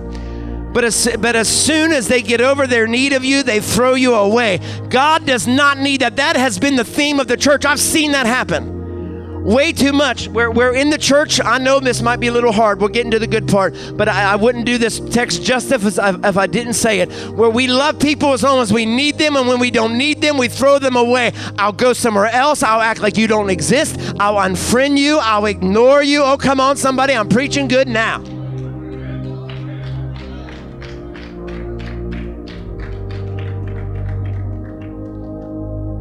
But 0.73 0.85
as, 0.85 1.09
but 1.21 1.37
as 1.37 1.49
soon 1.49 1.93
as 1.93 2.09
they 2.09 2.21
get 2.21 2.41
over 2.41 2.67
their 2.67 2.87
need 2.87 3.13
of 3.13 3.25
you, 3.25 3.43
they 3.45 3.61
throw 3.61 3.95
you 3.95 4.15
away. 4.15 4.61
God 4.89 5.25
does 5.25 5.47
not 5.47 5.79
need 5.79 6.01
that. 6.01 6.17
That 6.17 6.37
has 6.37 6.59
been 6.59 6.77
the 6.77 6.85
theme 6.85 7.21
of 7.21 7.29
the 7.29 7.37
church. 7.37 7.65
I've 7.65 7.81
seen 7.81 8.13
that 8.13 8.27
happen 8.27 8.74
way 9.45 9.73
too 9.73 9.93
much. 9.93 10.29
We're, 10.29 10.51
we're 10.51 10.75
in 10.75 10.91
the 10.91 10.99
church. 10.99 11.41
I 11.41 11.59
know 11.59 11.79
this 11.79 12.03
might 12.03 12.19
be 12.19 12.29
a 12.29 12.33
little 12.33 12.53
hard. 12.53 12.81
We're 12.81 12.89
getting 12.89 13.11
to 13.13 13.19
the 13.19 13.27
good 13.27 13.47
part, 13.47 13.75
but 13.95 14.09
I, 14.09 14.33
I 14.33 14.37
wouldn't 14.37 14.65
do 14.65 14.79
this 14.79 14.99
text 14.99 15.43
just 15.43 15.71
if, 15.71 15.85
if 15.85 16.37
I 16.37 16.47
didn't 16.47 16.75
say 16.75 17.01
it. 17.01 17.13
Where 17.31 17.51
we 17.51 17.67
love 17.67 17.99
people 17.99 18.33
as 18.33 18.43
long 18.43 18.61
as 18.61 18.73
we 18.73 18.87
need 18.87 19.19
them, 19.19 19.37
and 19.37 19.47
when 19.47 19.61
we 19.61 19.71
don't 19.71 19.97
need 19.97 20.21
them, 20.21 20.39
we 20.39 20.49
throw 20.49 20.79
them 20.79 20.97
away. 20.97 21.33
I'll 21.59 21.73
go 21.73 21.93
somewhere 21.93 22.27
else. 22.27 22.63
I'll 22.63 22.81
act 22.81 23.01
like 23.01 23.17
you 23.17 23.27
don't 23.27 23.51
exist. 23.51 23.99
I'll 24.19 24.37
unfriend 24.37 24.99
you. 24.99 25.19
I'll 25.21 25.47
ignore 25.47 26.03
you. 26.03 26.23
Oh, 26.23 26.39
come 26.39 26.61
on, 26.61 26.77
somebody. 26.77 27.15
I'm 27.15 27.29
preaching 27.29 27.69
good 27.69 27.89
now. 27.89 28.44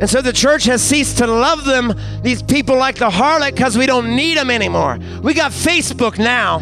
And 0.03 0.09
so 0.09 0.21
the 0.21 0.33
church 0.33 0.65
has 0.65 0.83
ceased 0.83 1.19
to 1.19 1.27
love 1.27 1.63
them, 1.63 1.93
these 2.23 2.43
people 2.43 2.75
like 2.75 2.97
the 2.97 3.09
harlot, 3.09 3.51
because 3.51 3.77
we 3.77 3.85
don't 3.85 4.17
need 4.17 4.35
them 4.35 4.49
anymore. 4.49 4.99
We 5.21 5.33
got 5.33 5.53
Facebook 5.53 6.19
now. 6.19 6.59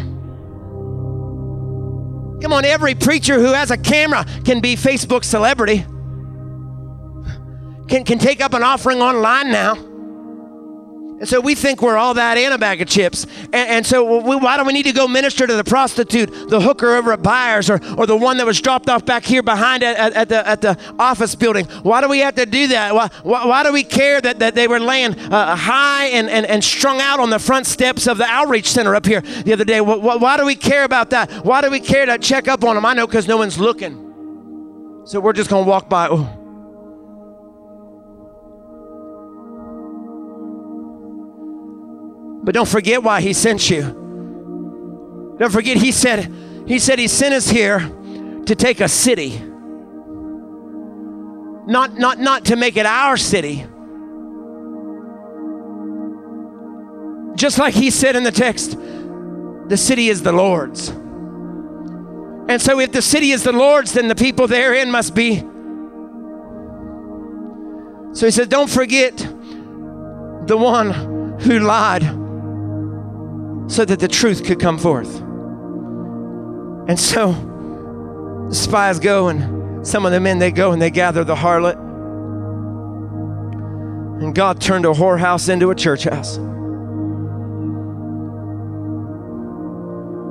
Come 2.40 2.52
on, 2.52 2.64
every 2.64 2.94
preacher 2.94 3.40
who 3.40 3.52
has 3.52 3.72
a 3.72 3.76
camera 3.76 4.24
can 4.44 4.60
be 4.60 4.76
Facebook 4.76 5.24
celebrity. 5.24 5.78
Can, 7.88 8.04
can 8.04 8.20
take 8.20 8.40
up 8.40 8.54
an 8.54 8.62
offering 8.62 9.02
online 9.02 9.50
now. 9.50 9.74
And 11.22 11.28
so 11.28 11.40
we 11.40 11.54
think 11.54 11.82
we're 11.82 11.96
all 11.96 12.14
that 12.14 12.36
and 12.36 12.52
a 12.52 12.58
bag 12.58 12.82
of 12.82 12.88
chips. 12.88 13.28
And, 13.44 13.54
and 13.54 13.86
so 13.86 14.18
we, 14.22 14.34
why 14.34 14.56
do 14.56 14.64
we 14.64 14.72
need 14.72 14.86
to 14.86 14.92
go 14.92 15.06
minister 15.06 15.46
to 15.46 15.54
the 15.54 15.62
prostitute, 15.62 16.48
the 16.48 16.60
hooker 16.60 16.96
over 16.96 17.12
at 17.12 17.22
Byers, 17.22 17.70
or, 17.70 17.80
or 17.96 18.06
the 18.08 18.16
one 18.16 18.38
that 18.38 18.46
was 18.46 18.60
dropped 18.60 18.88
off 18.88 19.06
back 19.06 19.24
here 19.24 19.40
behind 19.40 19.84
at, 19.84 19.96
at, 19.96 20.12
at 20.14 20.28
the, 20.28 20.48
at 20.48 20.60
the 20.62 20.94
office 20.98 21.36
building? 21.36 21.66
Why 21.84 22.00
do 22.00 22.08
we 22.08 22.18
have 22.18 22.34
to 22.34 22.44
do 22.44 22.66
that? 22.66 22.92
Why, 22.92 23.08
why, 23.22 23.46
why 23.46 23.62
do 23.62 23.72
we 23.72 23.84
care 23.84 24.20
that, 24.20 24.40
that 24.40 24.56
they 24.56 24.66
were 24.66 24.80
laying 24.80 25.16
uh, 25.16 25.54
high 25.54 26.06
and, 26.06 26.28
and, 26.28 26.44
and 26.44 26.64
strung 26.64 27.00
out 27.00 27.20
on 27.20 27.30
the 27.30 27.38
front 27.38 27.66
steps 27.66 28.08
of 28.08 28.18
the 28.18 28.26
outreach 28.26 28.66
center 28.66 28.96
up 28.96 29.06
here 29.06 29.20
the 29.20 29.52
other 29.52 29.64
day? 29.64 29.80
Why, 29.80 30.16
why 30.16 30.36
do 30.36 30.44
we 30.44 30.56
care 30.56 30.82
about 30.82 31.10
that? 31.10 31.30
Why 31.44 31.60
do 31.60 31.70
we 31.70 31.78
care 31.78 32.04
to 32.04 32.18
check 32.18 32.48
up 32.48 32.64
on 32.64 32.74
them? 32.74 32.84
I 32.84 32.94
know 32.94 33.06
because 33.06 33.28
no 33.28 33.36
one's 33.36 33.60
looking. 33.60 35.04
So 35.06 35.20
we're 35.20 35.34
just 35.34 35.50
going 35.50 35.66
to 35.66 35.70
walk 35.70 35.88
by. 35.88 36.08
Oh. 36.10 36.41
But 42.42 42.54
don't 42.54 42.68
forget 42.68 43.02
why 43.02 43.20
he 43.20 43.32
sent 43.32 43.70
you. 43.70 45.36
Don't 45.38 45.50
forget 45.52 45.76
he 45.76 45.92
said 45.92 46.32
he 46.66 46.78
said 46.78 46.98
he 46.98 47.08
sent 47.08 47.34
us 47.34 47.48
here 47.48 47.78
to 48.46 48.54
take 48.54 48.80
a 48.80 48.88
city. 48.88 49.38
Not 51.66 51.94
not 51.98 52.18
not 52.18 52.44
to 52.46 52.56
make 52.56 52.76
it 52.76 52.86
our 52.86 53.16
city. 53.16 53.66
Just 57.36 57.58
like 57.58 57.74
he 57.74 57.90
said 57.90 58.14
in 58.14 58.24
the 58.24 58.32
text, 58.32 58.78
the 59.68 59.76
city 59.76 60.08
is 60.08 60.22
the 60.22 60.32
Lord's. 60.32 60.88
And 62.48 62.60
so 62.60 62.80
if 62.80 62.92
the 62.92 63.02
city 63.02 63.30
is 63.30 63.44
the 63.44 63.52
Lord's, 63.52 63.92
then 63.92 64.08
the 64.08 64.14
people 64.14 64.46
therein 64.46 64.90
must 64.90 65.14
be. 65.14 65.38
So 68.12 68.26
he 68.26 68.30
says, 68.30 68.48
Don't 68.48 68.68
forget 68.68 69.16
the 69.16 70.56
one 70.56 71.38
who 71.40 71.60
lied 71.60 72.21
so 73.66 73.84
that 73.84 74.00
the 74.00 74.08
truth 74.08 74.44
could 74.44 74.60
come 74.60 74.78
forth. 74.78 75.20
And 76.88 76.98
so 76.98 77.32
the 78.48 78.54
spies 78.54 78.98
go, 78.98 79.28
and 79.28 79.86
some 79.86 80.06
of 80.06 80.12
the 80.12 80.20
men 80.20 80.38
they 80.38 80.50
go 80.50 80.72
and 80.72 80.80
they 80.80 80.90
gather 80.90 81.24
the 81.24 81.34
harlot. 81.34 81.76
And 84.22 84.34
God 84.34 84.60
turned 84.60 84.84
a 84.84 84.92
whorehouse 84.92 85.48
into 85.48 85.70
a 85.70 85.74
church 85.74 86.04
house. 86.04 86.36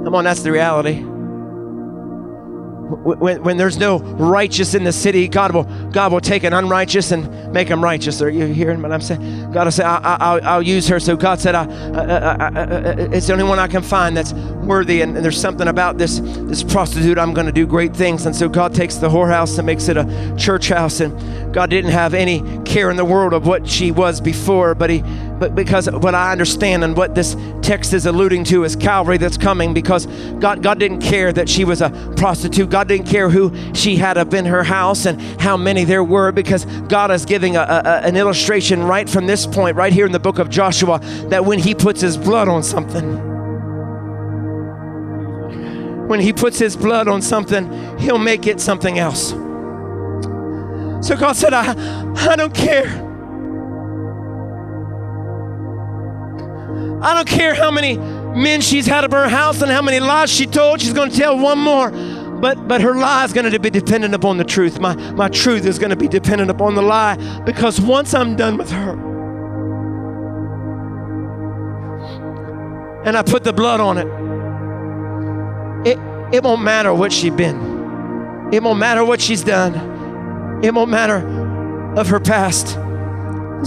Come 0.05 0.15
on, 0.15 0.23
that's 0.23 0.43
the 0.43 0.51
reality 0.51 1.05
when, 2.91 3.43
when 3.43 3.57
there's 3.57 3.77
no 3.77 3.99
righteous 3.99 4.73
in 4.73 4.83
the 4.83 4.91
city, 4.91 5.27
God 5.27 5.53
will, 5.53 5.63
God 5.91 6.11
will 6.11 6.21
take 6.21 6.43
an 6.43 6.53
unrighteous 6.53 7.11
and 7.11 7.53
make 7.53 7.67
him 7.67 7.83
righteous. 7.83 8.21
Are 8.21 8.29
you 8.29 8.45
hearing 8.45 8.81
what 8.81 8.91
I'm 8.91 9.01
saying? 9.01 9.51
God 9.51 9.65
will 9.65 9.71
say, 9.71 9.83
I, 9.83 10.35
will 10.35 10.47
I'll 10.47 10.61
use 10.61 10.87
her. 10.87 10.99
So 10.99 11.15
God 11.15 11.39
said, 11.39 11.55
I, 11.55 11.65
I, 11.65 12.47
I, 12.47 12.91
it's 13.11 13.27
the 13.27 13.33
only 13.33 13.45
one 13.45 13.59
I 13.59 13.67
can 13.67 13.81
find 13.81 14.15
that's 14.15 14.33
worthy. 14.33 15.01
And, 15.01 15.15
and 15.15 15.25
there's 15.25 15.39
something 15.39 15.67
about 15.67 15.97
this, 15.97 16.19
this 16.19 16.63
prostitute. 16.63 17.17
I'm 17.17 17.33
going 17.33 17.47
to 17.47 17.53
do 17.53 17.65
great 17.65 17.95
things. 17.95 18.25
And 18.25 18.35
so 18.35 18.49
God 18.49 18.73
takes 18.73 18.95
the 18.95 19.09
whorehouse 19.09 19.57
and 19.57 19.65
makes 19.65 19.87
it 19.87 19.97
a 19.97 20.35
church 20.37 20.69
house. 20.69 20.99
And 20.99 21.53
God 21.53 21.69
didn't 21.69 21.91
have 21.91 22.13
any 22.13 22.41
care 22.63 22.89
in 22.89 22.97
the 22.97 23.05
world 23.05 23.33
of 23.33 23.47
what 23.47 23.67
she 23.67 23.91
was 23.91 24.21
before, 24.21 24.75
but 24.75 24.89
He 24.89 25.03
but 25.41 25.55
because 25.55 25.89
what 25.89 26.13
I 26.13 26.31
understand 26.31 26.83
and 26.83 26.95
what 26.95 27.15
this 27.15 27.35
text 27.63 27.93
is 27.93 28.05
alluding 28.05 28.43
to 28.43 28.63
is 28.63 28.75
Calvary 28.75 29.17
that's 29.17 29.39
coming 29.39 29.73
because 29.73 30.05
God, 30.39 30.61
God 30.61 30.77
didn't 30.77 30.99
care 30.99 31.33
that 31.33 31.49
she 31.49 31.65
was 31.65 31.81
a 31.81 31.89
prostitute. 32.15 32.69
God 32.69 32.87
didn't 32.87 33.07
care 33.07 33.27
who 33.27 33.51
she 33.73 33.95
had 33.95 34.19
up 34.19 34.35
in 34.35 34.45
her 34.45 34.63
house 34.63 35.07
and 35.07 35.19
how 35.41 35.57
many 35.57 35.83
there 35.83 36.03
were 36.03 36.31
because 36.31 36.65
God 36.65 37.09
is 37.09 37.25
giving 37.25 37.55
a, 37.55 37.61
a, 37.61 38.01
an 38.03 38.17
illustration 38.17 38.83
right 38.83 39.09
from 39.09 39.25
this 39.25 39.47
point, 39.47 39.75
right 39.75 39.91
here 39.91 40.05
in 40.05 40.11
the 40.11 40.19
book 40.19 40.37
of 40.37 40.47
Joshua, 40.47 40.99
that 41.29 41.43
when 41.43 41.57
He 41.57 41.73
puts 41.73 42.01
His 42.01 42.17
blood 42.17 42.47
on 42.47 42.61
something, 42.61 43.17
when 46.07 46.19
He 46.19 46.33
puts 46.33 46.59
His 46.59 46.77
blood 46.77 47.07
on 47.07 47.19
something, 47.19 47.97
He'll 47.97 48.19
make 48.19 48.45
it 48.45 48.61
something 48.61 48.99
else. 48.99 49.31
So 51.03 51.17
God 51.17 51.35
said, 51.35 51.55
I, 51.55 51.73
I 52.29 52.35
don't 52.35 52.53
care 52.53 53.10
I 57.01 57.15
don't 57.15 57.27
care 57.27 57.55
how 57.55 57.71
many 57.71 57.97
men 57.97 58.61
she's 58.61 58.85
had 58.85 59.03
up 59.03 59.11
her 59.11 59.27
house 59.27 59.61
and 59.61 59.71
how 59.71 59.81
many 59.81 59.99
lies 59.99 60.31
she 60.31 60.45
told. 60.45 60.81
She's 60.81 60.93
going 60.93 61.09
to 61.09 61.17
tell 61.17 61.37
one 61.37 61.57
more. 61.57 61.89
But, 61.89 62.67
but 62.67 62.81
her 62.81 62.93
lie 62.95 63.25
is 63.25 63.33
going 63.33 63.51
to 63.51 63.59
be 63.59 63.69
dependent 63.69 64.13
upon 64.13 64.37
the 64.37 64.43
truth. 64.43 64.79
My, 64.79 64.95
my 65.11 65.27
truth 65.27 65.65
is 65.65 65.79
going 65.79 65.89
to 65.89 65.95
be 65.95 66.07
dependent 66.07 66.51
upon 66.51 66.75
the 66.75 66.81
lie 66.81 67.15
because 67.43 67.81
once 67.81 68.13
I'm 68.13 68.35
done 68.35 68.57
with 68.57 68.71
her 68.71 68.91
and 73.03 73.17
I 73.17 73.23
put 73.23 73.43
the 73.43 73.53
blood 73.53 73.79
on 73.79 73.97
it, 73.97 74.07
it, 75.87 75.97
it 76.35 76.43
won't 76.43 76.61
matter 76.61 76.93
what 76.93 77.11
she's 77.11 77.33
been. 77.33 78.49
It 78.51 78.61
won't 78.61 78.79
matter 78.79 79.03
what 79.03 79.21
she's 79.21 79.43
done. 79.43 80.63
It 80.63 80.73
won't 80.73 80.91
matter 80.91 81.17
of 81.95 82.07
her 82.09 82.19
past. 82.19 82.73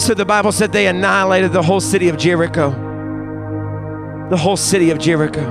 So 0.00 0.14
the 0.14 0.24
Bible 0.24 0.52
said 0.52 0.72
they 0.72 0.86
annihilated 0.86 1.52
the 1.52 1.62
whole 1.62 1.80
city 1.80 2.08
of 2.08 2.16
Jericho 2.16 2.83
the 4.34 4.40
whole 4.40 4.56
city 4.56 4.90
of 4.90 4.98
Jericho. 4.98 5.42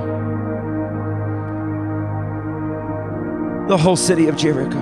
The 3.70 3.78
whole 3.78 3.96
city 3.96 4.28
of 4.28 4.36
Jericho. 4.36 4.78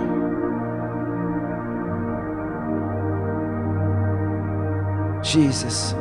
Jesus. 5.22 5.93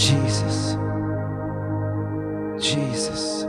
Jesus. 0.00 0.76
Jesus. 2.64 3.42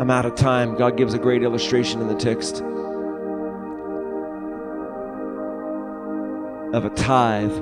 I'm 0.00 0.10
out 0.10 0.26
of 0.26 0.34
time. 0.34 0.74
God 0.74 0.96
gives 0.96 1.14
a 1.14 1.18
great 1.20 1.44
illustration 1.44 2.00
in 2.00 2.08
the 2.08 2.16
text. 2.16 2.64
Of 6.72 6.84
a 6.84 6.90
tithe. 6.90 7.52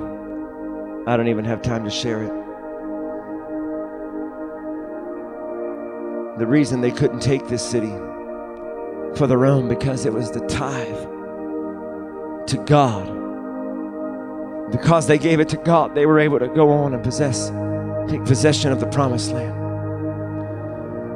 I 1.07 1.15
don't 1.15 1.27
even 1.27 1.45
have 1.45 1.61
time 1.61 1.85
to 1.85 1.89
share 1.89 2.23
it. 2.23 2.33
The 6.39 6.45
reason 6.45 6.81
they 6.81 6.91
couldn't 6.91 7.21
take 7.21 7.47
this 7.47 7.67
city 7.67 7.93
for 9.15 9.25
their 9.27 9.45
own 9.45 9.67
because 9.67 10.05
it 10.05 10.13
was 10.13 10.31
the 10.31 10.41
tithe 10.47 11.03
to 12.47 12.57
God. 12.65 13.13
Because 14.71 15.07
they 15.07 15.17
gave 15.17 15.39
it 15.39 15.49
to 15.49 15.57
God, 15.57 15.95
they 15.95 16.05
were 16.05 16.19
able 16.19 16.39
to 16.39 16.47
go 16.47 16.69
on 16.69 16.93
and 16.93 17.03
possess, 17.03 17.49
take 18.09 18.23
possession 18.25 18.71
of 18.71 18.79
the 18.79 18.87
promised 18.87 19.31
land. 19.31 19.55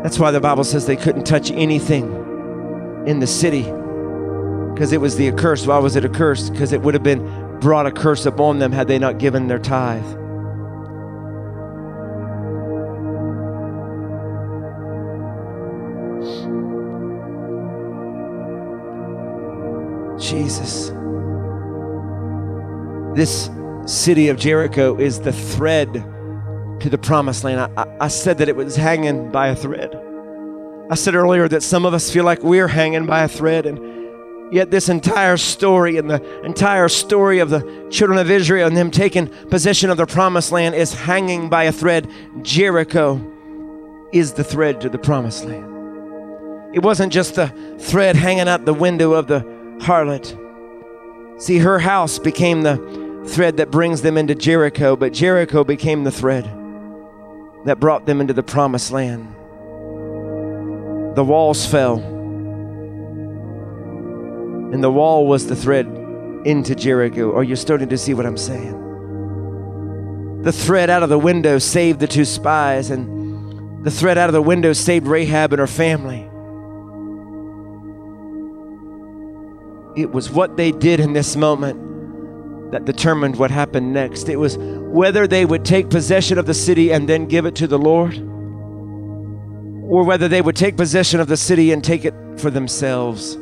That's 0.04 0.18
why 0.18 0.32
the 0.32 0.40
Bible 0.40 0.64
says 0.64 0.88
they 0.88 0.96
couldn't 0.96 1.26
touch 1.26 1.52
anything 1.52 3.04
in 3.06 3.20
the 3.20 3.28
city 3.28 3.64
because 4.74 4.94
it 4.94 5.02
was 5.02 5.18
the 5.18 5.28
accursed. 5.28 5.68
Why 5.68 5.78
was 5.78 5.96
it 5.96 6.06
accursed? 6.06 6.54
Because 6.54 6.74
it 6.74 6.82
would 6.82 6.94
have 6.94 7.04
been 7.04 7.22
brought 7.62 7.86
a 7.86 7.92
curse 7.92 8.26
upon 8.26 8.60
them 8.60 8.72
had 8.72 8.88
they 8.88 9.00
not 9.00 9.20
given 9.20 9.48
their 9.48 9.60
tithe. 9.60 10.04
Jesus. 20.20 20.92
This 23.16 23.50
city 23.86 24.30
of 24.30 24.38
Jericho 24.38 24.98
is 24.98 25.20
the 25.20 25.34
thread 25.34 25.94
to 26.80 26.90
the 26.90 26.98
promised 26.98 27.44
land. 27.44 27.72
I, 27.78 27.98
I, 28.00 28.08
said 28.08 28.38
that 28.38 28.48
it 28.48 28.56
was 28.56 28.76
hanging 28.76 29.32
by 29.32 29.48
a 29.50 29.56
thread. 29.56 29.94
I 30.90 30.96
said 30.96 31.16
earlier 31.16 31.48
that 31.48 31.62
some 31.64 31.86
of 31.86 31.94
us 31.94 32.10
feel 32.12 32.24
like 32.24 32.42
we're 32.44 32.68
hanging 32.68 33.06
by 33.06 33.24
a 33.24 33.28
thread, 33.28 33.66
and 33.66 33.91
Yet, 34.52 34.70
this 34.70 34.90
entire 34.90 35.38
story 35.38 35.96
and 35.96 36.10
the 36.10 36.22
entire 36.44 36.90
story 36.90 37.40
of 37.40 37.50
the 37.50 37.88
children 37.90 38.20
of 38.20 38.30
Israel 38.30 38.68
and 38.68 38.76
them 38.76 38.92
taking 38.92 39.28
possession 39.48 39.90
of 39.90 39.96
their 39.96 40.06
promised 40.06 40.52
land 40.52 40.76
is 40.76 40.94
hanging 40.94 41.48
by 41.48 41.64
a 41.64 41.72
thread. 41.72 42.12
Jericho 42.42 43.22
is 44.12 44.34
the 44.34 44.44
thread 44.44 44.82
to 44.82 44.90
the 44.90 44.98
promised 44.98 45.46
land. 45.46 46.76
It 46.76 46.84
wasn't 46.84 47.14
just 47.14 47.36
the 47.36 47.48
thread 47.80 48.18
hanging 48.18 48.50
out 48.50 48.66
the 48.66 48.74
window 48.74 49.14
of 49.14 49.28
the 49.28 49.40
harlot. 49.80 50.38
See, 51.42 51.60
her 51.60 51.80
house 51.80 52.20
became 52.20 52.64
the 52.64 53.24
thread 53.28 53.56
that 53.56 53.72
brings 53.72 54.02
them 54.02 54.18
into 54.18 54.36
Jericho, 54.36 54.98
but 54.98 55.14
Jericho 55.14 55.64
became 55.64 56.04
the 56.04 56.12
thread 56.12 56.44
that 57.64 57.80
brought 57.80 58.06
them 58.06 58.20
into 58.20 58.34
the 58.34 58.44
promised 58.44 58.92
land. 58.92 59.34
The 61.16 61.24
walls 61.24 61.66
fell 61.66 62.00
and 64.72 64.84
the 64.84 64.92
wall 64.92 65.28
was 65.28 65.48
the 65.48 65.56
thread 65.56 65.86
into 66.46 66.76
Jericho. 66.76 67.36
Are 67.36 67.44
you 67.44 67.56
starting 67.56 67.90
to 67.90 67.98
see 67.98 68.14
what 68.14 68.26
I'm 68.26 68.38
saying? 68.38 68.80
The 70.44 70.52
thread 70.52 70.90
out 70.90 71.04
of 71.04 71.10
the 71.10 71.20
window 71.20 71.60
saved 71.60 72.00
the 72.00 72.08
two 72.08 72.26
spies, 72.26 72.90
and 72.90 73.86
the 73.86 73.92
thread 73.92 74.18
out 74.18 74.30
of 74.30 74.34
the 74.34 74.42
window 74.42 74.74
saved 74.74 75.08
Rahab 75.08 75.54
and 75.54 75.60
her 75.60 75.68
family. 75.68 76.32
it 79.96 80.12
was 80.12 80.32
what 80.32 80.58
they 80.58 80.72
did 80.72 81.00
in 81.00 81.14
this 81.14 81.36
moment 81.36 82.72
that 82.72 82.86
determined 82.86 83.36
what 83.38 83.52
happened 83.52 83.94
next. 83.94 84.30
It 84.30 84.38
was 84.38 84.58
whether 84.58 85.28
they 85.28 85.46
would 85.46 85.66
take 85.66 85.90
possession 85.90 86.38
of 86.38 86.46
the 86.46 86.54
city 86.54 86.92
and 86.92 87.08
then 87.08 87.26
give 87.26 87.46
it 87.46 87.56
to 87.56 87.68
the 87.68 87.78
Lord, 87.78 88.18
or 89.90 90.06
whether 90.06 90.28
they 90.28 90.42
would 90.42 90.56
take 90.56 90.78
possession 90.78 91.20
of 91.20 91.28
the 91.28 91.38
city 91.38 91.72
and 91.72 91.84
take 91.84 92.06
it 92.06 92.14
for 92.38 92.50
themselves 92.50 93.38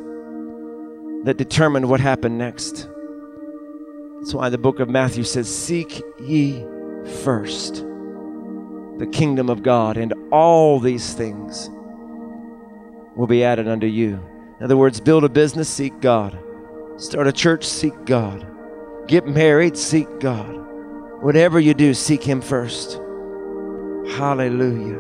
that 1.24 1.38
determined 1.38 1.90
what 1.90 2.00
happened 2.00 2.38
next. 2.38 2.88
That's 4.20 4.34
why 4.34 4.50
the 4.50 4.58
book 4.58 4.80
of 4.80 4.90
Matthew 4.90 5.24
says, 5.24 5.54
Seek 5.54 6.02
ye 6.20 6.66
first 7.24 7.86
the 8.98 9.08
kingdom 9.12 9.50
of 9.50 9.64
God, 9.64 9.98
and 9.98 10.14
all 10.32 10.80
these 10.80 11.14
things 11.14 11.70
will 13.16 13.28
be 13.28 13.44
added 13.44 13.68
unto 13.68 13.88
you. 13.88 14.20
In 14.60 14.66
other 14.66 14.78
words, 14.78 15.00
build 15.00 15.24
a 15.24 15.30
business, 15.30 15.70
seek 15.70 16.00
God. 16.02 16.38
Start 16.98 17.28
a 17.28 17.32
church, 17.32 17.66
seek 17.66 17.94
God. 18.06 18.46
Get 19.08 19.26
married, 19.26 19.78
seek 19.78 20.20
God. 20.20 20.54
Whatever 21.22 21.60
you 21.60 21.74
do, 21.74 21.94
seek 21.94 22.22
Him 22.22 22.42
first. 22.42 23.00
Hallelujah. 24.18 25.00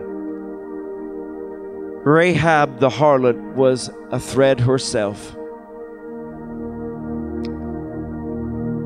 Rahab 2.06 2.80
the 2.80 2.90
harlot 2.90 3.54
was 3.56 3.90
a 4.12 4.20
thread 4.20 4.62
herself. 4.62 5.36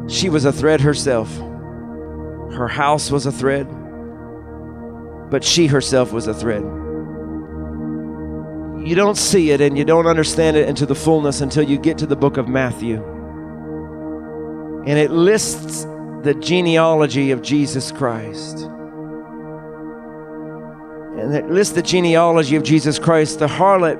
She 0.07 0.29
was 0.29 0.45
a 0.45 0.51
thread 0.51 0.81
herself. 0.81 1.33
Her 1.37 2.67
house 2.67 3.09
was 3.09 3.25
a 3.25 3.31
thread, 3.31 3.67
but 5.31 5.43
she 5.43 5.67
herself 5.67 6.11
was 6.11 6.27
a 6.27 6.33
thread. 6.33 6.63
You 8.85 8.95
don't 8.95 9.17
see 9.17 9.51
it 9.51 9.61
and 9.61 9.77
you 9.77 9.85
don't 9.85 10.07
understand 10.07 10.57
it 10.57 10.67
into 10.67 10.85
the 10.85 10.95
fullness 10.95 11.39
until 11.41 11.63
you 11.63 11.77
get 11.79 11.97
to 11.99 12.05
the 12.05 12.17
book 12.17 12.37
of 12.37 12.49
Matthew. 12.49 13.01
And 14.85 14.99
it 14.99 15.09
lists 15.09 15.85
the 16.23 16.33
genealogy 16.33 17.31
of 17.31 17.41
Jesus 17.41 17.93
Christ. 17.93 18.59
And 21.17 21.33
it 21.33 21.49
lists 21.49 21.73
the 21.73 21.81
genealogy 21.81 22.57
of 22.57 22.63
Jesus 22.63 22.99
Christ, 22.99 23.39
the 23.39 23.47
harlot 23.47 23.97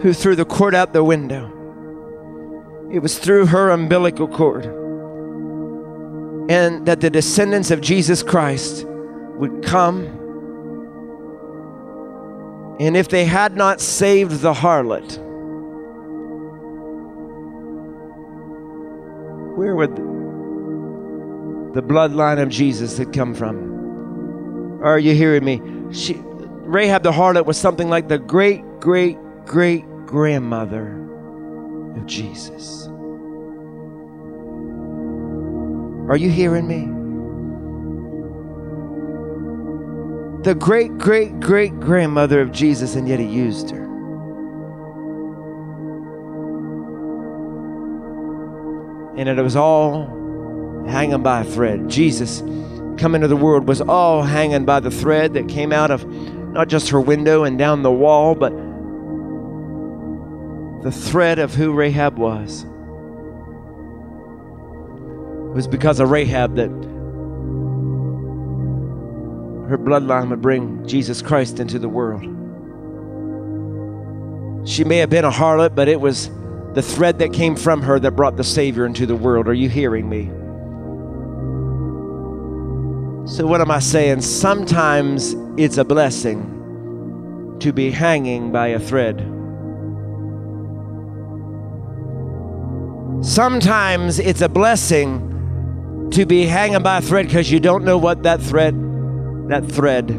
who 0.00 0.14
threw 0.14 0.34
the 0.34 0.46
cord 0.46 0.74
out 0.74 0.94
the 0.94 1.04
window. 1.04 1.59
It 2.90 3.00
was 3.00 3.18
through 3.18 3.46
her 3.46 3.70
umbilical 3.70 4.28
cord. 4.28 4.64
And 6.50 6.86
that 6.86 7.00
the 7.00 7.10
descendants 7.10 7.70
of 7.70 7.80
Jesus 7.80 8.22
Christ 8.22 8.84
would 8.86 9.64
come 9.64 10.20
and 12.80 12.96
if 12.96 13.08
they 13.10 13.26
had 13.26 13.56
not 13.58 13.78
saved 13.78 14.40
the 14.40 14.54
harlot, 14.54 15.18
where 19.54 19.76
would 19.76 19.94
the 21.74 21.82
bloodline 21.82 22.40
of 22.40 22.48
Jesus 22.48 22.96
had 22.96 23.12
come 23.12 23.34
from? 23.34 24.80
Are 24.82 24.98
you 24.98 25.14
hearing 25.14 25.44
me? 25.44 25.60
She, 25.92 26.14
Rahab 26.24 27.02
the 27.02 27.12
harlot 27.12 27.44
was 27.44 27.58
something 27.58 27.90
like 27.90 28.08
the 28.08 28.18
great, 28.18 28.64
great, 28.80 29.18
great 29.44 29.84
grandmother 30.06 30.96
of 31.96 32.06
Jesus. 32.06 32.86
Are 36.08 36.16
you 36.16 36.30
hearing 36.30 36.66
me? 36.66 37.00
the 40.42 40.54
great, 40.54 40.96
great, 40.96 41.38
great 41.38 41.78
grandmother 41.80 42.40
of 42.40 42.50
Jesus, 42.50 42.94
and 42.94 43.06
yet 43.06 43.20
he 43.20 43.26
used 43.26 43.70
her. 43.70 43.84
And 49.18 49.28
it 49.28 49.42
was 49.42 49.56
all 49.56 50.06
hanging 50.86 51.22
by 51.22 51.42
a 51.42 51.44
thread. 51.44 51.90
Jesus 51.90 52.40
coming 52.96 53.20
to 53.20 53.28
the 53.28 53.36
world 53.36 53.68
was 53.68 53.82
all 53.82 54.22
hanging 54.22 54.64
by 54.64 54.80
the 54.80 54.90
thread 54.90 55.34
that 55.34 55.46
came 55.48 55.72
out 55.72 55.90
of 55.90 56.06
not 56.06 56.68
just 56.68 56.88
her 56.88 57.00
window 57.00 57.44
and 57.44 57.58
down 57.58 57.82
the 57.82 57.92
wall, 57.92 58.34
but 58.34 58.50
the 60.82 60.90
thread 60.90 61.38
of 61.38 61.54
who 61.54 61.72
Rahab 61.72 62.18
was. 62.18 62.64
It 65.50 65.54
was 65.54 65.66
because 65.66 66.00
of 66.00 66.10
Rahab 66.10 66.56
that 66.56 66.70
her 69.68 69.76
bloodline 69.78 70.30
would 70.30 70.40
bring 70.40 70.86
Jesus 70.86 71.22
Christ 71.22 71.60
into 71.60 71.78
the 71.78 71.88
world. 71.88 72.22
She 74.68 74.84
may 74.84 74.98
have 74.98 75.10
been 75.10 75.24
a 75.24 75.30
harlot, 75.30 75.74
but 75.74 75.88
it 75.88 76.00
was 76.00 76.30
the 76.74 76.82
thread 76.82 77.18
that 77.18 77.32
came 77.32 77.56
from 77.56 77.82
her 77.82 77.98
that 78.00 78.12
brought 78.12 78.36
the 78.36 78.44
Savior 78.44 78.86
into 78.86 79.06
the 79.06 79.16
world. 79.16 79.48
Are 79.48 79.54
you 79.54 79.68
hearing 79.68 80.08
me? 80.08 80.26
So, 83.28 83.46
what 83.46 83.60
am 83.60 83.70
I 83.70 83.80
saying? 83.80 84.22
Sometimes 84.22 85.36
it's 85.56 85.78
a 85.78 85.84
blessing 85.84 87.56
to 87.60 87.72
be 87.72 87.90
hanging 87.90 88.50
by 88.50 88.68
a 88.68 88.80
thread. 88.80 89.39
Sometimes 93.22 94.18
it's 94.18 94.40
a 94.40 94.48
blessing 94.48 96.08
to 96.12 96.24
be 96.24 96.46
hanging 96.46 96.82
by 96.82 96.98
a 96.98 97.02
thread 97.02 97.26
because 97.26 97.50
you 97.50 97.60
don't 97.60 97.84
know 97.84 97.98
what 97.98 98.22
that 98.22 98.40
thread 98.40 98.74
that 99.50 99.66
thread 99.66 100.10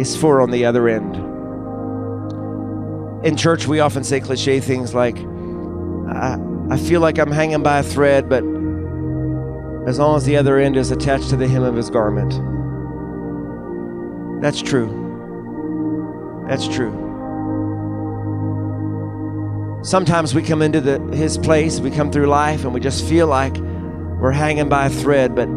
is 0.00 0.16
for 0.16 0.40
on 0.40 0.50
the 0.50 0.64
other 0.64 0.88
end. 0.88 1.16
In 3.26 3.36
church, 3.36 3.66
we 3.66 3.80
often 3.80 4.02
say 4.02 4.20
cliche 4.20 4.60
things 4.60 4.94
like, 4.94 5.18
I, 5.18 6.38
I 6.70 6.76
feel 6.78 7.00
like 7.00 7.18
I'm 7.18 7.30
hanging 7.30 7.62
by 7.62 7.80
a 7.80 7.82
thread, 7.82 8.28
but 8.28 8.42
as 9.88 9.98
long 9.98 10.16
as 10.16 10.24
the 10.24 10.36
other 10.36 10.58
end 10.58 10.76
is 10.76 10.90
attached 10.90 11.28
to 11.30 11.36
the 11.36 11.48
hem 11.48 11.64
of 11.64 11.74
his 11.74 11.90
garment. 11.90 12.32
That's 14.40 14.62
true. 14.62 14.88
That's 16.48 16.66
true. 16.66 17.01
Sometimes 19.82 20.32
we 20.32 20.42
come 20.42 20.62
into 20.62 20.80
the, 20.80 21.00
his 21.12 21.36
place, 21.36 21.80
we 21.80 21.90
come 21.90 22.12
through 22.12 22.26
life, 22.26 22.64
and 22.64 22.72
we 22.72 22.78
just 22.78 23.04
feel 23.04 23.26
like 23.26 23.56
we're 23.56 24.30
hanging 24.30 24.68
by 24.68 24.86
a 24.86 24.90
thread, 24.90 25.34
but 25.34 25.48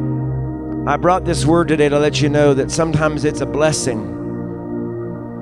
I 0.92 0.98
brought 0.98 1.26
this 1.26 1.46
word 1.46 1.68
today 1.68 1.90
to 1.90 2.00
let 2.00 2.20
you 2.22 2.30
know 2.30 2.56
that 2.56 2.72
sometimes 2.72 3.24
it's 3.24 3.42
a 3.42 3.46
blessing 3.46 4.04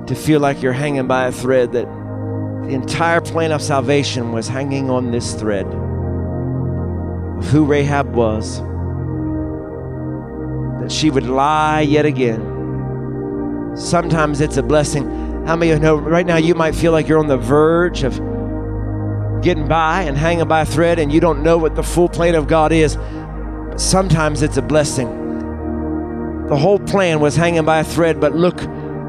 to 0.06 0.14
feel 0.14 0.38
like 0.38 0.60
you're 0.60 0.74
hanging 0.74 1.06
by 1.06 1.28
a 1.28 1.32
thread, 1.32 1.72
that 1.72 1.86
the 1.86 2.74
entire 2.74 3.22
plan 3.22 3.52
of 3.52 3.62
salvation 3.62 4.32
was 4.32 4.48
hanging 4.48 4.90
on 4.90 5.10
this 5.10 5.32
thread 5.32 5.64
of 5.66 7.46
who 7.46 7.64
Rahab 7.64 8.14
was, 8.14 8.58
that 10.82 10.92
she 10.92 11.08
would 11.08 11.26
lie 11.26 11.80
yet 11.80 12.04
again. 12.04 13.72
Sometimes 13.76 14.42
it's 14.42 14.58
a 14.58 14.62
blessing. 14.62 15.08
How 15.46 15.56
many 15.56 15.70
of 15.72 15.78
you 15.78 15.82
know 15.82 15.96
right 15.96 16.26
now 16.26 16.36
you 16.36 16.54
might 16.54 16.74
feel 16.74 16.92
like 16.92 17.08
you're 17.08 17.18
on 17.18 17.28
the 17.28 17.38
verge 17.38 18.02
of 18.02 18.33
getting 19.44 19.68
by 19.68 20.02
and 20.02 20.16
hanging 20.16 20.48
by 20.48 20.62
a 20.62 20.66
thread 20.66 20.98
and 20.98 21.12
you 21.12 21.20
don't 21.20 21.42
know 21.42 21.58
what 21.58 21.76
the 21.76 21.82
full 21.82 22.08
plan 22.08 22.34
of 22.34 22.48
God 22.48 22.72
is? 22.72 22.98
Sometimes 23.76 24.42
it's 24.42 24.56
a 24.56 24.62
blessing 24.62 25.24
the 26.48 26.56
whole 26.56 26.78
plan 26.78 27.20
was 27.20 27.36
hanging 27.36 27.64
by 27.64 27.78
a 27.78 27.84
thread, 27.84 28.20
but 28.20 28.34
look 28.34 28.60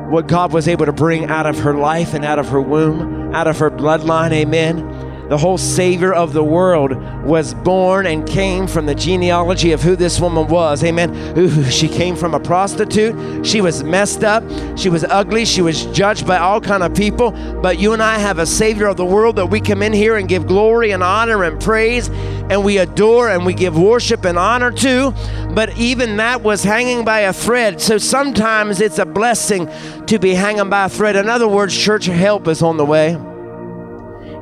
what 0.10 0.28
God 0.28 0.54
was 0.54 0.70
able 0.70 0.86
to 0.86 0.94
bring 0.94 1.26
out 1.26 1.46
of 1.46 1.60
her 1.60 1.74
life 1.74 2.14
and 2.14 2.24
out 2.24 2.40
of 2.40 2.48
her 2.48 2.62
womb, 2.62 3.36
out 3.36 3.48
of 3.48 3.60
her 3.60 3.70
bloodline. 3.70 4.32
Amen 4.32 4.95
the 5.30 5.38
whole 5.38 5.58
Savior 5.58 6.14
of 6.14 6.34
the 6.34 6.44
world 6.44 6.96
was 7.24 7.54
born 7.54 8.06
and 8.06 8.28
came 8.28 8.68
from 8.68 8.86
the 8.86 8.96
genealogy 8.96 9.72
of 9.72 9.82
who 9.82 9.96
this 9.96 10.20
woman 10.20 10.48
was. 10.48 10.84
Amen. 10.84 11.38
Ooh, 11.38 11.64
she 11.66 11.88
came 11.88 12.16
from 12.16 12.34
a 12.34 12.40
prostitute. 12.40 13.46
She 13.46 13.62
was 13.62 13.84
messed 13.84 14.24
up. 14.24 14.44
She 14.78 14.90
was 14.90 15.04
ugly. 15.06 15.46
She 15.46 15.62
was 15.62 15.86
judged 15.88 16.28
by 16.28 16.38
all 16.38 16.62
kind 16.62 16.84
of 16.84 16.94
people. 16.94 17.32
But 17.62 17.80
you 17.80 17.94
and 17.94 18.04
I 18.04 18.18
have 18.18 18.40
a 18.40 18.46
Savior 18.46 18.88
of 18.88 18.98
the 18.98 19.06
world 19.06 19.36
that 19.38 19.48
we 19.48 19.60
come 19.60 19.82
in 19.82 19.94
here 19.94 20.16
and 20.16 20.28
give 20.28 20.48
glory 20.48 20.92
and 20.92 21.02
honor 21.02 21.44
and 21.44 21.60
praise 21.60 22.10
and 22.50 22.64
we 22.64 22.78
adore 22.78 23.30
and 23.30 23.46
we 23.46 23.54
give 23.54 23.78
worship 23.78 24.26
and 24.26 24.38
honor 24.38 24.72
to. 24.72 25.12
But 25.54 25.78
even 25.78 26.18
that 26.18 26.42
was 26.42 26.64
hanging 26.64 27.04
by 27.04 27.22
a 27.22 27.34
thread. 27.34 27.82
So 27.82 27.98
sometimes 27.98 28.82
it's 28.82 29.00
a 29.00 29.06
blessing 29.06 29.70
to 30.06 30.20
be 30.20 30.36
hanging 30.36 30.70
by 30.70 30.86
a 30.86 30.90
thread. 30.90 31.16
In 31.16 31.30
other 31.30 31.48
words, 31.48 31.76
church 31.76 32.06
help 32.06 32.48
is 32.48 32.62
on 32.62 32.78
the 32.78 32.86
way. 32.86 33.18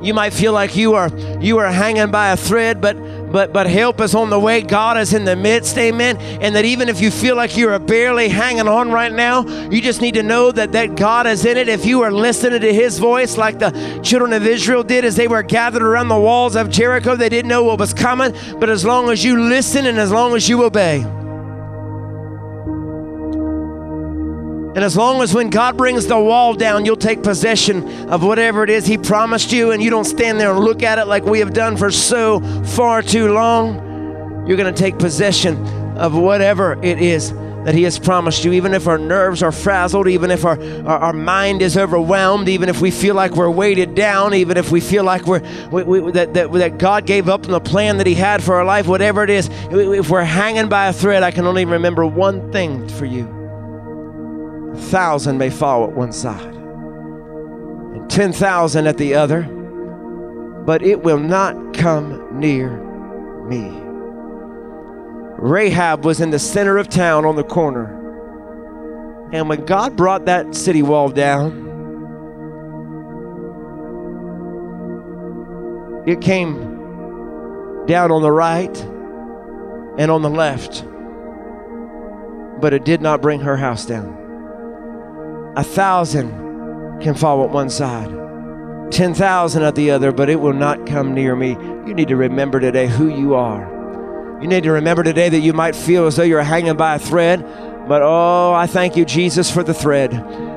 You 0.04 0.14
might 0.14 0.34
feel 0.34 0.52
like 0.52 0.76
you 0.76 0.96
are 0.96 1.10
you 1.40 1.58
are 1.60 1.72
hanging 1.72 2.12
by 2.12 2.32
a 2.32 2.38
thread, 2.38 2.82
but 2.82 2.98
but 3.32 3.54
but 3.54 3.68
help 3.68 4.02
is 4.02 4.14
on 4.14 4.30
the 4.30 4.40
way. 4.40 4.62
God 4.62 4.98
is 4.98 5.14
in 5.14 5.24
the 5.24 5.36
midst, 5.36 5.78
amen. 5.78 6.18
And 6.18 6.56
that 6.56 6.66
even 6.66 6.90
if 6.90 7.02
you 7.02 7.10
feel 7.10 7.36
like 7.36 7.56
you 7.56 7.70
are 7.70 7.80
barely 7.80 8.28
hanging 8.28 8.68
on 8.68 8.92
right 8.92 9.12
now, 9.12 9.48
you 9.70 9.82
just 9.82 10.02
need 10.02 10.16
to 10.16 10.24
know 10.24 10.52
that 10.52 10.74
that 10.74 10.96
God 10.96 11.26
is 11.26 11.46
in 11.46 11.58
it. 11.58 11.70
If 11.70 11.86
you 11.86 12.02
are 12.02 12.12
listening 12.12 12.62
to 12.62 12.74
His 12.74 13.00
voice, 13.00 13.38
like 13.38 13.60
the 13.60 13.72
children 14.04 14.34
of 14.34 14.46
Israel 14.46 14.84
did 14.84 15.06
as 15.06 15.16
they 15.16 15.28
were 15.28 15.42
gathered 15.42 15.82
around 15.82 16.10
the 16.10 16.20
walls 16.20 16.56
of 16.56 16.70
Jericho, 16.70 17.16
they 17.16 17.30
didn't 17.30 17.50
know 17.50 17.64
what 17.64 17.80
was 17.80 17.94
coming. 17.94 18.34
But 18.60 18.70
as 18.70 18.84
long 18.84 19.10
as 19.10 19.24
you 19.24 19.40
listen 19.40 19.86
and 19.86 19.98
as 19.98 20.12
long 20.12 20.36
as 20.36 20.50
you 20.50 20.64
obey. 20.64 21.23
And 24.76 24.84
as 24.84 24.98
long 24.98 25.22
as 25.22 25.36
when 25.36 25.52
God 25.52 25.78
brings 25.78 26.08
the 26.08 26.20
wall 26.20 26.56
down, 26.56 26.84
you'll 26.84 26.96
take 26.96 27.22
possession 27.22 28.10
of 28.10 28.24
whatever 28.24 28.64
it 28.64 28.72
is 28.72 28.88
He 28.88 28.98
promised 28.98 29.52
you, 29.52 29.72
and 29.72 29.84
you 29.84 29.92
don't 29.92 30.04
stand 30.04 30.40
there 30.40 30.50
and 30.50 30.60
look 30.60 30.82
at 30.82 30.98
it 30.98 31.06
like 31.06 31.24
we 31.24 31.40
have 31.40 31.54
done 31.54 31.78
for 31.78 31.92
so 31.92 32.40
far 32.64 33.04
too 33.04 33.32
long, 33.32 34.48
you're 34.48 34.58
going 34.58 34.74
to 34.74 34.80
take 34.80 34.98
possession 34.98 35.64
of 35.96 36.16
whatever 36.16 36.74
it 36.84 37.00
is 37.00 37.32
that 37.66 37.76
He 37.76 37.84
has 37.84 38.00
promised 38.00 38.44
you, 38.44 38.54
even 38.54 38.74
if 38.74 38.88
our 38.88 38.98
nerves 38.98 39.44
are 39.44 39.52
frazzled, 39.52 40.08
even 40.08 40.32
if 40.32 40.44
our, 40.44 40.60
our, 40.88 40.98
our, 40.98 41.14
mind 41.14 41.62
is 41.62 41.78
overwhelmed, 41.78 42.50
even 42.50 42.68
if 42.68 42.82
we 42.82 42.90
feel 42.90 43.14
like 43.14 43.34
we're 43.36 43.52
weighted 43.52 43.94
down, 43.94 44.34
even 44.34 44.58
if 44.58 44.72
we 44.72 44.82
feel 44.82 45.04
like 45.04 45.28
we're, 45.28 45.44
we, 45.70 45.84
we, 45.84 46.12
that, 46.14 46.34
that, 46.34 46.52
that 46.52 46.80
God 46.80 47.06
gave 47.06 47.30
up 47.30 47.46
on 47.46 47.52
the 47.52 47.62
plan 47.62 47.98
that 47.98 48.08
He 48.08 48.16
had 48.16 48.44
for 48.44 48.56
our 48.56 48.66
life, 48.66 48.88
whatever 48.88 49.24
it 49.24 49.30
is, 49.30 49.50
if 49.72 50.10
we're 50.10 50.24
hanging 50.24 50.68
by 50.68 50.88
a 50.88 50.94
thread, 50.94 51.22
I 51.22 51.30
can 51.30 51.46
only 51.46 51.64
remember 51.64 52.08
one 52.08 52.52
thing 52.52 52.90
for 52.90 53.06
you 53.06 53.43
thousand 54.76 55.38
may 55.38 55.50
fall 55.50 55.84
at 55.84 55.92
one 55.94 56.12
side, 56.12 56.54
and 56.54 58.10
10,000 58.10 58.88
at 58.88 58.98
the 58.98 59.14
other, 59.16 59.44
but 60.66 60.82
it 60.82 61.04
will 61.04 61.20
not 61.20 61.74
come 61.74 62.40
near 62.40 62.78
me. 63.48 63.80
Rahab 65.38 66.06
was 66.06 66.22
in 66.22 66.30
the 66.30 66.40
center 66.40 66.78
of 66.78 66.88
town 66.88 67.26
on 67.26 67.36
the 67.36 67.44
corner. 67.44 68.00
And 69.34 69.50
when 69.50 69.66
God 69.66 69.96
brought 69.98 70.26
that 70.26 70.56
city 70.56 70.82
wall 70.82 71.10
down, 71.10 71.64
it 76.08 76.22
came 76.22 76.56
down 77.88 78.12
on 78.12 78.22
the 78.22 78.32
right 78.32 78.78
and 79.98 80.10
on 80.10 80.22
the 80.22 80.30
left, 80.30 80.86
but 82.62 82.74
it 82.74 82.86
did 82.86 83.02
not 83.02 83.22
bring 83.22 83.42
her 83.42 83.58
house 83.58 83.86
down. 83.86 84.23
A 85.56 85.64
thousand 85.64 86.32
can 87.00 87.14
fall 87.14 87.44
at 87.44 87.52
one 87.52 87.70
side, 87.70 88.10
10,000 88.92 89.64
at 89.64 89.76
the 89.76 89.92
other, 89.92 90.12
but 90.12 90.30
it 90.30 90.38
will 90.38 90.54
not 90.54 90.88
come 90.88 91.14
near 91.14 91.36
me. 91.36 91.52
You 91.86 91.94
need 91.94 92.08
to 92.08 92.16
remember 92.16 92.60
today 92.60 92.88
who 92.88 93.08
you 93.10 93.36
are. 93.36 94.40
You 94.42 94.48
need 94.48 94.64
to 94.64 94.72
remember 94.72 95.04
today 95.04 95.30
that 95.30 95.40
you 95.40 95.54
might 95.54 95.76
feel 95.76 96.08
as 96.08 96.16
though 96.16 96.24
you're 96.24 96.42
hanging 96.42 96.76
by 96.76 96.96
a 96.96 97.00
thread, 97.00 97.42
but 97.88 98.02
oh, 98.02 98.54
I 98.54 98.66
thank 98.66 98.98
you, 98.98 99.06
Jesus, 99.06 99.52
for 99.52 99.64
the 99.64 99.74
thread. 99.74 100.12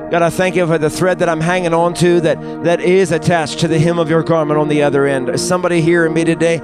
God, 0.09 0.21
I 0.21 0.29
thank 0.29 0.55
you 0.55 0.65
for 0.65 0.77
the 0.77 0.89
thread 0.89 1.19
that 1.19 1.27
I'm 1.27 1.41
hanging 1.41 1.73
on 1.73 1.93
to 1.95 2.21
that, 2.21 2.63
that 2.63 2.79
is 2.79 3.11
attached 3.11 3.59
to 3.59 3.67
the 3.67 3.77
hem 3.77 3.99
of 3.99 4.09
your 4.09 4.23
garment 4.23 4.57
on 4.57 4.69
the 4.69 4.81
other 4.83 5.05
end. 5.05 5.27
Is 5.27 5.45
somebody 5.45 5.81
hearing 5.81 6.13
me 6.13 6.23
today? 6.23 6.61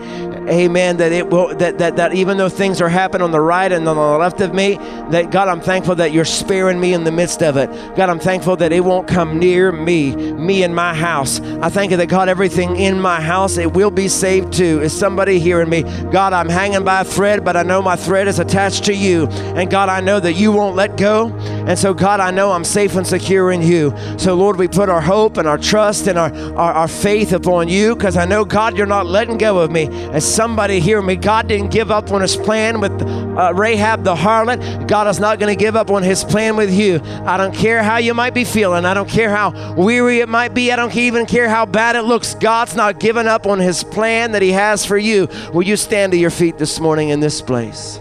amen. 0.49 0.97
That 0.97 1.11
it 1.11 1.29
will 1.29 1.55
that, 1.55 1.77
that 1.77 1.95
that 1.95 2.13
even 2.13 2.37
though 2.37 2.49
things 2.49 2.81
are 2.81 2.89
happening 2.89 3.23
on 3.23 3.31
the 3.31 3.39
right 3.39 3.71
and 3.71 3.87
on 3.87 3.95
the 3.95 4.17
left 4.17 4.41
of 4.41 4.53
me 4.53 4.75
that 5.09 5.31
god 5.31 5.47
i'm 5.47 5.61
thankful 5.61 5.95
that 5.95 6.11
you're 6.11 6.25
sparing 6.25 6.79
me 6.79 6.93
in 6.93 7.03
the 7.03 7.11
midst 7.11 7.41
of 7.41 7.57
it. 7.57 7.69
God 7.95 8.09
i'm 8.09 8.19
thankful 8.19 8.55
that 8.57 8.71
it 8.71 8.81
won't 8.81 9.07
come 9.07 9.39
near 9.39 9.71
me 9.71 10.15
me 10.15 10.63
and 10.63 10.75
my 10.75 10.93
house. 10.93 11.39
I 11.39 11.69
thank 11.69 11.91
you 11.91 11.97
that 11.97 12.07
god 12.07 12.29
everything 12.29 12.75
in 12.77 12.99
my 12.99 13.21
house 13.21 13.57
it 13.57 13.73
will 13.73 13.91
be 13.91 14.07
saved 14.07 14.53
too. 14.53 14.81
Is 14.81 14.97
somebody 14.97 15.39
hearing 15.39 15.69
me? 15.69 15.83
God 16.11 16.33
i'm 16.33 16.49
hanging 16.49 16.83
by 16.83 17.01
a 17.01 17.05
thread 17.05 17.43
but 17.43 17.55
i 17.55 17.63
know 17.63 17.81
my 17.81 17.95
thread 17.95 18.27
is 18.27 18.39
attached 18.39 18.85
to 18.85 18.93
you. 18.93 19.27
And 19.27 19.69
god 19.69 19.89
i 19.89 20.01
know 20.01 20.19
that 20.19 20.33
you 20.33 20.51
won't 20.51 20.75
let 20.75 20.97
go. 20.97 21.29
And 21.67 21.77
so 21.77 21.93
god 21.93 22.19
i 22.19 22.31
know 22.31 22.51
i'm 22.51 22.65
safe 22.65 22.95
and 22.95 23.05
secure 23.07 23.32
in 23.51 23.61
you 23.61 23.93
so 24.17 24.35
lord 24.35 24.57
we 24.57 24.67
put 24.67 24.89
our 24.89 25.01
hope 25.01 25.37
and 25.37 25.47
our 25.47 25.57
trust 25.57 26.07
and 26.07 26.17
our 26.17 26.33
our, 26.55 26.73
our 26.73 26.87
faith 26.87 27.33
upon 27.33 27.67
you 27.67 27.95
because 27.95 28.17
i 28.17 28.25
know 28.25 28.45
god 28.45 28.77
you're 28.77 28.85
not 28.85 29.05
letting 29.05 29.37
go 29.37 29.59
of 29.59 29.71
me 29.71 29.87
as 30.13 30.23
somebody 30.23 30.79
hear 30.79 31.01
me. 31.01 31.15
God 31.15 31.47
didn't 31.47 31.71
give 31.71 31.91
up 31.91 32.11
on 32.11 32.21
his 32.21 32.35
plan 32.35 32.79
with 32.79 32.91
uh, 33.01 33.53
Rahab 33.55 34.03
the 34.03 34.15
harlot. 34.15 34.87
God 34.87 35.07
is 35.07 35.19
not 35.19 35.39
going 35.39 35.55
to 35.55 35.59
give 35.59 35.75
up 35.75 35.89
on 35.89 36.03
his 36.03 36.23
plan 36.23 36.55
with 36.55 36.71
you. 36.71 36.99
I 37.25 37.37
don't 37.37 37.55
care 37.55 37.81
how 37.81 37.97
you 37.97 38.13
might 38.13 38.33
be 38.33 38.43
feeling. 38.43 38.85
I 38.85 38.93
don't 38.93 39.09
care 39.09 39.29
how 39.29 39.75
weary 39.75 40.19
it 40.19 40.29
might 40.29 40.53
be. 40.53 40.71
I 40.71 40.75
don't 40.75 40.95
even 40.95 41.25
care 41.25 41.49
how 41.49 41.65
bad 41.65 41.95
it 41.95 42.03
looks. 42.03 42.35
God's 42.35 42.75
not 42.75 42.99
giving 42.99 43.27
up 43.27 43.47
on 43.47 43.59
his 43.59 43.83
plan 43.83 44.33
that 44.33 44.41
he 44.41 44.51
has 44.51 44.85
for 44.85 44.97
you. 44.97 45.27
Will 45.53 45.63
you 45.63 45.77
stand 45.77 46.11
to 46.11 46.17
your 46.17 46.31
feet 46.31 46.57
this 46.57 46.79
morning 46.79 47.09
in 47.09 47.19
this 47.19 47.41
place? 47.41 47.99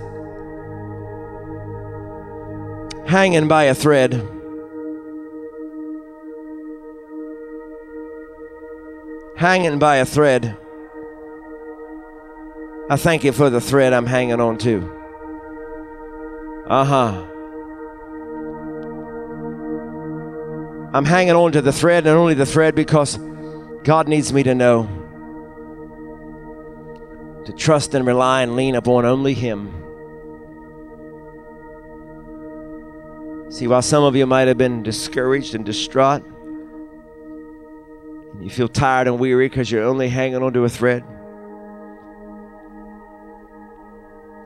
Hanging 3.06 3.48
by 3.48 3.64
a 3.64 3.74
thread. 3.74 4.31
Hanging 9.42 9.80
by 9.80 9.96
a 9.96 10.06
thread. 10.06 10.56
I 12.88 12.94
thank 12.94 13.24
you 13.24 13.32
for 13.32 13.50
the 13.50 13.60
thread 13.60 13.92
I'm 13.92 14.06
hanging 14.06 14.40
on 14.40 14.56
to. 14.58 14.88
Uh 16.68 16.84
huh. 16.84 17.26
I'm 20.94 21.04
hanging 21.04 21.34
on 21.34 21.50
to 21.50 21.60
the 21.60 21.72
thread 21.72 22.06
and 22.06 22.16
only 22.16 22.34
the 22.34 22.46
thread 22.46 22.76
because 22.76 23.18
God 23.82 24.06
needs 24.06 24.32
me 24.32 24.44
to 24.44 24.54
know 24.54 24.84
to 27.44 27.52
trust 27.52 27.94
and 27.94 28.06
rely 28.06 28.42
and 28.42 28.54
lean 28.54 28.76
upon 28.76 29.04
only 29.04 29.34
Him. 29.34 29.72
See, 33.50 33.66
while 33.66 33.82
some 33.82 34.04
of 34.04 34.14
you 34.14 34.24
might 34.24 34.46
have 34.46 34.56
been 34.56 34.84
discouraged 34.84 35.56
and 35.56 35.64
distraught, 35.64 36.22
you 38.42 38.50
feel 38.50 38.68
tired 38.68 39.06
and 39.06 39.20
weary 39.20 39.48
because 39.48 39.70
you're 39.70 39.84
only 39.84 40.08
hanging 40.08 40.42
onto 40.42 40.64
a 40.64 40.68
thread. 40.68 41.04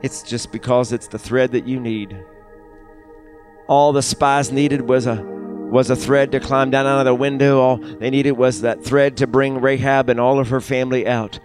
It's 0.03 0.21
just 0.21 0.51
because 0.51 0.93
it's 0.93 1.07
the 1.07 1.17
thread 1.17 1.53
that 1.53 1.67
you 1.67 1.79
need. 1.79 2.15
All 3.67 3.91
the 3.93 4.03
spies 4.03 4.51
needed 4.51 4.81
was 4.81 5.07
a 5.07 5.15
was 5.15 5.89
a 5.89 5.95
thread 5.95 6.31
to 6.31 6.39
climb 6.39 6.69
down 6.69 6.85
out 6.85 6.99
of 6.99 7.05
the 7.05 7.15
window. 7.15 7.59
All 7.59 7.77
they 7.77 8.09
needed 8.09 8.33
was 8.33 8.61
that 8.61 8.83
thread 8.83 9.17
to 9.17 9.27
bring 9.27 9.59
Rahab 9.59 10.09
and 10.09 10.19
all 10.19 10.39
of 10.39 10.49
her 10.49 10.61
family 10.61 11.07
out. 11.07 11.39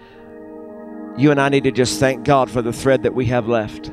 You 1.16 1.30
and 1.30 1.40
I 1.40 1.48
need 1.48 1.64
to 1.64 1.72
just 1.72 1.98
thank 1.98 2.24
God 2.24 2.50
for 2.50 2.62
the 2.62 2.72
thread 2.72 3.02
that 3.02 3.14
we 3.14 3.26
have 3.26 3.48
left. 3.48 3.90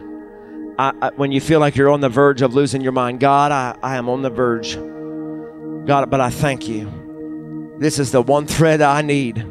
I, 0.77 0.93
I, 1.01 1.09
when 1.15 1.31
you 1.31 1.41
feel 1.41 1.59
like 1.59 1.75
you're 1.75 1.89
on 1.89 2.01
the 2.01 2.09
verge 2.09 2.41
of 2.41 2.53
losing 2.53 2.81
your 2.81 2.91
mind, 2.91 3.19
God, 3.19 3.51
I, 3.51 3.75
I 3.81 3.95
am 3.95 4.07
on 4.07 4.21
the 4.21 4.29
verge. 4.29 4.75
God, 5.87 6.09
but 6.09 6.21
I 6.21 6.29
thank 6.29 6.67
you. 6.67 6.98
This 7.79 7.97
is 7.97 8.11
the 8.11 8.21
one 8.21 8.45
thread 8.45 8.81
I 8.81 9.01
need. 9.01 9.45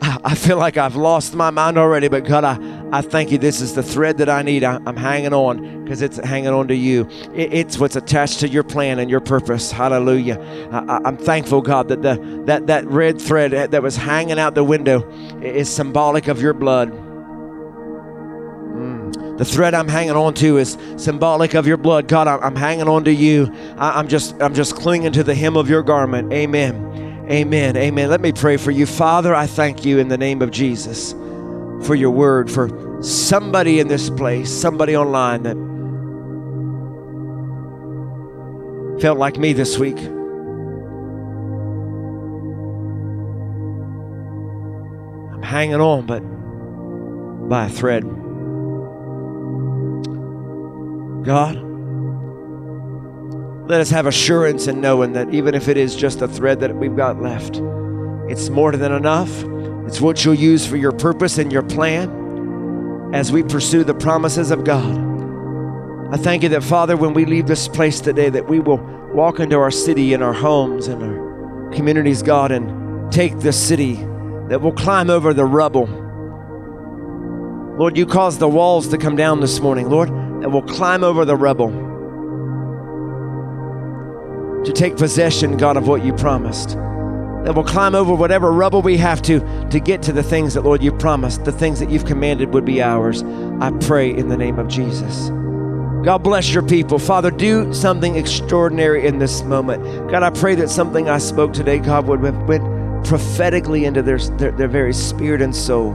I 0.00 0.34
feel 0.34 0.56
like 0.56 0.76
I've 0.76 0.96
lost 0.96 1.34
my 1.34 1.50
mind 1.50 1.78
already, 1.78 2.08
but 2.08 2.24
God, 2.24 2.44
I, 2.44 2.58
I 2.92 3.00
thank 3.02 3.30
you. 3.30 3.38
This 3.38 3.60
is 3.60 3.74
the 3.74 3.82
thread 3.82 4.18
that 4.18 4.28
I 4.28 4.42
need. 4.42 4.64
I, 4.64 4.76
am 4.86 4.96
hanging 4.96 5.32
on 5.32 5.84
because 5.84 6.02
it's 6.02 6.16
hanging 6.16 6.48
on 6.48 6.68
to 6.68 6.74
you. 6.74 7.08
It, 7.34 7.52
it's 7.52 7.78
what's 7.78 7.96
attached 7.96 8.40
to 8.40 8.48
your 8.48 8.62
plan 8.62 8.98
and 8.98 9.10
your 9.10 9.20
purpose. 9.20 9.70
Hallelujah. 9.70 10.40
I, 10.72 11.06
am 11.06 11.16
thankful, 11.16 11.60
God, 11.60 11.88
that 11.88 12.02
the 12.02 12.16
that 12.46 12.66
that 12.68 12.86
red 12.86 13.20
thread 13.20 13.52
that 13.52 13.82
was 13.82 13.96
hanging 13.96 14.38
out 14.38 14.54
the 14.54 14.64
window 14.64 15.08
is 15.42 15.68
symbolic 15.68 16.28
of 16.28 16.40
your 16.40 16.54
blood. 16.54 16.90
Mm. 18.72 19.38
The 19.38 19.44
thread 19.44 19.74
I'm 19.74 19.88
hanging 19.88 20.16
on 20.16 20.34
to 20.34 20.56
is 20.58 20.78
symbolic 20.96 21.54
of 21.54 21.66
your 21.66 21.76
blood. 21.76 22.08
God, 22.08 22.28
I'm, 22.28 22.42
I'm 22.42 22.56
hanging 22.56 22.88
on 22.88 23.04
to 23.04 23.12
you. 23.12 23.52
I, 23.76 23.98
I'm 23.98 24.08
just 24.08 24.40
I'm 24.40 24.54
just 24.54 24.74
clinging 24.76 25.12
to 25.12 25.22
the 25.22 25.34
hem 25.34 25.56
of 25.56 25.68
your 25.68 25.82
garment. 25.82 26.32
Amen. 26.32 27.05
Amen. 27.28 27.76
Amen. 27.76 28.08
Let 28.08 28.20
me 28.20 28.32
pray 28.32 28.56
for 28.56 28.70
you. 28.70 28.86
Father, 28.86 29.34
I 29.34 29.48
thank 29.48 29.84
you 29.84 29.98
in 29.98 30.06
the 30.08 30.18
name 30.18 30.42
of 30.42 30.52
Jesus 30.52 31.12
for 31.84 31.94
your 31.96 32.10
word, 32.10 32.50
for 32.50 33.02
somebody 33.02 33.80
in 33.80 33.88
this 33.88 34.08
place, 34.10 34.50
somebody 34.50 34.96
online 34.96 35.42
that 35.42 35.56
felt 39.00 39.18
like 39.18 39.38
me 39.38 39.52
this 39.52 39.76
week. 39.76 39.98
I'm 45.32 45.42
hanging 45.42 45.80
on, 45.80 46.06
but 46.06 46.20
by 47.48 47.66
a 47.66 47.68
thread. 47.68 48.04
God, 51.24 51.65
let 53.68 53.80
us 53.80 53.90
have 53.90 54.06
assurance 54.06 54.68
in 54.68 54.80
knowing 54.80 55.12
that 55.14 55.34
even 55.34 55.54
if 55.54 55.66
it 55.66 55.76
is 55.76 55.96
just 55.96 56.22
a 56.22 56.28
thread 56.28 56.60
that 56.60 56.76
we've 56.76 56.94
got 56.94 57.20
left, 57.20 57.56
it's 58.30 58.48
more 58.48 58.70
than 58.70 58.92
enough. 58.92 59.30
It's 59.86 60.00
what 60.00 60.24
you'll 60.24 60.34
use 60.34 60.64
for 60.64 60.76
your 60.76 60.92
purpose 60.92 61.38
and 61.38 61.52
your 61.52 61.64
plan 61.64 63.10
as 63.12 63.32
we 63.32 63.42
pursue 63.42 63.82
the 63.82 63.94
promises 63.94 64.52
of 64.52 64.62
God. 64.62 65.04
I 66.12 66.16
thank 66.16 66.44
you 66.44 66.48
that, 66.50 66.62
Father, 66.62 66.96
when 66.96 67.12
we 67.12 67.24
leave 67.24 67.48
this 67.48 67.66
place 67.66 68.00
today, 68.00 68.28
that 68.30 68.48
we 68.48 68.60
will 68.60 68.78
walk 69.12 69.40
into 69.40 69.56
our 69.56 69.72
city 69.72 70.14
and 70.14 70.22
our 70.22 70.32
homes 70.32 70.86
and 70.86 71.02
our 71.02 71.70
communities, 71.72 72.22
God, 72.22 72.52
and 72.52 73.10
take 73.12 73.36
this 73.40 73.60
city, 73.60 73.94
that 74.48 74.60
will 74.60 74.72
climb 74.72 75.10
over 75.10 75.34
the 75.34 75.44
rubble. 75.44 75.86
Lord, 77.78 77.96
you 77.96 78.06
caused 78.06 78.38
the 78.38 78.48
walls 78.48 78.86
to 78.88 78.98
come 78.98 79.16
down 79.16 79.40
this 79.40 79.58
morning, 79.58 79.88
Lord, 79.88 80.08
and 80.08 80.52
we'll 80.52 80.62
climb 80.62 81.02
over 81.02 81.24
the 81.24 81.36
rubble 81.36 81.95
to 84.66 84.72
take 84.72 84.96
possession, 84.96 85.56
God, 85.56 85.76
of 85.76 85.86
what 85.86 86.04
you 86.04 86.12
promised. 86.12 86.70
That 86.70 87.54
we'll 87.54 87.64
climb 87.64 87.94
over 87.94 88.12
whatever 88.12 88.52
rubble 88.52 88.82
we 88.82 88.96
have 88.96 89.22
to 89.22 89.40
to 89.70 89.78
get 89.78 90.02
to 90.02 90.12
the 90.12 90.22
things 90.22 90.54
that, 90.54 90.62
Lord, 90.62 90.82
you 90.82 90.92
promised, 90.92 91.44
the 91.44 91.52
things 91.52 91.78
that 91.78 91.88
you've 91.88 92.04
commanded 92.04 92.52
would 92.52 92.64
be 92.64 92.82
ours. 92.82 93.22
I 93.60 93.70
pray 93.80 94.10
in 94.10 94.28
the 94.28 94.36
name 94.36 94.58
of 94.58 94.66
Jesus. 94.66 95.30
God 96.04 96.18
bless 96.18 96.52
your 96.52 96.64
people. 96.64 96.98
Father, 96.98 97.30
do 97.30 97.72
something 97.72 98.16
extraordinary 98.16 99.06
in 99.06 99.18
this 99.18 99.42
moment. 99.42 100.10
God, 100.10 100.22
I 100.22 100.30
pray 100.30 100.56
that 100.56 100.68
something 100.68 101.08
I 101.08 101.18
spoke 101.18 101.52
today, 101.52 101.78
God, 101.78 102.06
would 102.06 102.22
have 102.24 102.42
went 102.48 103.04
prophetically 103.06 103.84
into 103.84 104.02
their, 104.02 104.18
their, 104.18 104.50
their 104.50 104.68
very 104.68 104.92
spirit 104.92 105.40
and 105.40 105.54
soul. 105.54 105.92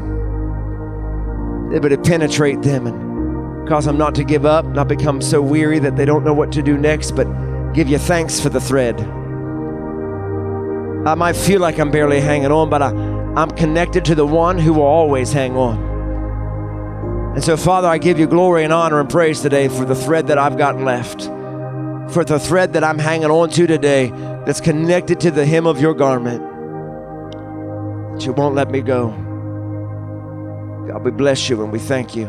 It 1.74 1.82
would 1.82 2.04
penetrate 2.04 2.62
them 2.62 2.88
and 2.88 3.68
cause 3.68 3.86
them 3.86 3.98
not 3.98 4.16
to 4.16 4.24
give 4.24 4.46
up, 4.46 4.66
not 4.66 4.88
become 4.88 5.22
so 5.22 5.42
weary 5.42 5.80
that 5.80 5.96
they 5.98 6.06
don't 6.06 6.24
know 6.24 6.34
what 6.34 6.52
to 6.54 6.62
do 6.62 6.78
next, 6.78 7.12
but 7.12 7.28
give 7.74 7.88
you 7.88 7.98
thanks 7.98 8.40
for 8.40 8.50
the 8.50 8.62
thread. 8.62 9.00
I 11.06 11.16
might 11.16 11.36
feel 11.36 11.60
like 11.62 11.80
I'm 11.80 11.90
barely 11.90 12.20
hanging 12.20 12.52
on, 12.52 12.70
but 12.70 12.82
I, 12.82 12.90
I'm 12.90 13.50
connected 13.52 14.06
to 14.06 14.16
the 14.16 14.26
one 14.26 14.60
who 14.60 14.74
will 14.74 14.84
always 14.84 15.34
hang 15.34 15.56
on. 15.56 15.90
And 17.34 17.44
so, 17.44 17.56
Father, 17.58 17.88
I 17.88 17.98
give 17.98 18.20
you 18.20 18.28
glory 18.28 18.64
and 18.66 18.74
honor 18.74 19.00
and 19.00 19.10
praise 19.10 19.42
today 19.42 19.68
for 19.68 19.86
the 19.86 19.96
thread 19.96 20.28
that 20.28 20.38
I've 20.38 20.58
got 20.58 20.80
left, 20.80 21.24
for 22.14 22.24
the 22.26 22.38
thread 22.38 22.74
that 22.74 22.84
I'm 22.84 23.00
hanging 23.00 23.32
on 23.32 23.50
to 23.52 23.66
today 23.66 24.12
that's 24.46 24.62
connected 24.62 25.20
to 25.22 25.32
the 25.32 25.46
hem 25.46 25.66
of 25.66 25.80
your 25.80 25.94
garment. 25.94 26.42
That 28.14 28.26
you 28.26 28.34
won't 28.34 28.54
let 28.54 28.70
me 28.70 28.82
go. 28.82 29.12
God, 30.88 31.04
we 31.06 31.12
bless 31.12 31.50
you 31.50 31.64
and 31.64 31.72
we 31.72 31.80
thank 31.80 32.16
you. 32.16 32.26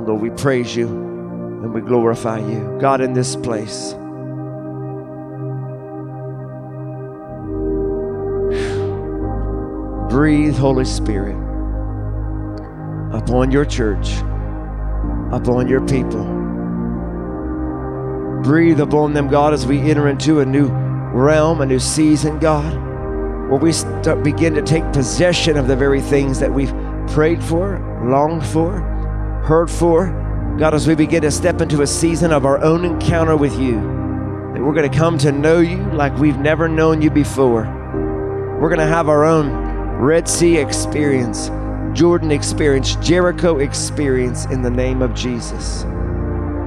Lord, 0.00 0.20
we 0.20 0.30
praise 0.30 0.76
you 0.76 0.86
and 0.88 1.72
we 1.72 1.80
glorify 1.80 2.38
you. 2.38 2.78
God, 2.80 3.00
in 3.00 3.14
this 3.14 3.34
place. 3.34 3.94
Breathe, 10.18 10.56
Holy 10.56 10.84
Spirit, 10.84 11.36
upon 13.14 13.52
your 13.52 13.64
church, 13.64 14.16
upon 15.30 15.68
your 15.68 15.80
people. 15.86 16.24
Breathe 18.42 18.80
upon 18.80 19.12
them, 19.12 19.28
God, 19.28 19.54
as 19.54 19.64
we 19.64 19.78
enter 19.78 20.08
into 20.08 20.40
a 20.40 20.44
new 20.44 20.66
realm, 21.14 21.60
a 21.60 21.66
new 21.66 21.78
season, 21.78 22.40
God, 22.40 22.74
where 23.48 23.60
we 23.60 23.70
start, 23.70 24.24
begin 24.24 24.54
to 24.54 24.62
take 24.62 24.82
possession 24.92 25.56
of 25.56 25.68
the 25.68 25.76
very 25.76 26.00
things 26.00 26.40
that 26.40 26.52
we've 26.52 26.74
prayed 27.06 27.40
for, 27.40 27.78
longed 28.04 28.44
for, 28.44 28.80
heard 29.44 29.70
for. 29.70 30.08
God, 30.58 30.74
as 30.74 30.88
we 30.88 30.96
begin 30.96 31.22
to 31.22 31.30
step 31.30 31.60
into 31.60 31.82
a 31.82 31.86
season 31.86 32.32
of 32.32 32.44
our 32.44 32.60
own 32.64 32.84
encounter 32.84 33.36
with 33.36 33.56
you, 33.56 33.74
that 33.76 34.60
we're 34.60 34.74
going 34.74 34.90
to 34.90 34.98
come 34.98 35.16
to 35.18 35.30
know 35.30 35.60
you 35.60 35.76
like 35.92 36.18
we've 36.18 36.40
never 36.40 36.66
known 36.66 37.02
you 37.02 37.08
before. 37.08 37.62
We're 38.60 38.68
going 38.68 38.80
to 38.80 38.86
have 38.86 39.08
our 39.08 39.24
own 39.24 39.67
Red 39.98 40.28
Sea 40.28 40.58
experience, 40.58 41.50
Jordan 41.92 42.30
experience, 42.30 42.94
Jericho 42.96 43.58
experience 43.58 44.44
in 44.44 44.62
the 44.62 44.70
name 44.70 45.02
of 45.02 45.12
Jesus. 45.12 45.82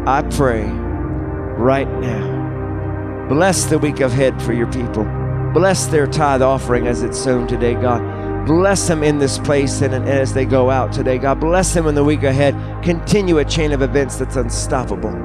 I 0.06 0.22
pray 0.32 0.66
right 0.66 1.90
now. 2.02 3.30
Bless 3.30 3.64
the 3.64 3.80
week 3.80 4.02
ahead 4.02 4.41
for 4.41 4.52
your 4.52 4.70
people. 4.70 5.06
Bless 5.53 5.86
their 5.86 6.08
tithe 6.08 6.41
offering 6.41 6.88
as 6.88 7.03
it's 7.03 7.18
sown 7.18 7.48
today, 7.48 7.74
God. 7.74 8.45
Bless 8.45 8.86
them 8.90 9.02
in 9.02 9.18
this 9.18 9.38
place 9.38 9.80
and, 9.80 9.94
and 9.94 10.10
as 10.10 10.34
they 10.34 10.44
go 10.44 10.70
out 10.70 10.91
today, 10.91 11.18
God. 11.18 11.40
Bless 11.40 11.74
them 11.74 11.88
in 11.88 11.95
the 11.95 12.03
week 12.03 12.24
ahead. 12.24 12.53
Continue 12.84 13.38
a 13.38 13.45
chain 13.45 13.72
of 13.72 13.82
events 13.82 14.18
that's 14.18 14.36
unstoppable 14.36 15.16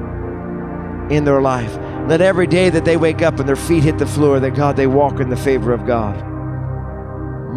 in 1.11 1.25
their 1.25 1.41
life. 1.41 1.75
Let 2.07 2.21
every 2.21 2.47
day 2.47 2.69
that 2.69 2.85
they 2.85 2.95
wake 2.95 3.21
up 3.21 3.41
and 3.41 3.49
their 3.49 3.57
feet 3.57 3.83
hit 3.83 3.97
the 3.97 4.07
floor, 4.07 4.39
that 4.39 4.55
God, 4.55 4.77
they 4.77 4.87
walk 4.87 5.19
in 5.19 5.29
the 5.29 5.35
favor 5.35 5.73
of 5.73 5.85
God 5.85 6.36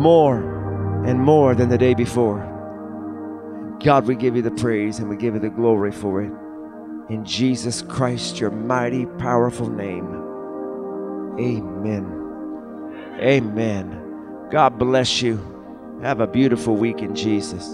more 0.00 1.04
and 1.06 1.20
more 1.20 1.54
than 1.54 1.68
the 1.68 1.78
day 1.78 1.94
before. 1.94 2.46
God, 3.84 4.06
we 4.06 4.14
give 4.14 4.34
you 4.34 4.42
the 4.42 4.50
praise 4.50 4.98
and 4.98 5.08
we 5.08 5.16
give 5.16 5.34
you 5.34 5.40
the 5.40 5.50
glory 5.50 5.92
for 5.92 6.22
it. 6.22 6.32
In 7.10 7.24
Jesus 7.24 7.82
Christ, 7.82 8.40
your 8.40 8.50
mighty, 8.50 9.06
powerful 9.06 9.68
name. 9.68 10.06
Amen. 11.38 13.16
Amen. 13.20 14.48
God 14.50 14.78
bless 14.78 15.22
you. 15.22 15.38
Have 16.02 16.20
a 16.20 16.26
beautiful 16.26 16.76
week 16.76 17.00
in 17.00 17.14
Jesus. 17.14 17.66